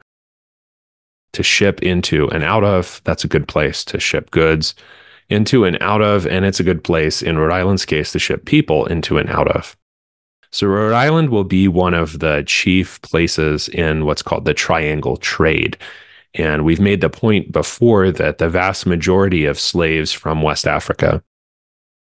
to 1.32 1.42
ship 1.42 1.82
into 1.82 2.30
and 2.30 2.42
out 2.42 2.64
of, 2.64 3.02
that's 3.04 3.24
a 3.24 3.28
good 3.28 3.48
place 3.48 3.84
to 3.86 4.00
ship 4.00 4.30
goods 4.30 4.74
into 5.28 5.64
and 5.64 5.76
out 5.80 6.02
of, 6.02 6.26
and 6.26 6.44
it's 6.44 6.60
a 6.60 6.64
good 6.64 6.84
place 6.84 7.22
in 7.22 7.38
Rhode 7.38 7.52
Island's 7.52 7.84
case 7.84 8.12
to 8.12 8.18
ship 8.18 8.44
people 8.44 8.86
into 8.86 9.18
and 9.18 9.28
out 9.28 9.48
of. 9.48 9.76
So 10.50 10.66
Rhode 10.66 10.94
Island 10.94 11.30
will 11.30 11.44
be 11.44 11.68
one 11.68 11.94
of 11.94 12.20
the 12.20 12.44
chief 12.46 13.00
places 13.02 13.68
in 13.68 14.04
what's 14.06 14.22
called 14.22 14.44
the 14.44 14.54
triangle 14.54 15.16
trade. 15.16 15.76
And 16.34 16.64
we've 16.64 16.80
made 16.80 17.00
the 17.00 17.10
point 17.10 17.52
before 17.52 18.10
that 18.12 18.38
the 18.38 18.48
vast 18.48 18.86
majority 18.86 19.44
of 19.44 19.58
slaves 19.58 20.12
from 20.12 20.42
West 20.42 20.66
Africa 20.66 21.22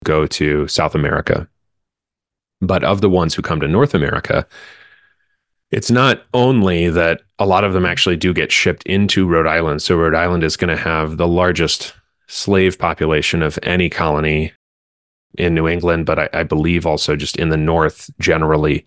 go 0.04 0.26
to 0.26 0.66
South 0.68 0.94
America. 0.94 1.48
But 2.60 2.84
of 2.84 3.00
the 3.00 3.10
ones 3.10 3.34
who 3.34 3.42
come 3.42 3.60
to 3.60 3.68
North 3.68 3.94
America, 3.94 4.46
it's 5.70 5.90
not 5.90 6.22
only 6.32 6.88
that 6.88 7.22
a 7.38 7.46
lot 7.46 7.64
of 7.64 7.72
them 7.72 7.84
actually 7.84 8.16
do 8.16 8.32
get 8.32 8.52
shipped 8.52 8.84
into 8.84 9.26
Rhode 9.26 9.46
Island. 9.46 9.82
So 9.82 9.96
Rhode 9.96 10.14
Island 10.14 10.44
is 10.44 10.56
going 10.56 10.74
to 10.74 10.82
have 10.82 11.16
the 11.16 11.28
largest 11.28 11.94
slave 12.32 12.78
population 12.78 13.42
of 13.42 13.58
any 13.62 13.90
colony 13.90 14.52
in 15.36 15.54
New 15.54 15.68
England, 15.68 16.06
but 16.06 16.18
I, 16.18 16.28
I, 16.32 16.42
believe 16.44 16.86
also 16.86 17.14
just 17.14 17.36
in 17.36 17.50
the 17.50 17.58
North 17.58 18.10
generally. 18.18 18.86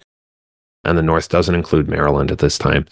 And 0.84 0.98
the 0.98 1.04
North 1.04 1.30
doesn't 1.30 1.54
include 1.54 1.88
Maryland 1.88 2.32
at 2.32 2.40
this 2.40 2.58
time. 2.58 2.88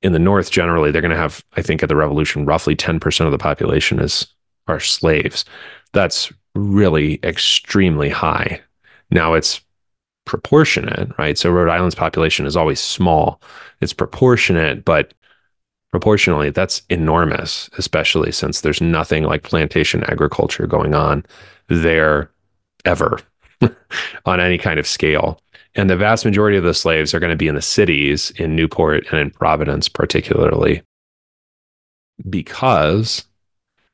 In 0.00 0.12
the 0.12 0.18
North 0.18 0.50
generally, 0.50 0.90
they're 0.90 1.02
going 1.02 1.14
to 1.14 1.16
have, 1.16 1.44
I 1.58 1.62
think, 1.62 1.82
at 1.82 1.90
the 1.90 1.96
Revolution, 1.96 2.46
roughly 2.46 2.74
10% 2.74 3.26
of 3.26 3.32
the 3.32 3.38
population 3.38 4.00
is 4.00 4.26
are 4.66 4.80
slaves. 4.80 5.44
That's 5.92 6.32
really 6.54 7.20
extremely 7.22 8.08
high. 8.08 8.60
Now 9.10 9.34
it's 9.34 9.60
proportionate, 10.24 11.16
right? 11.18 11.36
So 11.36 11.50
Rhode 11.50 11.70
Island's 11.70 11.94
population 11.94 12.46
is 12.46 12.56
always 12.56 12.80
small. 12.80 13.40
It's 13.80 13.92
proportionate, 13.92 14.84
but 14.86 15.12
proportionally, 15.90 16.50
that's 16.50 16.82
enormous, 16.90 17.70
especially 17.78 18.32
since 18.32 18.60
there's 18.60 18.80
nothing 18.80 19.24
like 19.24 19.42
plantation 19.42 20.04
agriculture 20.04 20.66
going 20.66 20.94
on 20.94 21.24
there 21.68 22.30
ever 22.84 23.20
on 24.26 24.40
any 24.40 24.58
kind 24.58 24.78
of 24.78 24.86
scale. 24.86 25.40
And 25.74 25.90
the 25.90 25.96
vast 25.96 26.24
majority 26.24 26.56
of 26.56 26.64
the 26.64 26.74
slaves 26.74 27.12
are 27.12 27.20
going 27.20 27.30
to 27.30 27.36
be 27.36 27.48
in 27.48 27.54
the 27.54 27.62
cities 27.62 28.30
in 28.32 28.56
Newport 28.56 29.06
and 29.10 29.20
in 29.20 29.30
Providence, 29.30 29.88
particularly, 29.88 30.82
because 32.28 33.24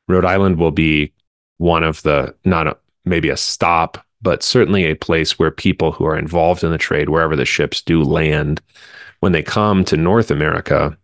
Rhode 0.07 0.25
Island 0.25 0.57
will 0.57 0.71
be 0.71 1.11
one 1.57 1.83
of 1.83 2.01
the, 2.03 2.33
not 2.45 2.67
a, 2.67 2.77
maybe 3.03 3.29
a 3.29 3.37
stop, 3.37 4.03
but 4.21 4.43
certainly 4.43 4.85
a 4.85 4.95
place 4.95 5.37
where 5.37 5.51
people 5.51 5.91
who 5.91 6.05
are 6.05 6.17
involved 6.17 6.63
in 6.63 6.71
the 6.71 6.77
trade, 6.77 7.09
wherever 7.09 7.35
the 7.35 7.45
ships 7.45 7.81
do 7.81 8.01
land, 8.01 8.61
when 9.19 9.33
they 9.33 9.43
come 9.43 9.83
to 9.83 9.97
North 9.97 10.31
America, 10.31 10.97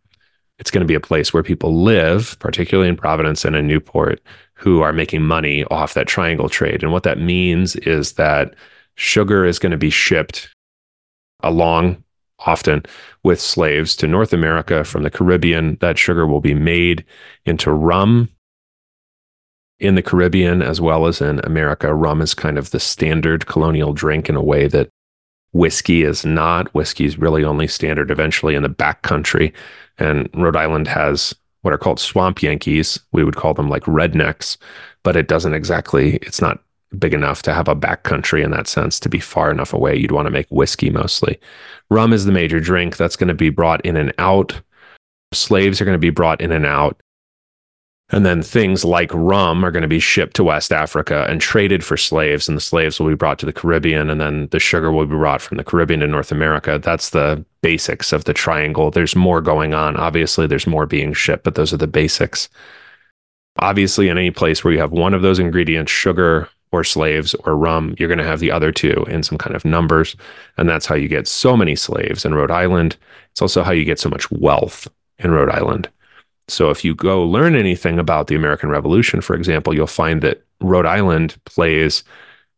it's 0.59 0.71
going 0.71 0.81
to 0.81 0.87
be 0.87 0.95
a 0.95 0.99
place 0.99 1.33
where 1.33 1.43
people 1.43 1.81
live, 1.81 2.37
particularly 2.39 2.89
in 2.89 2.97
Providence 2.97 3.45
and 3.45 3.55
in 3.55 3.67
Newport, 3.67 4.21
who 4.53 4.81
are 4.81 4.93
making 4.93 5.23
money 5.23 5.63
off 5.65 5.93
that 5.93 6.07
triangle 6.07 6.49
trade. 6.49 6.83
And 6.83 6.91
what 6.91 7.03
that 7.03 7.19
means 7.19 7.75
is 7.77 8.13
that 8.13 8.53
sugar 8.95 9.45
is 9.45 9.57
going 9.57 9.71
to 9.71 9.77
be 9.77 9.89
shipped 9.89 10.53
along 11.41 12.03
often 12.39 12.83
with 13.23 13.39
slaves 13.39 13.95
to 13.97 14.07
North 14.07 14.33
America 14.33 14.83
from 14.83 15.03
the 15.03 15.09
Caribbean. 15.09 15.77
That 15.81 15.97
sugar 15.97 16.27
will 16.27 16.41
be 16.41 16.53
made 16.53 17.05
into 17.45 17.71
rum 17.71 18.29
in 19.79 19.95
the 19.95 20.01
Caribbean 20.01 20.61
as 20.61 20.81
well 20.81 21.05
as 21.05 21.21
in 21.21 21.39
America. 21.45 21.93
Rum 21.93 22.21
is 22.21 22.33
kind 22.33 22.57
of 22.57 22.71
the 22.71 22.79
standard 22.79 23.45
colonial 23.45 23.93
drink 23.93 24.27
in 24.27 24.35
a 24.35 24.43
way 24.43 24.67
that 24.67 24.89
whiskey 25.53 26.03
is 26.03 26.25
not. 26.25 26.73
Whiskey 26.73 27.05
is 27.05 27.17
really 27.17 27.43
only 27.43 27.67
standard 27.67 28.11
eventually 28.11 28.55
in 28.55 28.63
the 28.63 28.69
back 28.69 29.01
country. 29.01 29.53
And 29.99 30.29
Rhode 30.33 30.55
Island 30.55 30.87
has 30.87 31.35
what 31.61 31.73
are 31.73 31.77
called 31.77 31.99
swamp 31.99 32.41
Yankees. 32.41 32.99
We 33.11 33.23
would 33.23 33.35
call 33.35 33.53
them 33.53 33.69
like 33.69 33.83
rednecks, 33.83 34.57
but 35.03 35.15
it 35.15 35.27
doesn't 35.27 35.53
exactly, 35.53 36.15
it's 36.17 36.41
not 36.41 36.63
big 36.97 37.13
enough 37.13 37.41
to 37.43 37.53
have 37.53 37.67
a 37.67 37.75
backcountry 37.75 38.43
in 38.43 38.51
that 38.51 38.67
sense 38.67 38.99
to 38.99 39.09
be 39.09 39.19
far 39.19 39.51
enough 39.51 39.73
away. 39.73 39.95
You'd 39.95 40.11
want 40.11 40.25
to 40.25 40.31
make 40.31 40.47
whiskey 40.49 40.89
mostly. 40.89 41.39
Rum 41.89 42.13
is 42.13 42.25
the 42.25 42.31
major 42.31 42.59
drink 42.59 42.97
that's 42.97 43.15
going 43.15 43.27
to 43.27 43.33
be 43.33 43.49
brought 43.49 43.85
in 43.85 43.95
and 43.95 44.13
out. 44.17 44.59
Slaves 45.33 45.79
are 45.79 45.85
going 45.85 45.95
to 45.95 45.99
be 45.99 46.09
brought 46.09 46.41
in 46.41 46.51
and 46.51 46.65
out. 46.65 46.99
And 48.11 48.25
then 48.25 48.41
things 48.41 48.83
like 48.83 49.11
rum 49.13 49.63
are 49.63 49.69
going 49.69 49.83
to 49.83 49.87
be 49.87 49.99
shipped 49.99 50.35
to 50.37 50.43
West 50.43 50.71
Africa 50.71 51.27
and 51.29 51.39
traded 51.39 51.83
for 51.83 51.95
slaves, 51.95 52.47
and 52.47 52.57
the 52.57 52.61
slaves 52.61 52.99
will 52.99 53.07
be 53.07 53.15
brought 53.15 53.37
to 53.39 53.45
the 53.45 53.53
Caribbean, 53.53 54.09
and 54.09 54.19
then 54.19 54.47
the 54.47 54.59
sugar 54.59 54.91
will 54.91 55.05
be 55.05 55.15
brought 55.15 55.41
from 55.41 55.57
the 55.57 55.63
Caribbean 55.63 55.99
to 55.99 56.07
North 56.07 56.31
America. 56.31 56.79
That's 56.79 57.11
the 57.11 57.45
basics 57.61 58.11
of 58.11 58.23
the 58.23 58.33
triangle. 58.33 58.89
There's 58.89 59.15
more 59.15 59.41
going 59.41 59.75
on. 59.75 59.95
Obviously, 59.95 60.47
there's 60.47 60.65
more 60.65 60.87
being 60.87 61.13
shipped, 61.13 61.43
but 61.43 61.53
those 61.53 61.71
are 61.71 61.77
the 61.77 61.85
basics. 61.85 62.49
Obviously, 63.59 64.09
in 64.09 64.17
any 64.17 64.31
place 64.31 64.63
where 64.63 64.73
you 64.73 64.79
have 64.79 64.91
one 64.91 65.13
of 65.13 65.21
those 65.21 65.37
ingredients, 65.37 65.91
sugar 65.91 66.49
or 66.71 66.83
slaves 66.83 67.35
or 67.45 67.55
rum, 67.55 67.95
you're 67.99 68.07
going 68.07 68.19
to 68.19 68.23
have 68.23 68.39
the 68.39 68.51
other 68.51 68.71
two 68.71 69.05
in 69.09 69.21
some 69.21 69.37
kind 69.37 69.55
of 69.55 69.65
numbers. 69.65 70.15
And 70.57 70.69
that's 70.69 70.85
how 70.85 70.95
you 70.95 71.07
get 71.07 71.27
so 71.27 71.57
many 71.57 71.75
slaves 71.75 72.25
in 72.25 72.33
Rhode 72.33 72.51
Island. 72.51 72.95
It's 73.31 73.41
also 73.41 73.63
how 73.63 73.71
you 73.71 73.85
get 73.85 73.99
so 73.99 74.09
much 74.09 74.29
wealth 74.31 74.87
in 75.17 75.31
Rhode 75.31 75.49
Island. 75.49 75.89
So 76.49 76.69
if 76.69 76.83
you 76.83 76.95
go 76.95 77.23
learn 77.23 77.55
anything 77.55 77.99
about 77.99 78.27
the 78.27 78.35
American 78.35 78.69
Revolution, 78.69 79.21
for 79.21 79.35
example, 79.35 79.73
you'll 79.73 79.87
find 79.87 80.21
that 80.21 80.43
Rhode 80.61 80.85
Island 80.85 81.37
plays 81.45 82.03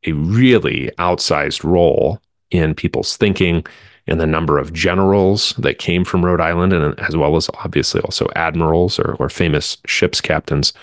a 0.06 0.14
really 0.14 0.90
outsized 0.98 1.64
role 1.64 2.22
in 2.50 2.74
people's 2.74 3.18
thinking 3.18 3.66
and 4.08 4.20
the 4.20 4.26
number 4.26 4.58
of 4.58 4.74
generals 4.74 5.54
that 5.60 5.78
came 5.78 6.04
from 6.04 6.26
Rhode 6.26 6.42
Island, 6.42 6.74
and 6.74 7.00
as 7.00 7.16
well 7.16 7.36
as 7.36 7.50
obviously 7.64 8.02
also 8.02 8.28
admirals 8.36 8.98
or, 8.98 9.16
or 9.20 9.30
famous 9.30 9.78
ships 9.86 10.20
captains, 10.20 10.74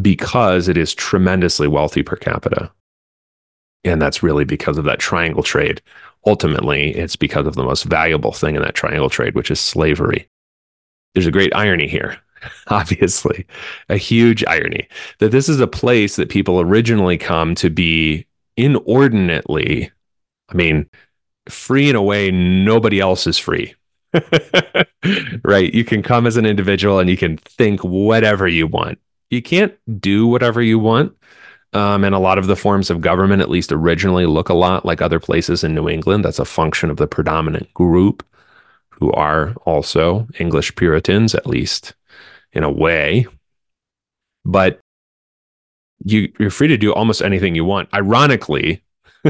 because 0.00 0.68
it 0.68 0.76
is 0.76 0.94
tremendously 0.94 1.68
wealthy 1.68 2.02
per 2.02 2.16
capita. 2.16 2.70
And 3.84 4.00
that's 4.00 4.22
really 4.22 4.44
because 4.44 4.78
of 4.78 4.84
that 4.84 4.98
triangle 4.98 5.42
trade. 5.42 5.82
Ultimately, 6.26 6.94
it's 6.96 7.14
because 7.14 7.46
of 7.46 7.54
the 7.54 7.62
most 7.62 7.84
valuable 7.84 8.32
thing 8.32 8.56
in 8.56 8.62
that 8.62 8.74
triangle 8.74 9.10
trade, 9.10 9.34
which 9.34 9.50
is 9.50 9.60
slavery. 9.60 10.28
There's 11.14 11.26
a 11.26 11.30
great 11.32 11.54
irony 11.54 11.86
here 11.86 12.18
obviously, 12.68 13.46
a 13.88 13.96
huge 13.96 14.44
irony 14.46 14.88
that 15.18 15.30
this 15.30 15.48
is 15.48 15.60
a 15.60 15.66
place 15.66 16.16
that 16.16 16.28
people 16.28 16.60
originally 16.60 17.18
come 17.18 17.54
to 17.56 17.70
be 17.70 18.26
inordinately, 18.56 19.90
I 20.48 20.54
mean, 20.54 20.88
free 21.48 21.88
in 21.88 21.96
a 21.96 22.02
way 22.02 22.30
nobody 22.30 23.00
else 23.00 23.26
is 23.26 23.38
free. 23.38 23.74
right? 25.44 25.72
You 25.74 25.84
can 25.84 26.02
come 26.02 26.26
as 26.26 26.36
an 26.36 26.46
individual 26.46 26.98
and 26.98 27.10
you 27.10 27.16
can 27.16 27.36
think 27.36 27.82
whatever 27.84 28.48
you 28.48 28.66
want. 28.66 28.98
You 29.30 29.42
can't 29.42 29.74
do 30.00 30.26
whatever 30.26 30.62
you 30.62 30.78
want. 30.78 31.16
Um, 31.72 32.04
and 32.04 32.14
a 32.14 32.20
lot 32.20 32.38
of 32.38 32.46
the 32.46 32.56
forms 32.56 32.88
of 32.88 33.00
government, 33.00 33.42
at 33.42 33.50
least 33.50 33.70
originally, 33.70 34.24
look 34.24 34.48
a 34.48 34.54
lot 34.54 34.86
like 34.86 35.02
other 35.02 35.20
places 35.20 35.62
in 35.62 35.74
New 35.74 35.88
England. 35.88 36.24
That's 36.24 36.38
a 36.38 36.44
function 36.44 36.90
of 36.90 36.96
the 36.96 37.06
predominant 37.06 37.72
group 37.74 38.24
who 38.90 39.12
are 39.12 39.52
also 39.66 40.26
English 40.38 40.74
Puritans, 40.76 41.34
at 41.34 41.46
least 41.46 41.94
in 42.56 42.64
a 42.64 42.70
way, 42.70 43.26
but 44.44 44.80
you 46.04 46.32
you're 46.40 46.50
free 46.50 46.68
to 46.68 46.76
do 46.76 46.92
almost 46.92 47.22
anything 47.22 47.54
you 47.54 47.64
want. 47.64 47.92
Ironically, 47.94 48.82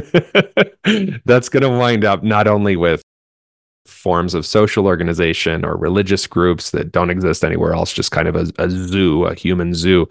that's 1.24 1.48
going 1.48 1.62
to 1.62 1.70
wind 1.70 2.04
up 2.04 2.22
not 2.22 2.46
only 2.46 2.76
with 2.76 3.02
forms 3.86 4.34
of 4.34 4.46
social 4.46 4.86
organization 4.86 5.64
or 5.64 5.76
religious 5.76 6.26
groups 6.26 6.70
that 6.70 6.92
don't 6.92 7.10
exist 7.10 7.44
anywhere 7.44 7.72
else, 7.72 7.92
just 7.92 8.10
kind 8.10 8.28
of 8.28 8.36
a, 8.36 8.52
a 8.58 8.70
zoo, 8.70 9.24
a 9.24 9.34
human 9.34 9.74
zoo, 9.74 10.08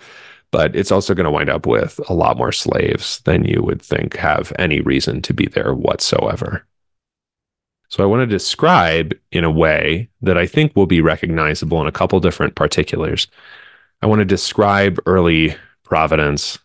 but 0.52 0.76
it's 0.76 0.92
also 0.92 1.14
going 1.14 1.26
to 1.26 1.32
wind 1.32 1.50
up 1.50 1.66
with 1.66 2.00
a 2.10 2.14
lot 2.14 2.38
more 2.38 2.52
slaves 2.52 3.22
than 3.26 3.46
you 3.46 3.62
would 3.62 3.82
think 3.82 4.16
have 4.16 4.52
any 4.60 4.82
reason 4.82 5.22
to 5.22 5.34
be 5.34 5.48
there 5.48 5.74
whatsoever. 5.74 6.66
So 7.90 8.04
I 8.04 8.08
want 8.08 8.22
to 8.22 8.28
describe 8.28 9.14
in 9.32 9.44
a 9.44 9.52
way 9.52 10.10
that 10.22 10.38
I 10.38 10.48
think 10.48 10.76
will 10.76 10.88
be 10.88 11.02
recognizable 11.02 11.80
in 11.82 11.88
a 11.88 11.92
couple 11.92 12.20
different 12.20 12.56
particulars. 12.56 13.28
I 14.02 14.08
want 14.08 14.20
to 14.20 14.26
describe 14.26 15.00
early 15.06 15.56
Providence 15.84 16.58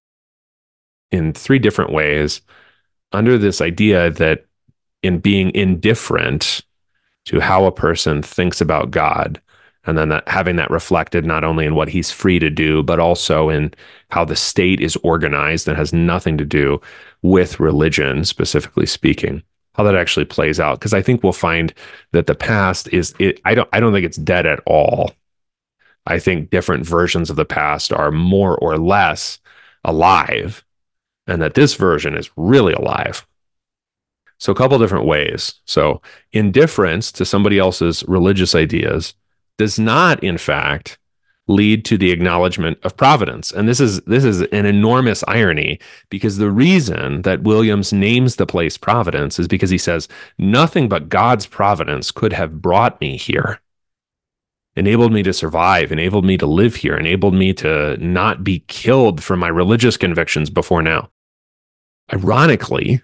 in 1.10 1.34
three 1.34 1.58
different 1.58 1.92
ways 1.92 2.40
under 3.12 3.36
this 3.36 3.60
idea 3.60 4.10
that 4.10 4.46
in 5.02 5.18
being 5.18 5.54
indifferent 5.54 6.62
to 7.26 7.38
how 7.38 7.66
a 7.66 7.72
person 7.72 8.22
thinks 8.22 8.62
about 8.62 8.90
God, 8.90 9.40
and 9.84 9.98
then 9.98 10.08
that 10.08 10.26
having 10.26 10.56
that 10.56 10.70
reflected 10.70 11.26
not 11.26 11.44
only 11.44 11.66
in 11.66 11.74
what 11.74 11.88
he's 11.88 12.10
free 12.10 12.38
to 12.38 12.48
do, 12.48 12.82
but 12.82 12.98
also 12.98 13.50
in 13.50 13.74
how 14.10 14.24
the 14.24 14.36
state 14.36 14.80
is 14.80 14.96
organized 14.96 15.68
and 15.68 15.76
has 15.76 15.92
nothing 15.92 16.38
to 16.38 16.44
do 16.44 16.80
with 17.22 17.60
religion, 17.60 18.24
specifically 18.24 18.86
speaking 18.86 19.42
how 19.74 19.84
that 19.84 19.96
actually 19.96 20.24
plays 20.24 20.58
out 20.58 20.78
because 20.78 20.94
I 20.94 21.02
think 21.02 21.22
we'll 21.22 21.32
find 21.32 21.72
that 22.12 22.26
the 22.26 22.34
past 22.34 22.88
is 22.92 23.14
it, 23.18 23.40
I 23.44 23.54
don't 23.54 23.68
I 23.72 23.80
don't 23.80 23.92
think 23.92 24.06
it's 24.06 24.16
dead 24.16 24.46
at 24.46 24.60
all. 24.66 25.12
I 26.06 26.18
think 26.18 26.50
different 26.50 26.86
versions 26.86 27.30
of 27.30 27.36
the 27.36 27.44
past 27.44 27.92
are 27.92 28.10
more 28.10 28.56
or 28.58 28.78
less 28.78 29.38
alive 29.84 30.64
and 31.26 31.40
that 31.42 31.54
this 31.54 31.74
version 31.74 32.16
is 32.16 32.30
really 32.36 32.72
alive. 32.72 33.26
So 34.38 34.52
a 34.52 34.54
couple 34.54 34.78
different 34.78 35.04
ways. 35.04 35.60
So 35.66 36.00
indifference 36.32 37.12
to 37.12 37.24
somebody 37.24 37.58
else's 37.58 38.02
religious 38.08 38.54
ideas 38.54 39.14
does 39.58 39.78
not 39.78 40.24
in 40.24 40.38
fact 40.38 40.98
lead 41.50 41.84
to 41.84 41.98
the 41.98 42.10
acknowledgement 42.12 42.78
of 42.84 42.96
providence. 42.96 43.50
And 43.50 43.68
this 43.68 43.80
is 43.80 44.00
this 44.02 44.24
is 44.24 44.40
an 44.40 44.66
enormous 44.66 45.24
irony 45.26 45.80
because 46.08 46.38
the 46.38 46.50
reason 46.50 47.22
that 47.22 47.42
Williams 47.42 47.92
names 47.92 48.36
the 48.36 48.46
place 48.46 48.78
Providence 48.78 49.38
is 49.38 49.48
because 49.48 49.70
he 49.70 49.78
says 49.78 50.08
nothing 50.38 50.88
but 50.88 51.08
God's 51.08 51.46
providence 51.46 52.10
could 52.10 52.32
have 52.32 52.62
brought 52.62 53.00
me 53.00 53.16
here. 53.16 53.60
Enabled 54.76 55.12
me 55.12 55.22
to 55.24 55.32
survive, 55.32 55.90
enabled 55.90 56.24
me 56.24 56.38
to 56.38 56.46
live 56.46 56.76
here, 56.76 56.96
enabled 56.96 57.34
me 57.34 57.52
to 57.54 57.96
not 57.96 58.44
be 58.44 58.60
killed 58.68 59.22
for 59.22 59.36
my 59.36 59.48
religious 59.48 59.96
convictions 59.96 60.48
before 60.48 60.82
now. 60.82 61.10
Ironically, 62.12 63.02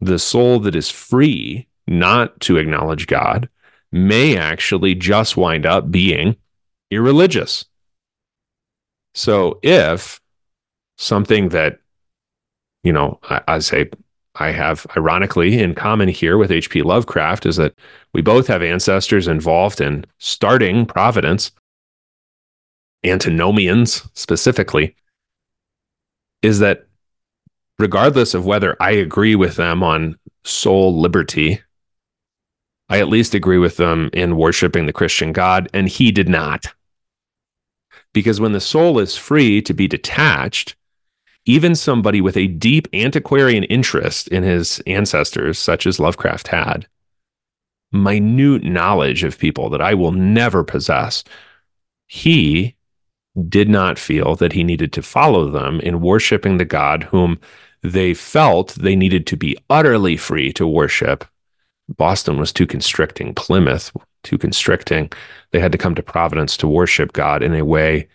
the 0.00 0.18
soul 0.18 0.58
that 0.60 0.74
is 0.74 0.90
free 0.90 1.68
not 1.86 2.40
to 2.40 2.56
acknowledge 2.56 3.06
God 3.06 3.48
may 3.92 4.36
actually 4.36 4.94
just 4.94 5.36
wind 5.36 5.66
up 5.66 5.90
being 5.90 6.36
irreligious. 6.90 7.64
So 9.14 9.58
if 9.62 10.20
something 10.98 11.50
that, 11.50 11.78
you 12.82 12.92
know, 12.92 13.18
I, 13.24 13.40
I 13.48 13.58
say 13.60 13.90
I 14.34 14.50
have 14.50 14.86
ironically 14.96 15.58
in 15.60 15.74
common 15.74 16.08
here 16.08 16.36
with 16.36 16.50
H.P. 16.50 16.82
Lovecraft 16.82 17.46
is 17.46 17.56
that 17.56 17.74
we 18.12 18.20
both 18.20 18.46
have 18.48 18.62
ancestors 18.62 19.28
involved 19.28 19.80
in 19.80 20.04
starting 20.18 20.84
Providence, 20.84 21.52
antinomians 23.04 24.06
specifically, 24.12 24.94
is 26.42 26.58
that 26.58 26.86
regardless 27.78 28.34
of 28.34 28.46
whether 28.46 28.76
I 28.80 28.92
agree 28.92 29.34
with 29.34 29.56
them 29.56 29.82
on 29.82 30.18
soul 30.44 31.00
liberty, 31.00 31.60
I 32.88 33.00
at 33.00 33.08
least 33.08 33.34
agree 33.34 33.58
with 33.58 33.78
them 33.78 34.10
in 34.12 34.36
worshiping 34.36 34.86
the 34.86 34.92
Christian 34.92 35.32
God, 35.32 35.68
and 35.72 35.88
he 35.88 36.12
did 36.12 36.28
not. 36.28 36.66
Because 38.16 38.40
when 38.40 38.52
the 38.52 38.62
soul 38.62 38.98
is 38.98 39.14
free 39.14 39.60
to 39.60 39.74
be 39.74 39.86
detached, 39.86 40.74
even 41.44 41.74
somebody 41.74 42.22
with 42.22 42.34
a 42.34 42.46
deep 42.46 42.88
antiquarian 42.94 43.64
interest 43.64 44.26
in 44.28 44.42
his 44.42 44.80
ancestors, 44.86 45.58
such 45.58 45.86
as 45.86 46.00
Lovecraft 46.00 46.48
had, 46.48 46.86
minute 47.92 48.64
knowledge 48.64 49.22
of 49.22 49.38
people 49.38 49.68
that 49.68 49.82
I 49.82 49.92
will 49.92 50.12
never 50.12 50.64
possess, 50.64 51.24
he 52.06 52.74
did 53.50 53.68
not 53.68 53.98
feel 53.98 54.34
that 54.36 54.54
he 54.54 54.64
needed 54.64 54.94
to 54.94 55.02
follow 55.02 55.50
them 55.50 55.78
in 55.80 56.00
worshiping 56.00 56.56
the 56.56 56.64
God 56.64 57.02
whom 57.02 57.38
they 57.82 58.14
felt 58.14 58.76
they 58.76 58.96
needed 58.96 59.26
to 59.26 59.36
be 59.36 59.58
utterly 59.68 60.16
free 60.16 60.54
to 60.54 60.66
worship. 60.66 61.26
Boston 61.88 62.38
was 62.38 62.52
too 62.52 62.66
constricting, 62.66 63.34
Plymouth 63.34 63.92
too 64.26 64.36
constricting. 64.36 65.10
They 65.52 65.60
had 65.60 65.72
to 65.72 65.78
come 65.78 65.94
to 65.94 66.02
Providence 66.02 66.56
to 66.58 66.68
worship 66.68 67.12
God 67.12 67.42
in 67.42 67.54
a 67.54 67.64
way 67.64 68.08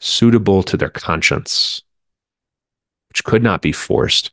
suitable 0.00 0.62
to 0.64 0.76
their 0.76 0.88
conscience, 0.88 1.82
which 3.10 3.22
could 3.24 3.42
not 3.42 3.62
be 3.62 3.72
forced. 3.72 4.32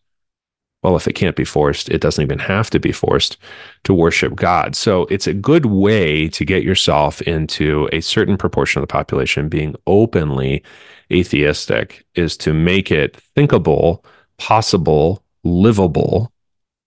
Well, 0.81 0.95
if 0.95 1.07
it 1.07 1.13
can't 1.13 1.35
be 1.35 1.45
forced, 1.45 1.89
it 1.89 1.99
doesn't 1.99 2.23
even 2.23 2.39
have 2.39 2.69
to 2.69 2.79
be 2.79 2.91
forced 2.91 3.37
to 3.85 3.93
worship 3.93 4.35
God. 4.35 4.75
So 4.75 5.07
it's 5.09 5.27
a 5.27 5.33
good 5.33 5.65
way 5.65 6.29
to 6.29 6.45
get 6.45 6.63
yourself 6.63 7.21
into 7.23 7.89
a 7.91 8.01
certain 8.01 8.37
proportion 8.37 8.79
of 8.79 8.83
the 8.87 8.91
population 8.91 9.49
being 9.49 9.75
openly 9.87 10.63
atheistic 11.11 12.05
is 12.13 12.37
to 12.37 12.53
make 12.53 12.91
it 12.91 13.17
thinkable 13.35 14.05
possible, 14.37 15.23
livable, 15.43 16.31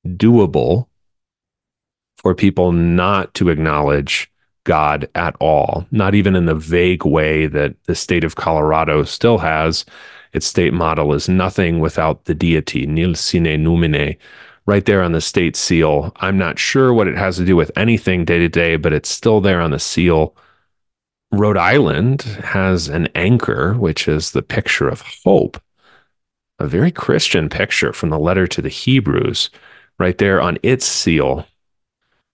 doable 0.07 0.88
for 2.29 2.35
people 2.35 2.73
not 2.73 3.33
to 3.33 3.49
acknowledge 3.49 4.31
God 4.65 5.09
at 5.15 5.35
all, 5.41 5.87
not 5.91 6.15
even 6.15 6.37
in 6.37 6.45
the 6.45 6.55
vague 6.55 7.07
way 7.07 7.47
that 7.47 7.75
the 7.85 7.95
state 7.95 8.23
of 8.23 8.37
Colorado 8.37 9.05
still 9.05 9.39
has. 9.39 9.87
Its 10.35 10.45
state 10.45 10.75
model 10.75 11.15
is 11.15 11.27
nothing 11.27 11.81
without 11.81 12.27
the 12.27 12.35
deity, 12.35 12.85
nil 12.85 13.15
sine 13.15 13.65
numine, 13.65 14.19
right 14.67 14.85
there 14.85 15.03
on 15.03 15.13
the 15.13 15.23
state 15.23 15.57
seal. 15.57 16.13
I'm 16.17 16.37
not 16.37 16.59
sure 16.59 16.93
what 16.93 17.09
it 17.09 17.17
has 17.17 17.39
to 17.39 17.47
do 17.47 17.57
with 17.57 17.73
anything 17.79 18.27
day 18.27 18.39
to 18.41 18.49
day, 18.51 18.77
but 18.77 18.93
it's 18.93 19.09
still 19.09 19.41
there 19.41 19.63
on 19.63 19.71
the 19.71 19.79
seal. 19.79 20.37
Rhode 21.33 21.57
Island 21.57 22.21
has 22.45 22.89
an 22.89 23.09
anchor, 23.15 23.73
which 23.73 24.07
is 24.07 24.33
the 24.33 24.43
picture 24.43 24.87
of 24.91 25.03
hope 25.25 25.59
a 26.59 26.67
very 26.67 26.93
Christian 26.93 27.49
picture 27.49 27.95
from 27.95 28.11
the 28.11 28.19
letter 28.19 28.47
to 28.49 28.61
the 28.61 28.69
Hebrews 28.69 29.49
right 29.99 30.19
there 30.19 30.43
on 30.43 30.59
its 30.63 30.85
seal. 30.85 31.47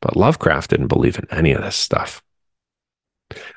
But 0.04 0.16
Lovecraft 0.16 0.68
didn't 0.68 0.88
believe 0.88 1.18
in 1.18 1.26
any 1.30 1.52
of 1.52 1.62
this 1.62 1.76
stuff. 1.76 2.22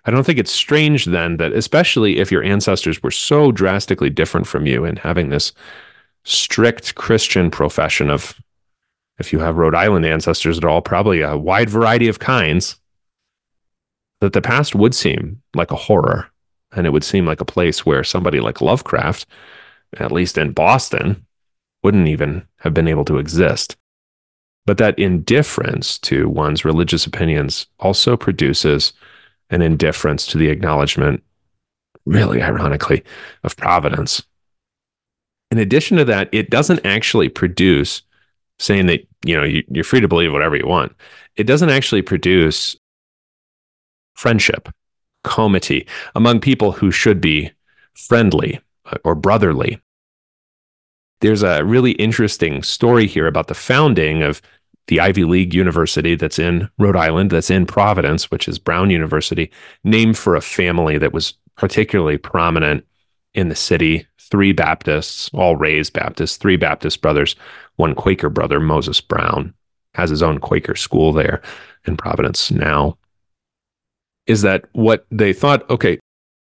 I 0.05 0.11
don't 0.11 0.23
think 0.23 0.39
it's 0.39 0.51
strange 0.51 1.03
then 1.05 1.37
that, 1.37 1.51
especially 1.51 2.19
if 2.19 2.31
your 2.31 2.41
ancestors 2.41 3.03
were 3.03 3.11
so 3.11 3.51
drastically 3.51 4.09
different 4.09 4.47
from 4.47 4.65
you 4.65 4.85
and 4.85 4.97
having 4.97 5.27
this 5.27 5.51
strict 6.23 6.95
Christian 6.95 7.51
profession 7.51 8.09
of, 8.09 8.39
if 9.19 9.33
you 9.33 9.39
have 9.39 9.57
Rhode 9.57 9.75
Island 9.75 10.05
ancestors 10.05 10.57
at 10.57 10.63
all, 10.63 10.81
probably 10.81 11.19
a 11.19 11.35
wide 11.35 11.69
variety 11.69 12.07
of 12.07 12.19
kinds, 12.19 12.77
that 14.21 14.31
the 14.31 14.41
past 14.41 14.73
would 14.73 14.95
seem 14.95 15.41
like 15.53 15.71
a 15.71 15.75
horror. 15.75 16.29
And 16.71 16.87
it 16.87 16.91
would 16.91 17.03
seem 17.03 17.25
like 17.25 17.41
a 17.41 17.45
place 17.45 17.85
where 17.85 18.03
somebody 18.03 18.39
like 18.39 18.61
Lovecraft 18.61 19.25
at 19.95 20.11
least 20.11 20.37
in 20.37 20.51
Boston, 20.51 21.25
wouldn't 21.83 22.07
even 22.07 22.47
have 22.57 22.73
been 22.73 22.87
able 22.87 23.05
to 23.05 23.17
exist. 23.17 23.77
But 24.67 24.77
that 24.79 24.99
indifference 24.99 25.97
to 25.99 26.27
one's 26.27 26.65
religious 26.65 27.05
opinions 27.05 27.67
also 27.79 28.17
produces 28.17 28.91
an 29.49 29.61
indifference 29.61 30.27
to 30.27 30.37
the 30.37 30.49
acknowledgement, 30.49 31.23
really 32.05 32.41
ironically, 32.43 33.03
of 33.45 33.55
providence. 33.55 34.21
In 35.51 35.57
addition 35.57 35.95
to 35.97 36.05
that, 36.05 36.27
it 36.33 36.49
doesn't 36.49 36.85
actually 36.85 37.29
produce 37.29 38.01
saying 38.59 38.87
that, 38.87 39.07
you 39.23 39.37
know, 39.37 39.45
you're 39.69 39.85
free 39.85 40.01
to 40.01 40.07
believe 40.07 40.33
whatever 40.33 40.57
you 40.57 40.67
want. 40.67 40.93
It 41.37 41.45
doesn't 41.45 41.69
actually 41.69 42.01
produce 42.01 42.75
friendship, 44.15 44.67
comity 45.23 45.87
among 46.13 46.41
people 46.41 46.73
who 46.73 46.91
should 46.91 47.21
be 47.21 47.51
friendly 47.93 48.59
uh, 48.85 48.97
or 49.05 49.15
brotherly. 49.15 49.79
There's 51.21 51.41
a 51.41 51.63
really 51.63 51.91
interesting 51.93 52.63
story 52.63 53.07
here 53.07 53.27
about 53.27 53.47
the 53.47 53.55
founding 53.55 54.23
of 54.23 54.41
the 54.87 54.99
Ivy 54.99 55.23
League 55.25 55.53
University 55.53 56.15
that's 56.15 56.39
in 56.39 56.69
Rhode 56.77 56.95
Island, 56.95 57.31
that's 57.31 57.49
in 57.49 57.65
Providence, 57.65 58.31
which 58.31 58.47
is 58.47 58.57
Brown 58.59 58.89
University, 58.89 59.51
named 59.83 60.17
for 60.17 60.35
a 60.35 60.41
family 60.41 60.97
that 60.97 61.13
was 61.13 61.33
particularly 61.55 62.17
prominent 62.17 62.85
in 63.33 63.49
the 63.49 63.55
city. 63.55 64.07
Three 64.19 64.51
Baptists, 64.51 65.29
all 65.33 65.55
raised 65.55 65.93
Baptists, 65.93 66.37
three 66.37 66.57
Baptist 66.57 67.01
brothers, 67.01 67.35
one 67.75 67.95
Quaker 67.95 68.29
brother, 68.29 68.59
Moses 68.59 68.99
Brown, 68.99 69.53
has 69.93 70.09
his 70.09 70.23
own 70.23 70.39
Quaker 70.39 70.75
school 70.75 71.13
there 71.13 71.41
in 71.85 71.97
Providence 71.97 72.51
now. 72.51 72.97
Is 74.25 74.41
that 74.41 74.65
what 74.73 75.05
they 75.09 75.31
thought? 75.31 75.69
Okay, 75.69 75.99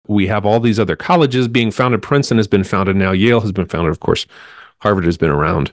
we 0.08 0.28
have 0.28 0.46
all 0.46 0.60
these 0.60 0.80
other 0.80 0.96
colleges 0.96 1.48
being 1.48 1.72
founded. 1.72 2.02
Princeton 2.02 2.38
has 2.38 2.48
been 2.48 2.64
founded 2.64 2.96
now. 2.96 3.12
Yale 3.12 3.42
has 3.42 3.52
been 3.52 3.68
founded. 3.68 3.92
Of 3.92 4.02
course, 4.02 4.26
Harvard 4.80 5.06
has 5.06 5.18
been 5.18 5.30
around 5.30 5.72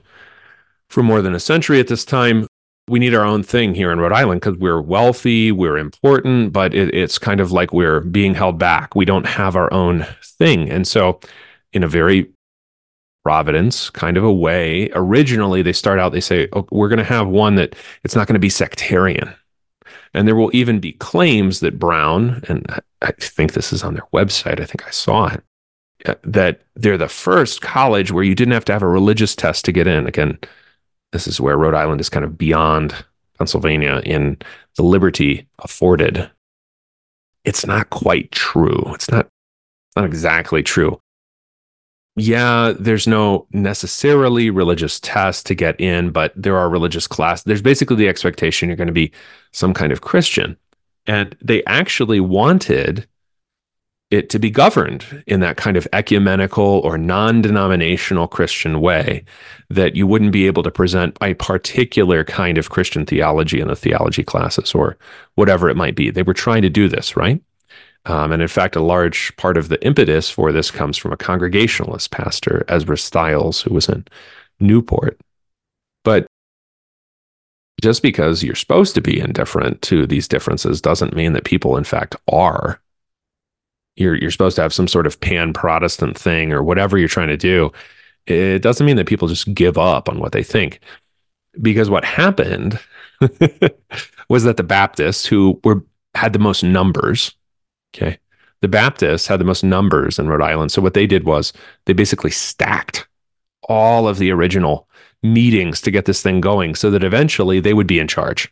for 0.89 1.03
more 1.03 1.21
than 1.21 1.35
a 1.35 1.39
century 1.39 1.79
at 1.79 1.87
this 1.87 2.05
time. 2.05 2.46
We 2.89 2.99
need 2.99 3.13
our 3.13 3.25
own 3.25 3.43
thing 3.43 3.75
here 3.75 3.91
in 3.91 3.99
Rhode 3.99 4.13
Island 4.13 4.41
because 4.41 4.57
we're 4.57 4.81
wealthy, 4.81 5.51
we're 5.51 5.77
important, 5.77 6.53
but 6.53 6.73
it, 6.73 6.93
it's 6.93 7.17
kind 7.17 7.41
of 7.41 7.51
like 7.51 7.73
we're 7.73 7.99
being 7.99 8.33
held 8.33 8.57
back. 8.57 8.95
We 8.95 9.05
don't 9.05 9.25
have 9.25 9.55
our 9.55 9.71
own 9.73 10.05
thing. 10.23 10.69
And 10.69 10.87
so, 10.87 11.19
in 11.73 11.83
a 11.83 11.87
very 11.87 12.29
Providence 13.23 13.89
kind 13.89 14.15
of 14.15 14.23
a 14.23 14.31
way, 14.31 14.89
originally 14.93 15.61
they 15.61 15.73
start 15.73 15.99
out, 15.99 16.13
they 16.13 16.21
say, 16.21 16.47
oh, 16.53 16.65
we're 16.71 16.87
going 16.87 16.97
to 16.97 17.03
have 17.03 17.27
one 17.27 17.55
that 17.55 17.75
it's 18.05 18.15
not 18.15 18.25
going 18.25 18.35
to 18.35 18.39
be 18.39 18.47
sectarian 18.49 19.33
and 20.13 20.27
there 20.27 20.35
will 20.35 20.49
even 20.53 20.79
be 20.79 20.93
claims 20.93 21.59
that 21.59 21.79
Brown, 21.79 22.41
and 22.47 22.65
I 23.01 23.11
think 23.11 23.53
this 23.53 23.71
is 23.71 23.83
on 23.83 23.93
their 23.93 24.07
website, 24.13 24.59
I 24.59 24.65
think 24.65 24.87
I 24.87 24.89
saw 24.89 25.27
it, 25.27 25.43
uh, 26.05 26.15
that 26.23 26.61
they're 26.75 26.97
the 26.97 27.07
first 27.07 27.61
college 27.61 28.11
where 28.11 28.23
you 28.23 28.35
didn't 28.35 28.53
have 28.53 28.65
to 28.65 28.73
have 28.73 28.81
a 28.81 28.87
religious 28.87 29.35
test 29.35 29.65
to 29.65 29.71
get 29.71 29.87
in. 29.87 30.07
Again, 30.07 30.39
this 31.11 31.27
is 31.27 31.41
where 31.41 31.57
Rhode 31.57 31.75
Island 31.75 32.01
is 32.01 32.09
kind 32.09 32.25
of 32.25 32.37
beyond 32.37 32.93
Pennsylvania 33.37 34.01
in 34.05 34.37
the 34.75 34.83
liberty 34.83 35.47
afforded. 35.59 36.29
It's 37.45 37.65
not 37.65 37.89
quite 37.89 38.31
true. 38.31 38.83
It's 38.93 39.09
not, 39.09 39.27
not 39.95 40.05
exactly 40.05 40.63
true 40.63 40.99
yeah, 42.17 42.73
there's 42.79 43.07
no 43.07 43.45
necessarily 43.51 44.49
religious 44.49 44.99
test 44.99 45.45
to 45.45 45.55
get 45.55 45.79
in, 45.79 46.09
but 46.09 46.33
there 46.35 46.57
are 46.57 46.67
religious 46.67 47.05
class. 47.05 47.43
There's 47.43 47.61
basically 47.61 47.95
the 47.95 48.07
expectation 48.07 48.67
you're 48.67 48.75
going 48.75 48.87
to 48.87 48.93
be 48.93 49.11
some 49.51 49.71
kind 49.71 49.91
of 49.91 50.01
Christian. 50.01 50.57
And 51.05 51.37
they 51.41 51.63
actually 51.65 52.19
wanted 52.19 53.07
it 54.09 54.29
to 54.29 54.39
be 54.39 54.49
governed 54.49 55.23
in 55.27 55.41
that 55.41 55.57
kind 55.57 55.75
of 55.75 55.87
ecumenical 55.91 56.81
or 56.83 56.97
non 56.97 57.41
denominational 57.41 58.27
Christian 58.27 58.79
way, 58.79 59.25
that 59.69 59.95
you 59.95 60.07
wouldn't 60.07 60.31
be 60.31 60.47
able 60.47 60.63
to 60.63 60.71
present 60.71 61.17
a 61.21 61.33
particular 61.35 62.23
kind 62.23 62.57
of 62.57 62.69
Christian 62.69 63.05
theology 63.05 63.59
in 63.59 63.67
the 63.67 63.75
theology 63.75 64.23
classes 64.23 64.73
or 64.73 64.97
whatever 65.35 65.69
it 65.69 65.75
might 65.75 65.95
be. 65.95 66.09
They 66.09 66.23
were 66.23 66.33
trying 66.33 66.61
to 66.61 66.69
do 66.69 66.87
this, 66.87 67.17
right? 67.17 67.41
Um, 68.05 68.31
and 68.31 68.41
in 68.41 68.47
fact, 68.47 68.77
a 68.77 68.81
large 68.81 69.35
part 69.35 69.57
of 69.57 69.67
the 69.67 69.83
impetus 69.85 70.29
for 70.29 70.53
this 70.53 70.71
comes 70.71 70.95
from 70.97 71.11
a 71.11 71.17
Congregationalist 71.17 72.11
pastor, 72.11 72.63
Ezra 72.69 72.97
Stiles, 72.97 73.61
who 73.61 73.73
was 73.73 73.89
in 73.89 74.05
Newport. 74.61 75.19
But 76.05 76.25
just 77.81 78.01
because 78.01 78.41
you're 78.41 78.55
supposed 78.55 78.95
to 78.95 79.01
be 79.01 79.19
indifferent 79.19 79.81
to 79.83 80.07
these 80.07 80.29
differences 80.29 80.79
doesn't 80.79 81.15
mean 81.15 81.33
that 81.33 81.43
people, 81.43 81.75
in 81.75 81.83
fact, 81.83 82.15
are. 82.31 82.79
You're, 83.97 84.15
you're 84.15 84.31
supposed 84.31 84.55
to 84.55 84.61
have 84.61 84.73
some 84.73 84.87
sort 84.87 85.07
of 85.07 85.19
pan 85.19 85.53
Protestant 85.53 86.17
thing 86.17 86.53
or 86.53 86.63
whatever 86.63 86.97
you're 86.97 87.07
trying 87.07 87.27
to 87.27 87.37
do. 87.37 87.71
It 88.25 88.61
doesn't 88.61 88.85
mean 88.85 88.95
that 88.97 89.07
people 89.07 89.27
just 89.27 89.53
give 89.53 89.77
up 89.77 90.09
on 90.09 90.19
what 90.19 90.31
they 90.31 90.43
think. 90.43 90.79
Because 91.61 91.89
what 91.89 92.05
happened 92.05 92.79
was 94.29 94.43
that 94.43 94.57
the 94.57 94.63
Baptists, 94.63 95.25
who 95.25 95.59
were 95.63 95.83
had 96.13 96.33
the 96.33 96.39
most 96.39 96.63
numbers, 96.63 97.33
Okay. 97.95 98.19
The 98.61 98.67
Baptists 98.67 99.27
had 99.27 99.39
the 99.39 99.45
most 99.45 99.63
numbers 99.63 100.17
in 100.17 100.27
Rhode 100.27 100.41
Island. 100.41 100.71
So 100.71 100.81
what 100.81 100.93
they 100.93 101.07
did 101.07 101.25
was 101.25 101.53
they 101.85 101.93
basically 101.93 102.31
stacked 102.31 103.07
all 103.63 104.07
of 104.07 104.17
the 104.17 104.31
original 104.31 104.87
meetings 105.23 105.81
to 105.81 105.91
get 105.91 106.05
this 106.05 106.21
thing 106.21 106.41
going 106.41 106.75
so 106.75 106.89
that 106.91 107.03
eventually 107.03 107.59
they 107.59 107.73
would 107.73 107.87
be 107.87 107.99
in 107.99 108.07
charge. 108.07 108.51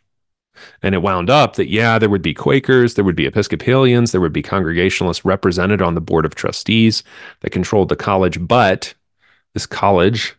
And 0.82 0.94
it 0.94 1.02
wound 1.02 1.30
up 1.30 1.56
that, 1.56 1.68
yeah, 1.68 1.98
there 1.98 2.10
would 2.10 2.22
be 2.22 2.34
Quakers, 2.34 2.94
there 2.94 3.04
would 3.04 3.16
be 3.16 3.26
Episcopalians, 3.26 4.12
there 4.12 4.20
would 4.20 4.32
be 4.32 4.42
Congregationalists 4.42 5.24
represented 5.24 5.82
on 5.82 5.94
the 5.94 6.00
board 6.00 6.24
of 6.24 6.34
trustees 6.34 7.02
that 7.40 7.50
controlled 7.50 7.88
the 7.88 7.96
college. 7.96 8.44
But 8.46 8.94
this 9.54 9.66
college 9.66 10.34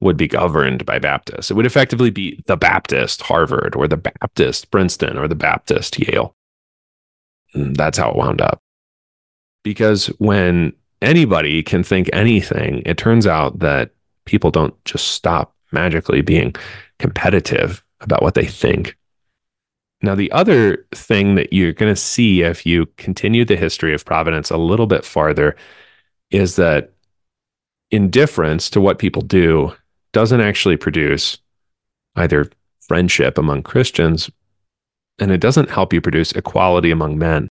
would 0.00 0.16
be 0.16 0.28
governed 0.28 0.86
by 0.86 0.98
Baptists. 0.98 1.50
It 1.50 1.54
would 1.54 1.66
effectively 1.66 2.10
be 2.10 2.42
the 2.46 2.56
Baptist 2.56 3.22
Harvard 3.22 3.74
or 3.74 3.88
the 3.88 3.96
Baptist 3.96 4.70
Princeton 4.70 5.18
or 5.18 5.26
the 5.26 5.34
Baptist 5.34 5.98
Yale. 5.98 6.34
And 7.54 7.74
that's 7.74 7.98
how 7.98 8.10
it 8.10 8.16
wound 8.16 8.40
up. 8.40 8.60
Because 9.64 10.06
when 10.18 10.72
anybody 11.02 11.62
can 11.62 11.82
think 11.82 12.08
anything, 12.12 12.82
it 12.86 12.96
turns 12.96 13.26
out 13.26 13.58
that 13.58 13.90
people 14.24 14.50
don't 14.50 14.74
just 14.84 15.08
stop 15.08 15.54
magically 15.72 16.22
being 16.22 16.54
competitive 16.98 17.82
about 18.00 18.22
what 18.22 18.34
they 18.34 18.46
think. 18.46 18.96
Now, 20.00 20.14
the 20.14 20.30
other 20.30 20.86
thing 20.94 21.34
that 21.34 21.52
you're 21.52 21.72
going 21.72 21.92
to 21.92 22.00
see 22.00 22.42
if 22.42 22.64
you 22.64 22.86
continue 22.96 23.44
the 23.44 23.56
history 23.56 23.92
of 23.94 24.04
Providence 24.04 24.50
a 24.50 24.56
little 24.56 24.86
bit 24.86 25.04
farther 25.04 25.56
is 26.30 26.56
that 26.56 26.92
indifference 27.90 28.70
to 28.70 28.80
what 28.80 28.98
people 28.98 29.22
do 29.22 29.74
doesn't 30.12 30.40
actually 30.40 30.76
produce 30.76 31.38
either 32.16 32.50
friendship 32.80 33.38
among 33.38 33.62
Christians 33.62 34.30
and 35.18 35.32
it 35.32 35.40
doesn't 35.40 35.70
help 35.70 35.92
you 35.92 36.00
produce 36.00 36.32
equality 36.32 36.90
among 36.90 37.18
men. 37.18 37.48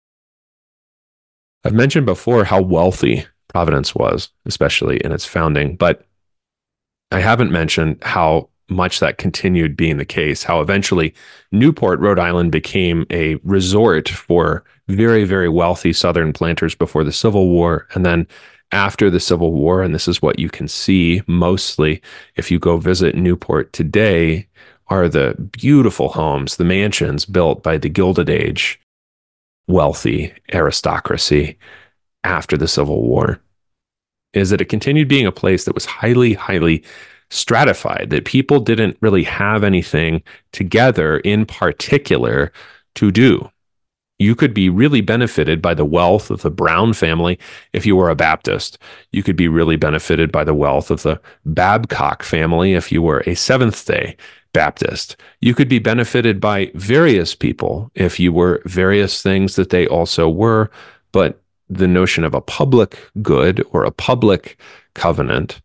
I've 1.65 1.75
mentioned 1.75 2.07
before 2.07 2.45
how 2.45 2.63
wealthy 2.63 3.27
Providence 3.49 3.95
was, 3.95 4.31
especially 4.45 4.99
in 4.99 5.13
its 5.13 5.25
founding, 5.25 5.77
but 5.77 6.07
I 7.11 7.21
haven't 7.21 7.51
mentioned 7.51 7.99
how 8.03 8.51
much 8.69 9.01
that 9.01 9.19
continued 9.19 9.77
being 9.77 9.97
the 9.97 10.05
case, 10.05 10.43
how 10.43 10.61
eventually 10.61 11.15
Newport, 11.53 12.01
Rhode 12.01 12.19
Island 12.19 12.53
became 12.53 13.07
a 13.11 13.37
resort 13.37 14.09
for 14.09 14.65
very, 14.89 15.25
very 15.25 15.49
wealthy 15.49 15.93
Southern 15.93 16.33
planters 16.33 16.75
before 16.75 17.05
the 17.05 17.13
Civil 17.13 17.49
War. 17.49 17.87
And 17.95 18.05
then 18.05 18.27
after 18.73 19.11
the 19.11 19.21
Civil 19.21 19.53
War, 19.53 19.83
and 19.83 19.95
this 19.95 20.09
is 20.09 20.21
what 20.21 20.39
you 20.39 20.49
can 20.49 20.69
see 20.69 21.23
mostly 21.27 22.03
if 22.37 22.51
you 22.51 22.59
go 22.59 22.77
visit 22.77 23.15
Newport 23.15 23.73
today, 23.73 24.47
are 24.89 25.09
the 25.09 25.35
beautiful 25.53 26.09
homes, 26.09 26.57
the 26.57 26.65
mansions 26.65 27.25
built 27.25 27.63
by 27.63 27.77
the 27.77 27.89
Gilded 27.89 28.31
Age 28.31 28.81
wealthy 29.69 30.33
aristocracy 30.53 31.59
after 32.23 32.57
the 32.57 32.69
Civil 32.69 33.03
War. 33.03 33.41
Is 34.33 34.51
that 34.51 34.61
it 34.61 34.67
continued 34.67 35.09
being 35.09 35.27
a 35.27 35.33
place 35.33 35.65
that 35.65 35.75
was 35.75 35.87
highly, 35.87 36.35
highly 36.35 36.85
stratified, 37.31 38.11
that 38.11 38.25
people 38.25 38.61
didn't 38.61 38.97
really 39.01 39.25
have 39.25 39.65
anything 39.65 40.23
together 40.53 41.19
in 41.19 41.47
particular 41.47 42.53
to 42.95 43.11
do. 43.11 43.51
You 44.19 44.35
could 44.35 44.55
be 44.55 44.71
really 44.71 45.03
benefited 45.03 45.61
by 45.61 45.75
the 45.75 45.85
wealth 45.85 46.31
of 46.31 46.41
the 46.41 46.51
Brown 46.51 46.95
family 46.95 47.39
if 47.73 47.85
you 47.85 47.97
were 47.97 48.09
a 48.09 48.15
Baptist. 48.15 48.79
You 49.13 49.23
could 49.23 49.37
be 49.37 49.49
really 49.49 49.77
benefited 49.77 50.33
by 50.33 50.45
the 50.45 50.55
wealth 50.55 50.91
of 50.91 51.03
the 51.03 51.21
Babcock 51.45 52.23
family 52.23 52.73
if 52.73 52.91
you 52.91 53.03
were 53.03 53.23
a 53.27 53.35
Seventh 53.35 53.85
day 53.85 54.17
Baptist. 54.55 55.17
You 55.43 55.55
could 55.55 55.69
be 55.69 55.79
benefited 55.79 56.41
by 56.41 56.71
various 56.75 57.35
people 57.35 57.91
if 57.95 58.19
you 58.19 58.33
were 58.33 58.63
various 58.65 59.21
things 59.21 59.57
that 59.57 59.69
they 59.69 59.87
also 59.87 60.31
were, 60.31 60.71
but 61.13 61.43
the 61.69 61.89
notion 61.89 62.25
of 62.25 62.33
a 62.33 62.41
public 62.41 62.99
good 63.21 63.63
or 63.73 63.85
a 63.85 63.91
public 63.91 64.59
covenant 64.95 65.61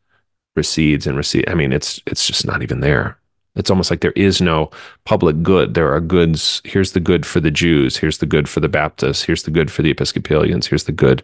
recedes 0.56 1.08
and 1.08 1.18
recedes. 1.18 1.46
I 1.48 1.54
mean, 1.54 1.74
it's 1.74 2.02
it's 2.06 2.26
just 2.28 2.46
not 2.46 2.62
even 2.62 2.80
there. 2.82 3.18
It's 3.56 3.70
almost 3.70 3.90
like 3.92 4.00
there 4.00 4.14
is 4.14 4.42
no 4.42 4.72
public 5.04 5.44
good. 5.44 5.74
There 5.74 5.92
are 5.94 6.00
goods. 6.00 6.62
Here's 6.64 6.94
the 6.94 7.02
good 7.02 7.26
for 7.26 7.40
the 7.40 7.52
Jews. 7.52 7.98
Here's 7.98 8.20
the 8.20 8.26
good 8.26 8.48
for 8.48 8.62
the 8.62 8.70
Baptists. 8.70 9.24
Here's 9.24 9.44
the 9.44 9.52
good 9.52 9.70
for 9.70 9.82
the 9.82 9.92
Episcopalians. 9.92 10.68
Here's 10.68 10.86
the 10.86 10.94
good 10.94 11.22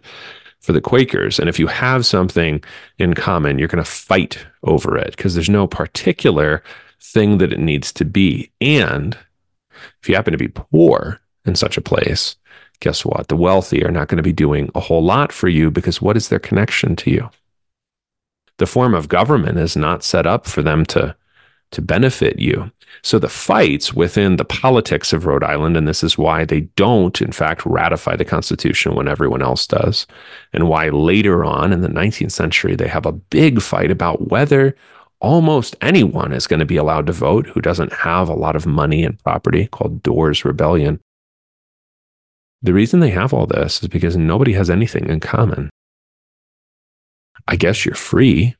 for 0.60 0.72
the 0.72 0.80
Quakers. 0.80 1.38
And 1.38 1.48
if 1.48 1.58
you 1.58 1.66
have 1.68 2.04
something 2.04 2.62
in 2.98 3.14
common, 3.14 3.58
you're 3.58 3.68
going 3.68 3.82
to 3.82 3.90
fight 3.90 4.44
over 4.62 4.96
it 4.98 5.16
because 5.16 5.34
there's 5.34 5.48
no 5.48 5.66
particular 5.66 6.62
thing 7.00 7.38
that 7.38 7.52
it 7.52 7.60
needs 7.60 7.92
to 7.92 8.04
be. 8.04 8.50
And 8.60 9.16
if 10.02 10.08
you 10.08 10.14
happen 10.14 10.32
to 10.32 10.38
be 10.38 10.48
poor 10.48 11.20
in 11.46 11.54
such 11.54 11.78
a 11.78 11.82
place, 11.82 12.36
guess 12.80 13.04
what? 13.04 13.28
The 13.28 13.36
wealthy 13.36 13.84
are 13.84 13.90
not 13.90 14.08
going 14.08 14.18
to 14.18 14.22
be 14.22 14.32
doing 14.32 14.70
a 14.74 14.80
whole 14.80 15.02
lot 15.02 15.32
for 15.32 15.48
you 15.48 15.70
because 15.70 16.02
what 16.02 16.16
is 16.16 16.28
their 16.28 16.38
connection 16.38 16.96
to 16.96 17.10
you? 17.10 17.30
The 18.58 18.66
form 18.66 18.94
of 18.94 19.08
government 19.08 19.58
is 19.58 19.76
not 19.76 20.04
set 20.04 20.26
up 20.26 20.46
for 20.46 20.62
them 20.62 20.84
to 20.86 21.16
to 21.70 21.82
benefit 21.82 22.38
you. 22.38 22.70
So 23.02 23.18
the 23.18 23.28
fights 23.28 23.92
within 23.92 24.36
the 24.36 24.44
politics 24.44 25.12
of 25.12 25.26
Rhode 25.26 25.44
Island, 25.44 25.76
and 25.76 25.86
this 25.86 26.02
is 26.02 26.16
why 26.16 26.44
they 26.44 26.62
don't, 26.76 27.20
in 27.20 27.32
fact, 27.32 27.64
ratify 27.66 28.16
the 28.16 28.24
Constitution 28.24 28.94
when 28.94 29.06
everyone 29.06 29.42
else 29.42 29.66
does, 29.66 30.06
and 30.52 30.68
why 30.68 30.88
later 30.88 31.44
on 31.44 31.72
in 31.72 31.82
the 31.82 31.88
19th 31.88 32.32
century 32.32 32.74
they 32.74 32.88
have 32.88 33.06
a 33.06 33.12
big 33.12 33.60
fight 33.60 33.90
about 33.90 34.28
whether 34.30 34.74
almost 35.20 35.76
anyone 35.80 36.32
is 36.32 36.46
going 36.46 36.60
to 36.60 36.66
be 36.66 36.76
allowed 36.76 37.06
to 37.06 37.12
vote 37.12 37.46
who 37.48 37.60
doesn't 37.60 37.92
have 37.92 38.28
a 38.28 38.34
lot 38.34 38.56
of 38.56 38.66
money 38.66 39.04
and 39.04 39.22
property, 39.22 39.66
called 39.66 40.02
Dorr's 40.02 40.44
Rebellion. 40.44 41.00
The 42.62 42.74
reason 42.74 43.00
they 43.00 43.10
have 43.10 43.32
all 43.32 43.46
this 43.46 43.82
is 43.82 43.88
because 43.88 44.16
nobody 44.16 44.52
has 44.54 44.70
anything 44.70 45.08
in 45.08 45.20
common. 45.20 45.70
I 47.48 47.56
guess 47.56 47.84
you're 47.84 47.94
free, 47.94 48.54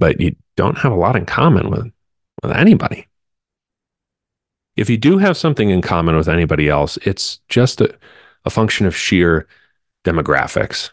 but 0.00 0.20
you 0.20 0.34
don't 0.56 0.78
have 0.78 0.90
a 0.90 0.96
lot 0.96 1.14
in 1.14 1.24
common 1.24 1.70
with, 1.70 1.92
with 2.42 2.52
anybody. 2.52 3.06
If 4.76 4.90
you 4.90 4.96
do 4.96 5.18
have 5.18 5.36
something 5.36 5.70
in 5.70 5.80
common 5.80 6.16
with 6.16 6.28
anybody 6.28 6.68
else, 6.68 6.98
it's 6.98 7.38
just 7.48 7.80
a, 7.80 7.96
a 8.44 8.50
function 8.50 8.86
of 8.86 8.96
sheer 8.96 9.46
demographics. 10.04 10.90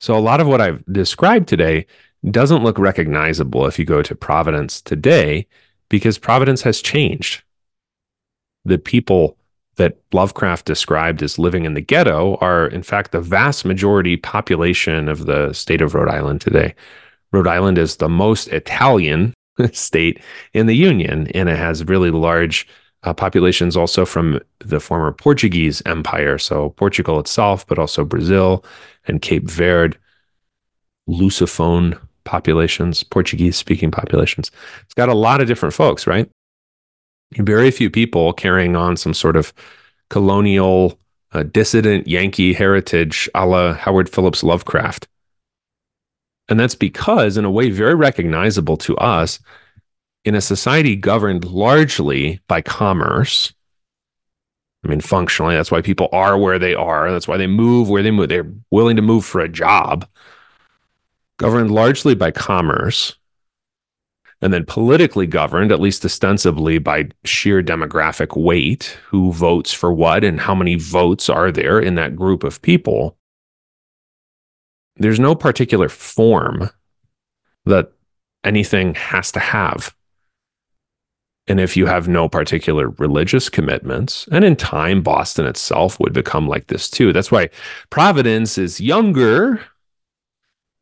So, 0.00 0.16
a 0.16 0.20
lot 0.20 0.40
of 0.40 0.46
what 0.46 0.60
I've 0.60 0.84
described 0.86 1.48
today 1.48 1.86
doesn't 2.30 2.62
look 2.62 2.78
recognizable 2.78 3.66
if 3.66 3.80
you 3.80 3.84
go 3.84 4.00
to 4.02 4.14
Providence 4.14 4.80
today 4.80 5.48
because 5.88 6.18
Providence 6.18 6.62
has 6.62 6.80
changed. 6.80 7.42
The 8.64 8.78
people 8.78 9.37
that 9.78 9.96
Lovecraft 10.12 10.66
described 10.66 11.22
as 11.22 11.38
living 11.38 11.64
in 11.64 11.74
the 11.74 11.80
ghetto 11.80 12.36
are, 12.40 12.66
in 12.66 12.82
fact, 12.82 13.12
the 13.12 13.20
vast 13.20 13.64
majority 13.64 14.16
population 14.16 15.08
of 15.08 15.26
the 15.26 15.52
state 15.52 15.80
of 15.80 15.94
Rhode 15.94 16.10
Island 16.10 16.40
today. 16.40 16.74
Rhode 17.32 17.46
Island 17.46 17.78
is 17.78 17.96
the 17.96 18.08
most 18.08 18.48
Italian 18.48 19.34
state 19.72 20.20
in 20.52 20.66
the 20.66 20.76
Union, 20.76 21.28
and 21.28 21.48
it 21.48 21.56
has 21.56 21.84
really 21.84 22.10
large 22.10 22.66
uh, 23.04 23.14
populations 23.14 23.76
also 23.76 24.04
from 24.04 24.40
the 24.58 24.80
former 24.80 25.12
Portuguese 25.12 25.80
Empire. 25.86 26.38
So, 26.38 26.70
Portugal 26.70 27.20
itself, 27.20 27.66
but 27.66 27.78
also 27.78 28.04
Brazil 28.04 28.64
and 29.06 29.22
Cape 29.22 29.48
Verde, 29.48 29.96
Lusophone 31.08 31.98
populations, 32.24 33.02
Portuguese 33.04 33.56
speaking 33.56 33.90
populations. 33.90 34.50
It's 34.82 34.94
got 34.94 35.08
a 35.08 35.14
lot 35.14 35.40
of 35.40 35.46
different 35.46 35.74
folks, 35.74 36.06
right? 36.06 36.28
Very 37.36 37.70
few 37.70 37.90
people 37.90 38.32
carrying 38.32 38.76
on 38.76 38.96
some 38.96 39.14
sort 39.14 39.36
of 39.36 39.52
colonial 40.10 40.98
uh, 41.32 41.42
dissident 41.42 42.06
Yankee 42.08 42.54
heritage 42.54 43.28
a 43.34 43.46
la 43.46 43.74
Howard 43.74 44.08
Phillips 44.08 44.42
Lovecraft. 44.42 45.08
And 46.48 46.58
that's 46.58 46.74
because, 46.74 47.36
in 47.36 47.44
a 47.44 47.50
way 47.50 47.70
very 47.70 47.94
recognizable 47.94 48.78
to 48.78 48.96
us, 48.96 49.38
in 50.24 50.34
a 50.34 50.40
society 50.40 50.96
governed 50.96 51.44
largely 51.44 52.40
by 52.48 52.62
commerce, 52.62 53.52
I 54.84 54.88
mean, 54.88 55.00
functionally, 55.00 55.54
that's 55.54 55.70
why 55.70 55.82
people 55.82 56.08
are 56.12 56.38
where 56.38 56.58
they 56.58 56.74
are. 56.74 57.10
That's 57.10 57.28
why 57.28 57.36
they 57.36 57.46
move 57.46 57.90
where 57.90 58.02
they 58.02 58.10
move. 58.10 58.28
They're 58.28 58.50
willing 58.70 58.96
to 58.96 59.02
move 59.02 59.24
for 59.24 59.40
a 59.40 59.48
job. 59.48 60.08
Governed 61.38 61.70
largely 61.70 62.14
by 62.14 62.30
commerce, 62.30 63.16
and 64.40 64.52
then 64.52 64.64
politically 64.64 65.26
governed, 65.26 65.72
at 65.72 65.80
least 65.80 66.04
ostensibly, 66.04 66.78
by 66.78 67.08
sheer 67.24 67.62
demographic 67.62 68.40
weight 68.40 68.96
who 69.08 69.32
votes 69.32 69.72
for 69.72 69.92
what 69.92 70.22
and 70.22 70.40
how 70.40 70.54
many 70.54 70.76
votes 70.76 71.28
are 71.28 71.50
there 71.50 71.80
in 71.80 71.96
that 71.96 72.14
group 72.14 72.44
of 72.44 72.62
people. 72.62 73.16
There's 74.96 75.20
no 75.20 75.34
particular 75.34 75.88
form 75.88 76.70
that 77.64 77.92
anything 78.44 78.94
has 78.94 79.32
to 79.32 79.40
have. 79.40 79.94
And 81.48 81.58
if 81.58 81.76
you 81.76 81.86
have 81.86 82.08
no 82.08 82.28
particular 82.28 82.90
religious 82.90 83.48
commitments, 83.48 84.28
and 84.30 84.44
in 84.44 84.54
time, 84.54 85.02
Boston 85.02 85.46
itself 85.46 85.98
would 85.98 86.12
become 86.12 86.46
like 86.46 86.66
this 86.66 86.90
too. 86.90 87.12
That's 87.12 87.32
why 87.32 87.48
Providence 87.90 88.58
is 88.58 88.80
younger 88.80 89.64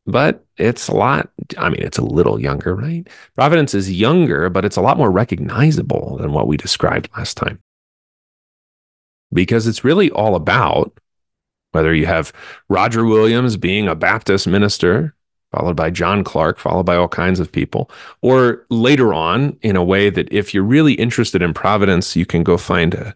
but 0.07 0.45
it's 0.57 0.89
a 0.89 0.95
lot. 0.95 1.31
I 1.59 1.69
mean, 1.69 1.83
it's 1.83 1.99
a 1.99 2.05
little 2.05 2.41
younger, 2.41 2.75
right? 2.75 3.07
Providence 3.35 3.75
is 3.75 3.93
younger, 3.93 4.49
but 4.49 4.65
it's 4.65 4.77
a 4.77 4.83
lot 4.83 4.99
more 4.99 5.11
recognizable 5.11 6.17
than 6.19 6.33
what 6.33 6.47
we 6.47 6.57
described 6.57 7.09
last 7.17 7.37
time. 7.37 7.61
Because 9.33 9.67
it's 9.67 9.85
really 9.85 10.11
all 10.11 10.37
about 10.37 10.99
whether 11.73 11.93
you 11.93 12.07
have 12.07 12.33
Roger 12.69 13.05
Williams 13.05 13.57
being 13.57 13.89
a 13.89 13.95
Baptist 13.95 14.47
minister, 14.47 15.15
followed 15.53 15.77
by 15.77 15.91
John 15.91 16.23
Clark, 16.23 16.59
followed 16.59 16.87
by 16.87 16.97
all 16.97 17.09
kinds 17.09 17.41
of 17.41 17.51
people, 17.53 17.91
or 18.23 18.65
later 18.71 19.13
on 19.13 19.59
in 19.63 19.77
a 19.77 19.85
way 19.85 20.09
that 20.09 20.33
if 20.33 20.55
you're 20.55 20.63
really 20.63 20.95
interested 20.95 21.43
in 21.43 21.53
Providence, 21.53 22.17
you 22.17 22.25
can 22.25 22.45
go 22.45 22.57
find 22.57 22.95
a, 22.95 23.15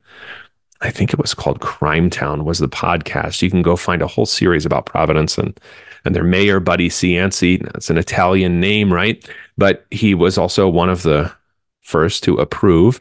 I 0.80 0.90
think 0.90 1.12
it 1.12 1.20
was 1.20 1.34
called 1.34 1.60
Crime 1.60 2.10
Town 2.10 2.44
was 2.44 2.58
the 2.58 2.68
podcast. 2.68 3.42
You 3.42 3.50
can 3.50 3.62
go 3.62 3.76
find 3.76 4.02
a 4.02 4.06
whole 4.06 4.26
series 4.26 4.66
about 4.66 4.86
Providence 4.86 5.38
and 5.38 5.58
and 6.04 6.14
their 6.14 6.24
mayor 6.24 6.60
Buddy 6.60 6.88
Cianci. 6.88 7.62
That's 7.62 7.90
an 7.90 7.98
Italian 7.98 8.60
name, 8.60 8.92
right? 8.92 9.26
But 9.58 9.86
he 9.90 10.14
was 10.14 10.38
also 10.38 10.68
one 10.68 10.88
of 10.88 11.02
the 11.02 11.32
first 11.80 12.22
to 12.24 12.36
approve 12.36 13.00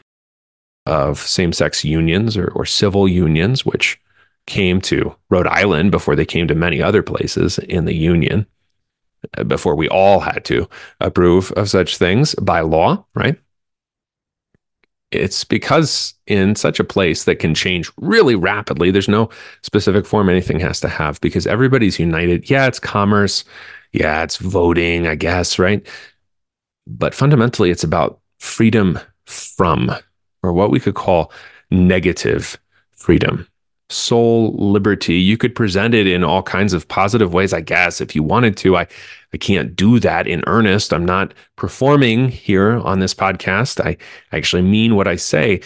of 0.86 1.18
same-sex 1.18 1.84
unions 1.84 2.36
or, 2.36 2.48
or 2.48 2.64
civil 2.64 3.06
unions, 3.06 3.64
which 3.64 4.00
came 4.46 4.80
to 4.80 5.14
Rhode 5.28 5.46
Island 5.46 5.90
before 5.90 6.16
they 6.16 6.24
came 6.24 6.48
to 6.48 6.54
many 6.54 6.82
other 6.82 7.02
places 7.02 7.58
in 7.58 7.84
the 7.84 7.94
Union, 7.94 8.46
uh, 9.36 9.44
before 9.44 9.76
we 9.76 9.88
all 9.88 10.20
had 10.20 10.44
to 10.46 10.68
approve 11.00 11.52
of 11.52 11.68
such 11.68 11.98
things 11.98 12.34
by 12.36 12.60
law, 12.60 13.04
right? 13.14 13.38
It's 15.12 15.42
because 15.42 16.14
in 16.26 16.54
such 16.54 16.78
a 16.78 16.84
place 16.84 17.24
that 17.24 17.40
can 17.40 17.54
change 17.54 17.90
really 17.96 18.36
rapidly, 18.36 18.90
there's 18.90 19.08
no 19.08 19.28
specific 19.62 20.06
form 20.06 20.28
anything 20.28 20.60
has 20.60 20.80
to 20.80 20.88
have 20.88 21.20
because 21.20 21.46
everybody's 21.46 21.98
united. 21.98 22.48
Yeah, 22.48 22.66
it's 22.66 22.78
commerce. 22.78 23.44
Yeah, 23.92 24.22
it's 24.22 24.36
voting, 24.36 25.08
I 25.08 25.16
guess, 25.16 25.58
right? 25.58 25.84
But 26.86 27.14
fundamentally, 27.14 27.70
it's 27.70 27.82
about 27.82 28.20
freedom 28.38 29.00
from, 29.26 29.90
or 30.42 30.52
what 30.52 30.70
we 30.70 30.78
could 30.78 30.94
call 30.94 31.32
negative 31.70 32.56
freedom 32.92 33.48
soul 33.90 34.52
liberty. 34.52 35.16
You 35.16 35.36
could 35.36 35.54
present 35.54 35.94
it 35.94 36.06
in 36.06 36.24
all 36.24 36.42
kinds 36.42 36.72
of 36.72 36.88
positive 36.88 37.34
ways, 37.34 37.52
I 37.52 37.60
guess, 37.60 38.00
if 38.00 38.14
you 38.14 38.22
wanted 38.22 38.56
to. 38.58 38.76
I, 38.76 38.86
I 39.32 39.36
can't 39.36 39.74
do 39.74 40.00
that 40.00 40.26
in 40.26 40.42
earnest. 40.46 40.92
I'm 40.92 41.04
not 41.04 41.34
performing 41.56 42.28
here 42.28 42.78
on 42.78 43.00
this 43.00 43.14
podcast. 43.14 43.84
I 43.84 43.96
actually 44.32 44.62
mean 44.62 44.96
what 44.96 45.08
I 45.08 45.16
say. 45.16 45.60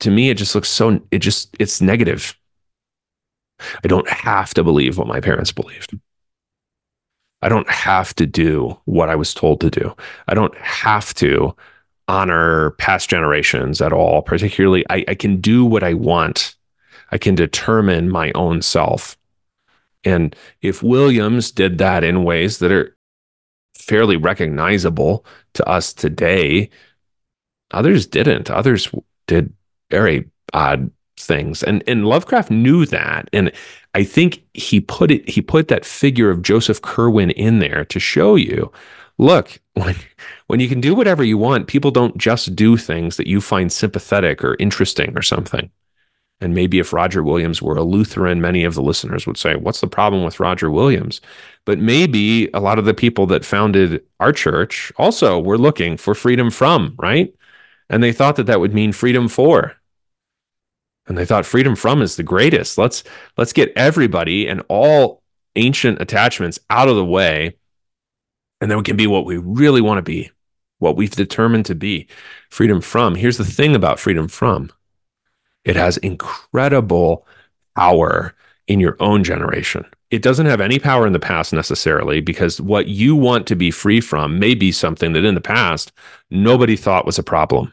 To 0.00 0.10
me, 0.10 0.30
it 0.30 0.38
just 0.38 0.54
looks 0.54 0.68
so, 0.68 1.00
it 1.10 1.18
just, 1.18 1.56
it's 1.58 1.80
negative. 1.80 2.36
I 3.82 3.88
don't 3.88 4.08
have 4.08 4.52
to 4.54 4.64
believe 4.64 4.98
what 4.98 5.06
my 5.06 5.20
parents 5.20 5.52
believed. 5.52 5.98
I 7.42 7.48
don't 7.48 7.68
have 7.68 8.14
to 8.16 8.26
do 8.26 8.78
what 8.86 9.10
I 9.10 9.16
was 9.16 9.34
told 9.34 9.60
to 9.60 9.70
do. 9.70 9.94
I 10.28 10.34
don't 10.34 10.56
have 10.56 11.12
to 11.14 11.54
honor 12.08 12.70
past 12.72 13.08
generations 13.08 13.80
at 13.80 13.92
all. 13.92 14.22
Particularly, 14.22 14.84
I, 14.90 15.04
I 15.08 15.14
can 15.14 15.40
do 15.40 15.64
what 15.64 15.82
I 15.82 15.94
want 15.94 16.53
I 17.14 17.18
can 17.18 17.36
determine 17.36 18.10
my 18.10 18.32
own 18.34 18.60
self. 18.60 19.16
And 20.02 20.34
if 20.60 20.82
Williams 20.82 21.52
did 21.52 21.78
that 21.78 22.02
in 22.02 22.24
ways 22.24 22.58
that 22.58 22.72
are 22.72 22.96
fairly 23.78 24.16
recognizable 24.16 25.24
to 25.54 25.66
us 25.66 25.94
today, 25.94 26.70
others 27.70 28.06
didn't. 28.06 28.50
Others 28.50 28.88
did 29.28 29.52
very 29.90 30.28
odd 30.52 30.90
things. 31.16 31.62
And 31.62 31.84
and 31.86 32.04
Lovecraft 32.04 32.50
knew 32.50 32.84
that. 32.86 33.30
And 33.32 33.52
I 33.94 34.02
think 34.02 34.42
he 34.52 34.80
put 34.80 35.12
it 35.12 35.28
he 35.28 35.40
put 35.40 35.68
that 35.68 35.84
figure 35.84 36.30
of 36.30 36.42
Joseph 36.42 36.82
Curwen 36.82 37.32
in 37.32 37.60
there 37.60 37.84
to 37.86 38.00
show 38.00 38.34
you, 38.34 38.72
look, 39.18 39.60
when 39.74 39.94
when 40.48 40.58
you 40.58 40.68
can 40.68 40.80
do 40.80 40.96
whatever 40.96 41.22
you 41.22 41.38
want, 41.38 41.68
people 41.68 41.92
don't 41.92 42.18
just 42.18 42.56
do 42.56 42.76
things 42.76 43.16
that 43.18 43.28
you 43.28 43.40
find 43.40 43.70
sympathetic 43.70 44.42
or 44.42 44.56
interesting 44.58 45.16
or 45.16 45.22
something. 45.22 45.70
And 46.40 46.54
maybe 46.54 46.78
if 46.78 46.92
Roger 46.92 47.22
Williams 47.22 47.62
were 47.62 47.76
a 47.76 47.82
Lutheran, 47.82 48.40
many 48.40 48.64
of 48.64 48.74
the 48.74 48.82
listeners 48.82 49.26
would 49.26 49.38
say, 49.38 49.54
What's 49.54 49.80
the 49.80 49.86
problem 49.86 50.24
with 50.24 50.40
Roger 50.40 50.70
Williams? 50.70 51.20
But 51.64 51.78
maybe 51.78 52.50
a 52.52 52.60
lot 52.60 52.78
of 52.78 52.84
the 52.84 52.94
people 52.94 53.26
that 53.26 53.44
founded 53.44 54.04
our 54.20 54.32
church 54.32 54.92
also 54.96 55.38
were 55.38 55.58
looking 55.58 55.96
for 55.96 56.14
freedom 56.14 56.50
from, 56.50 56.94
right? 56.98 57.32
And 57.88 58.02
they 58.02 58.12
thought 58.12 58.36
that 58.36 58.46
that 58.46 58.60
would 58.60 58.74
mean 58.74 58.92
freedom 58.92 59.28
for. 59.28 59.74
And 61.06 61.16
they 61.16 61.26
thought 61.26 61.46
freedom 61.46 61.76
from 61.76 62.02
is 62.02 62.16
the 62.16 62.22
greatest. 62.22 62.78
Let's 62.78 63.04
let's 63.36 63.52
get 63.52 63.72
everybody 63.76 64.48
and 64.48 64.62
all 64.68 65.22
ancient 65.56 66.00
attachments 66.00 66.58
out 66.70 66.88
of 66.88 66.96
the 66.96 67.04
way. 67.04 67.56
And 68.60 68.70
then 68.70 68.78
we 68.78 68.84
can 68.84 68.96
be 68.96 69.06
what 69.06 69.26
we 69.26 69.36
really 69.36 69.80
want 69.82 69.98
to 69.98 70.02
be, 70.02 70.30
what 70.78 70.96
we've 70.96 71.10
determined 71.10 71.66
to 71.66 71.74
be. 71.74 72.08
Freedom 72.50 72.80
from. 72.80 73.14
Here's 73.14 73.36
the 73.36 73.44
thing 73.44 73.76
about 73.76 74.00
freedom 74.00 74.28
from 74.28 74.70
it 75.64 75.76
has 75.76 75.96
incredible 75.98 77.26
power 77.76 78.34
in 78.66 78.80
your 78.80 78.96
own 79.00 79.24
generation. 79.24 79.84
It 80.10 80.22
doesn't 80.22 80.46
have 80.46 80.60
any 80.60 80.78
power 80.78 81.06
in 81.06 81.12
the 81.12 81.18
past 81.18 81.52
necessarily 81.52 82.20
because 82.20 82.60
what 82.60 82.86
you 82.86 83.16
want 83.16 83.46
to 83.48 83.56
be 83.56 83.70
free 83.70 84.00
from 84.00 84.38
may 84.38 84.54
be 84.54 84.70
something 84.70 85.12
that 85.12 85.24
in 85.24 85.34
the 85.34 85.40
past 85.40 85.92
nobody 86.30 86.76
thought 86.76 87.06
was 87.06 87.18
a 87.18 87.22
problem. 87.22 87.72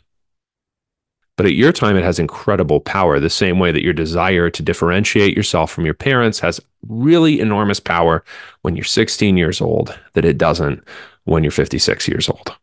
But 1.38 1.46
at 1.46 1.56
your 1.56 1.72
time, 1.72 1.96
it 1.96 2.04
has 2.04 2.20
incredible 2.20 2.80
power, 2.80 3.20
the 3.20 3.30
same 3.30 3.58
way 3.58 3.72
that 3.72 3.84
your 3.84 3.94
desire 3.94 4.50
to 4.50 4.64
differentiate 4.64 5.36
yourself 5.36 5.72
from 5.72 5.86
your 5.86 5.94
parents 5.94 6.40
has 6.40 6.60
really 6.88 7.40
enormous 7.40 7.80
power 7.80 8.24
when 8.62 8.76
you're 8.76 8.84
16 8.84 9.38
years 9.38 9.62
old, 9.62 9.98
that 10.14 10.26
it 10.26 10.38
doesn't 10.38 10.84
when 11.24 11.44
you're 11.44 11.52
56 11.52 12.08
years 12.08 12.30
old. 12.30 12.56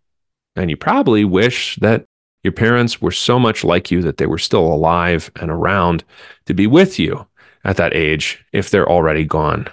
And 0.54 0.70
you 0.70 0.76
probably 0.76 1.24
wish 1.24 1.76
that 1.76 2.04
your 2.42 2.52
parents 2.52 3.02
were 3.02 3.10
so 3.10 3.38
much 3.38 3.64
like 3.64 3.90
you 3.90 4.02
that 4.02 4.18
they 4.18 4.26
were 4.26 4.38
still 4.38 4.66
alive 4.66 5.30
and 5.36 5.50
around 5.50 6.04
to 6.46 6.54
be 6.54 6.66
with 6.66 6.98
you 6.98 7.26
at 7.64 7.76
that 7.76 7.94
age 7.94 8.44
if 8.52 8.70
they're 8.70 8.88
already 8.88 9.24
gone. 9.24 9.68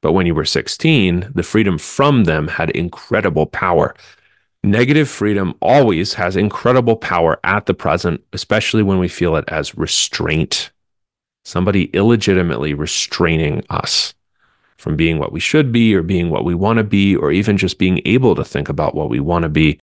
But 0.00 0.12
when 0.12 0.26
you 0.26 0.34
were 0.34 0.44
16, 0.44 1.30
the 1.34 1.44
freedom 1.44 1.78
from 1.78 2.24
them 2.24 2.48
had 2.48 2.70
incredible 2.70 3.46
power. 3.46 3.94
Negative 4.64 5.08
freedom 5.08 5.54
always 5.60 6.14
has 6.14 6.36
incredible 6.36 6.96
power 6.96 7.38
at 7.44 7.66
the 7.66 7.74
present, 7.74 8.22
especially 8.32 8.82
when 8.82 8.98
we 8.98 9.08
feel 9.08 9.36
it 9.36 9.44
as 9.48 9.76
restraint. 9.76 10.72
Somebody 11.44 11.84
illegitimately 11.94 12.74
restraining 12.74 13.64
us 13.70 14.14
from 14.76 14.96
being 14.96 15.20
what 15.20 15.32
we 15.32 15.40
should 15.40 15.70
be 15.70 15.94
or 15.94 16.02
being 16.02 16.30
what 16.30 16.44
we 16.44 16.56
want 16.56 16.78
to 16.78 16.84
be, 16.84 17.14
or 17.14 17.30
even 17.30 17.56
just 17.56 17.78
being 17.78 18.00
able 18.04 18.34
to 18.34 18.44
think 18.44 18.68
about 18.68 18.96
what 18.96 19.08
we 19.08 19.20
want 19.20 19.44
to 19.44 19.48
be 19.48 19.78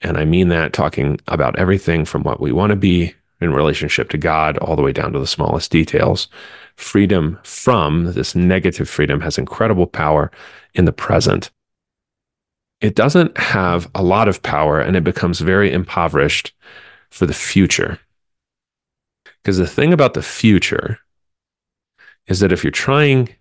and 0.00 0.16
I 0.16 0.24
mean 0.24 0.48
that 0.48 0.72
talking 0.72 1.18
about 1.26 1.58
everything 1.58 2.04
from 2.04 2.22
what 2.22 2.40
we 2.40 2.52
want 2.52 2.70
to 2.70 2.76
be 2.76 3.14
in 3.40 3.52
relationship 3.52 4.10
to 4.10 4.18
God 4.18 4.58
all 4.58 4.76
the 4.76 4.82
way 4.82 4.92
down 4.92 5.12
to 5.12 5.18
the 5.18 5.26
smallest 5.26 5.70
details. 5.70 6.28
Freedom 6.76 7.38
from 7.42 8.12
this 8.12 8.34
negative 8.34 8.88
freedom 8.88 9.20
has 9.20 9.38
incredible 9.38 9.86
power 9.86 10.30
in 10.74 10.84
the 10.84 10.92
present. 10.92 11.50
It 12.80 12.94
doesn't 12.94 13.36
have 13.38 13.90
a 13.94 14.02
lot 14.02 14.28
of 14.28 14.42
power 14.42 14.80
and 14.80 14.96
it 14.96 15.04
becomes 15.04 15.40
very 15.40 15.72
impoverished 15.72 16.52
for 17.10 17.26
the 17.26 17.34
future. 17.34 17.98
Because 19.42 19.58
the 19.58 19.66
thing 19.66 19.92
about 19.92 20.14
the 20.14 20.22
future 20.22 20.98
is 22.26 22.40
that 22.40 22.52
if 22.52 22.62
you're 22.62 22.70
trying 22.70 23.34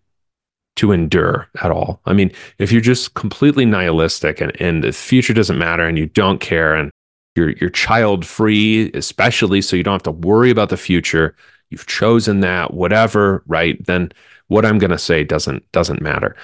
to 0.77 0.91
endure 0.91 1.47
at 1.61 1.71
all. 1.71 1.99
I 2.05 2.13
mean, 2.13 2.31
if 2.59 2.71
you're 2.71 2.81
just 2.81 3.13
completely 3.13 3.65
nihilistic 3.65 4.39
and, 4.39 4.59
and 4.61 4.83
the 4.83 4.91
future 4.91 5.33
doesn't 5.33 5.57
matter 5.57 5.85
and 5.85 5.97
you 5.97 6.05
don't 6.05 6.39
care 6.39 6.73
and 6.73 6.91
you're 7.35 7.51
you're 7.51 7.69
child 7.69 8.25
free, 8.25 8.91
especially 8.93 9.61
so 9.61 9.75
you 9.75 9.83
don't 9.83 9.93
have 9.93 10.03
to 10.03 10.11
worry 10.11 10.49
about 10.49 10.69
the 10.69 10.77
future, 10.77 11.35
you've 11.69 11.87
chosen 11.87 12.39
that, 12.39 12.73
whatever, 12.73 13.43
right? 13.47 13.83
Then 13.85 14.11
what 14.47 14.65
I'm 14.65 14.77
gonna 14.77 14.97
say 14.97 15.23
doesn't 15.23 15.69
doesn't 15.71 16.01
matter. 16.01 16.35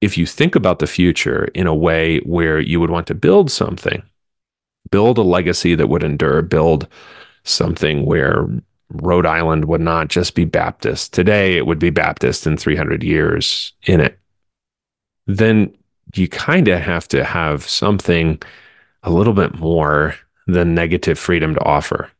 If 0.00 0.16
you 0.16 0.26
think 0.26 0.54
about 0.54 0.78
the 0.78 0.86
future 0.86 1.46
in 1.54 1.66
a 1.66 1.74
way 1.74 2.18
where 2.20 2.60
you 2.60 2.78
would 2.78 2.90
want 2.90 3.08
to 3.08 3.14
build 3.14 3.50
something, 3.50 4.02
build 4.90 5.18
a 5.18 5.22
legacy 5.22 5.74
that 5.74 5.88
would 5.88 6.04
endure, 6.04 6.42
build 6.42 6.86
something 7.44 8.04
where 8.06 8.46
Rhode 8.90 9.26
Island 9.26 9.66
would 9.66 9.80
not 9.80 10.08
just 10.08 10.34
be 10.34 10.44
Baptist. 10.44 11.12
Today, 11.12 11.56
it 11.56 11.66
would 11.66 11.78
be 11.78 11.90
Baptist 11.90 12.46
in 12.46 12.56
300 12.56 13.02
years 13.02 13.72
in 13.84 14.00
it. 14.00 14.18
Then 15.26 15.76
you 16.14 16.28
kind 16.28 16.68
of 16.68 16.80
have 16.80 17.06
to 17.08 17.24
have 17.24 17.68
something 17.68 18.40
a 19.02 19.10
little 19.10 19.34
bit 19.34 19.58
more 19.58 20.14
than 20.46 20.74
negative 20.74 21.18
freedom 21.18 21.54
to 21.54 21.64
offer. 21.64 22.10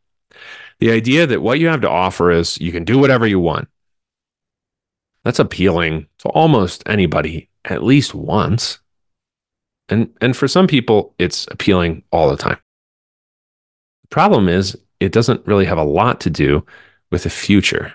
The 0.80 0.90
idea 0.92 1.26
that 1.26 1.42
what 1.42 1.58
you 1.58 1.68
have 1.68 1.80
to 1.80 1.90
offer 1.90 2.30
is 2.30 2.60
you 2.60 2.70
can 2.70 2.84
do 2.84 2.98
whatever 2.98 3.26
you 3.26 3.40
want. 3.40 3.68
That's 5.24 5.38
appealing 5.38 6.06
to 6.18 6.28
almost 6.28 6.82
anybody 6.86 7.48
at 7.64 7.82
least 7.82 8.14
once. 8.14 8.78
And 9.88 10.10
and 10.20 10.36
for 10.36 10.46
some 10.46 10.66
people 10.66 11.14
it's 11.18 11.46
appealing 11.50 12.04
all 12.12 12.30
the 12.30 12.36
time. 12.36 12.58
The 14.02 14.08
problem 14.08 14.48
is 14.48 14.76
it 15.01 15.12
doesn't 15.12 15.46
really 15.46 15.64
have 15.64 15.78
a 15.78 15.84
lot 15.84 16.20
to 16.20 16.30
do 16.30 16.64
with 17.11 17.22
the 17.22 17.30
future. 17.30 17.94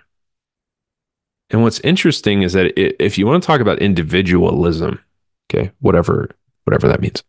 And 1.49 1.61
what's 1.61 1.79
interesting 1.81 2.41
is 2.41 2.53
that 2.53 2.77
it, 2.79 2.95
if 2.99 3.17
you 3.17 3.27
want 3.27 3.43
to 3.43 3.47
talk 3.47 3.61
about 3.61 3.79
individualism, 3.79 4.99
okay, 5.49 5.71
whatever 5.79 6.29
whatever 6.63 6.87
that 6.87 7.01
means, 7.01 7.23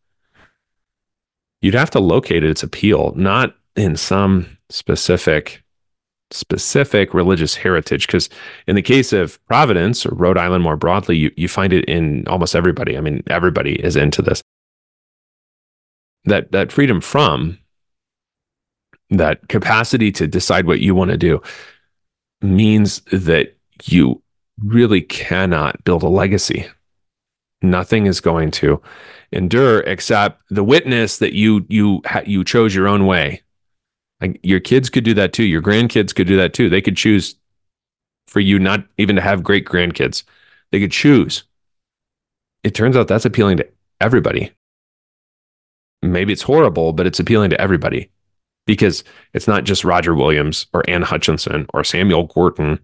you'd 1.61 1.75
have 1.75 1.91
to 1.91 2.01
locate 2.01 2.45
its 2.45 2.63
appeal 2.63 3.13
not 3.17 3.55
in 3.77 3.97
some 3.97 4.57
specific 4.71 5.63
specific 6.31 7.13
religious 7.13 7.55
heritage. 7.57 8.07
Because 8.07 8.29
in 8.67 8.77
the 8.77 8.83
case 8.83 9.13
of 9.13 9.45
providence 9.47 10.07
or 10.07 10.15
rhode 10.15 10.39
island 10.39 10.65
more 10.65 10.77
broadly 10.77 11.17
you, 11.17 11.33
you 11.37 11.49
find 11.49 11.73
it 11.73 11.85
in 11.85 12.27
almost 12.27 12.57
everybody. 12.57 12.97
I 12.97 13.01
mean 13.01 13.23
everybody 13.27 13.75
is 13.75 13.97
into 13.97 14.23
this. 14.23 14.43
That 16.25 16.53
that 16.53 16.73
freedom 16.73 17.01
from 17.01 17.59
that 19.11 19.49
capacity 19.49 20.11
to 20.13 20.27
decide 20.27 20.67
what 20.67 20.81
you 20.81 20.95
want 20.95 21.11
to 21.11 21.17
do 21.17 21.43
means 22.41 23.01
that 23.13 23.57
you 23.85 24.23
really 24.63 25.03
cannot 25.03 25.83
build 25.85 26.03
a 26.03 26.09
legacy. 26.09 26.67
Nothing 27.63 28.07
is 28.07 28.21
going 28.21 28.51
to 28.53 28.81
endure 29.33 29.81
except 29.81 30.43
the 30.51 30.65
witness 30.65 31.19
that 31.19 31.33
you 31.33 31.67
you 31.69 32.03
you 32.27 32.45
chose 32.45 32.75
your 32.75 32.87
own 32.87 33.07
way. 33.07 33.43
Like 34.21 34.39
your 34.43 34.61
kids 34.61 34.91
could 34.91 35.05
do 35.05 35.15
that 35.15 35.33
too. 35.33 35.45
Your 35.45 35.63
grandkids 35.63 36.15
could 36.15 36.27
do 36.27 36.37
that 36.37 36.55
too. 36.55 36.69
They 36.69 36.83
could 36.83 36.97
choose 36.97 37.37
for 38.27 38.41
you 38.41 38.59
not 38.59 38.85
even 38.99 39.17
to 39.17 39.23
have 39.23 39.43
great 39.43 39.65
grandkids. 39.65 40.25
They 40.73 40.81
could 40.81 40.93
choose. 40.93 41.45
It 42.63 42.75
turns 42.75 42.97
out 42.97 43.09
that's 43.09 43.25
appealing 43.25 43.59
to 43.59 43.69
everybody. 44.01 44.53
Maybe 46.03 46.33
it's 46.33 46.43
horrible, 46.43 46.93
but 46.93 47.07
it's 47.07 47.21
appealing 47.21 47.51
to 47.51 47.61
everybody 47.61 48.11
because 48.67 49.05
it's 49.33 49.49
not 49.49 49.65
just 49.65 49.85
Roger 49.85 50.15
Williams 50.15 50.67
or 50.73 50.89
Anne 50.89 51.03
Hutchinson 51.03 51.67
or 51.75 51.85
Samuel 51.85 52.25
Gorton 52.25 52.79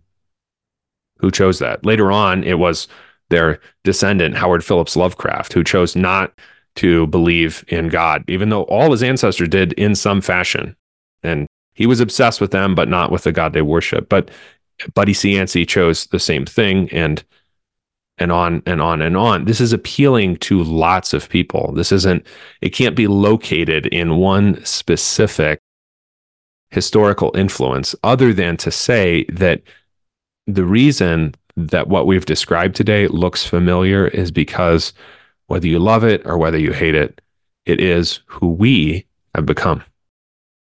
who 1.18 1.30
chose 1.30 1.58
that. 1.58 1.84
Later 1.84 2.10
on, 2.10 2.42
it 2.44 2.58
was 2.58 2.88
their 3.28 3.60
descendant, 3.84 4.36
Howard 4.36 4.64
Phillips 4.64 4.96
Lovecraft, 4.96 5.52
who 5.52 5.62
chose 5.62 5.94
not 5.94 6.32
to 6.76 7.06
believe 7.08 7.64
in 7.68 7.88
God, 7.88 8.24
even 8.28 8.48
though 8.48 8.64
all 8.64 8.90
his 8.90 9.02
ancestors 9.02 9.48
did 9.48 9.72
in 9.74 9.94
some 9.94 10.20
fashion. 10.20 10.76
And 11.22 11.46
he 11.74 11.86
was 11.86 12.00
obsessed 12.00 12.40
with 12.40 12.50
them, 12.50 12.74
but 12.74 12.88
not 12.88 13.12
with 13.12 13.24
the 13.24 13.32
God 13.32 13.52
they 13.52 13.62
worship. 13.62 14.08
But 14.08 14.30
Buddy 14.94 15.12
Cianci 15.12 15.68
chose 15.68 16.06
the 16.06 16.18
same 16.18 16.46
thing 16.46 16.90
and 16.90 17.22
and 18.18 18.30
on 18.30 18.62
and 18.66 18.82
on 18.82 19.00
and 19.00 19.16
on. 19.16 19.46
This 19.46 19.62
is 19.62 19.72
appealing 19.72 20.36
to 20.38 20.62
lots 20.62 21.14
of 21.14 21.30
people. 21.30 21.72
This 21.72 21.90
isn't, 21.90 22.26
it 22.60 22.68
can't 22.68 22.94
be 22.94 23.06
located 23.06 23.86
in 23.86 24.16
one 24.16 24.62
specific 24.62 25.58
historical 26.70 27.30
influence 27.36 27.94
other 28.02 28.32
than 28.32 28.56
to 28.58 28.70
say 28.70 29.24
that 29.24 29.62
the 30.46 30.64
reason 30.64 31.34
that 31.56 31.88
what 31.88 32.06
we've 32.06 32.26
described 32.26 32.74
today 32.74 33.06
looks 33.08 33.44
familiar 33.44 34.06
is 34.08 34.30
because 34.30 34.92
whether 35.46 35.66
you 35.66 35.78
love 35.78 36.04
it 36.04 36.22
or 36.24 36.38
whether 36.38 36.58
you 36.58 36.72
hate 36.72 36.94
it, 36.94 37.20
it 37.66 37.80
is 37.80 38.20
who 38.26 38.48
we 38.48 39.06
have 39.34 39.46
become. 39.46 39.82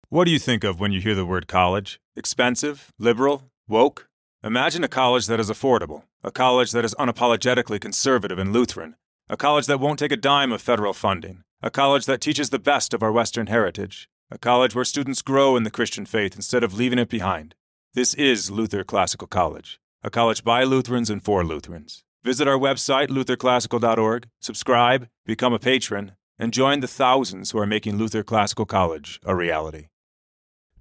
What 0.09 0.25
do 0.25 0.31
you 0.31 0.39
think 0.39 0.65
of 0.65 0.79
when 0.79 0.93
you 0.93 1.01
hear 1.01 1.15
the 1.15 1.27
word 1.27 1.49
college? 1.49 2.01
Expensive? 2.17 2.93
Liberal? 2.99 3.51
Woke? 3.67 4.09
Imagine 4.43 4.85
a 4.85 4.89
college 4.89 5.27
that 5.27 5.41
is 5.41 5.51
affordable, 5.51 6.03
a 6.23 6.31
college 6.31 6.73
that 6.73 6.85
is 6.85 6.95
unapologetically 6.97 7.81
conservative 7.81 8.39
and 8.39 8.53
Lutheran, 8.53 8.97
a 9.29 9.37
college 9.37 9.67
that 9.67 9.81
won't 9.81 9.99
take 9.99 10.13
a 10.13 10.17
dime 10.17 10.53
of 10.53 10.61
federal 10.61 10.93
funding, 10.93 11.43
a 11.63 11.71
college 11.71 12.05
that 12.07 12.21
teaches 12.21 12.51
the 12.51 12.59
best 12.59 12.93
of 12.93 13.03
our 13.03 13.11
Western 13.11 13.47
heritage, 13.47 14.09
a 14.35 14.39
college 14.39 14.75
where 14.75 14.85
students 14.85 15.23
grow 15.23 15.55
in 15.55 15.63
the 15.63 15.71
Christian 15.71 16.05
faith 16.05 16.35
instead 16.35 16.65
of 16.65 16.75
leaving 16.75 16.99
it 16.99 17.09
behind. 17.09 17.55
This 17.95 18.15
is 18.15 18.51
Luther 18.51 18.83
Classical 18.83 19.29
College, 19.29 19.79
a 20.03 20.11
college 20.11 20.43
by 20.43 20.65
Lutherans 20.65 21.09
and 21.09 21.23
for 21.23 21.45
Lutherans. 21.45 22.03
Visit 22.25 22.49
our 22.49 22.59
website, 22.59 23.11
lutherclassical.org, 23.11 24.29
subscribe, 24.41 25.09
become 25.25 25.53
a 25.53 25.61
patron, 25.61 26.17
and 26.37 26.53
join 26.53 26.81
the 26.81 26.89
thousands 26.89 27.53
who 27.53 27.59
are 27.59 27.67
making 27.67 27.97
Luther 27.97 28.25
Classical 28.25 28.67
College 28.67 29.21
a 29.25 29.37
reality. 29.37 29.87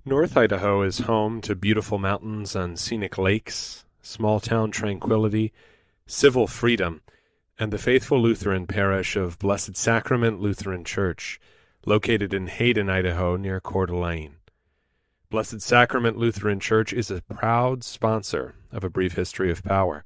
North 0.04 0.36
Idaho 0.36 0.82
is 0.82 1.00
home 1.00 1.40
to 1.42 1.54
beautiful 1.54 2.00
mountains 2.00 2.56
and 2.56 2.80
scenic 2.80 3.20
lakes, 3.20 3.86
small 4.02 4.40
town 4.40 4.72
tranquility, 4.72 5.54
civil 6.08 6.48
freedom, 6.48 7.02
and 7.60 7.72
the 7.72 7.78
faithful 7.78 8.20
Lutheran 8.20 8.66
parish 8.66 9.16
of 9.16 9.38
Blessed 9.38 9.78
Sacrament 9.78 10.42
Lutheran 10.42 10.84
Church, 10.84 11.40
located 11.86 12.34
in 12.34 12.48
Hayden, 12.48 12.90
Idaho, 12.90 13.36
near 13.36 13.60
Coeur 13.60 13.88
d'Alene. 13.88 14.36
Blessed 15.30 15.62
Sacrament 15.62 16.18
Lutheran 16.18 16.60
Church 16.60 16.94
is 16.94 17.10
a 17.10 17.22
proud 17.22 17.84
sponsor 17.84 18.56
of 18.72 18.84
A 18.84 18.90
Brief 18.90 19.14
History 19.14 19.52
of 19.52 19.64
Power. 19.64 20.06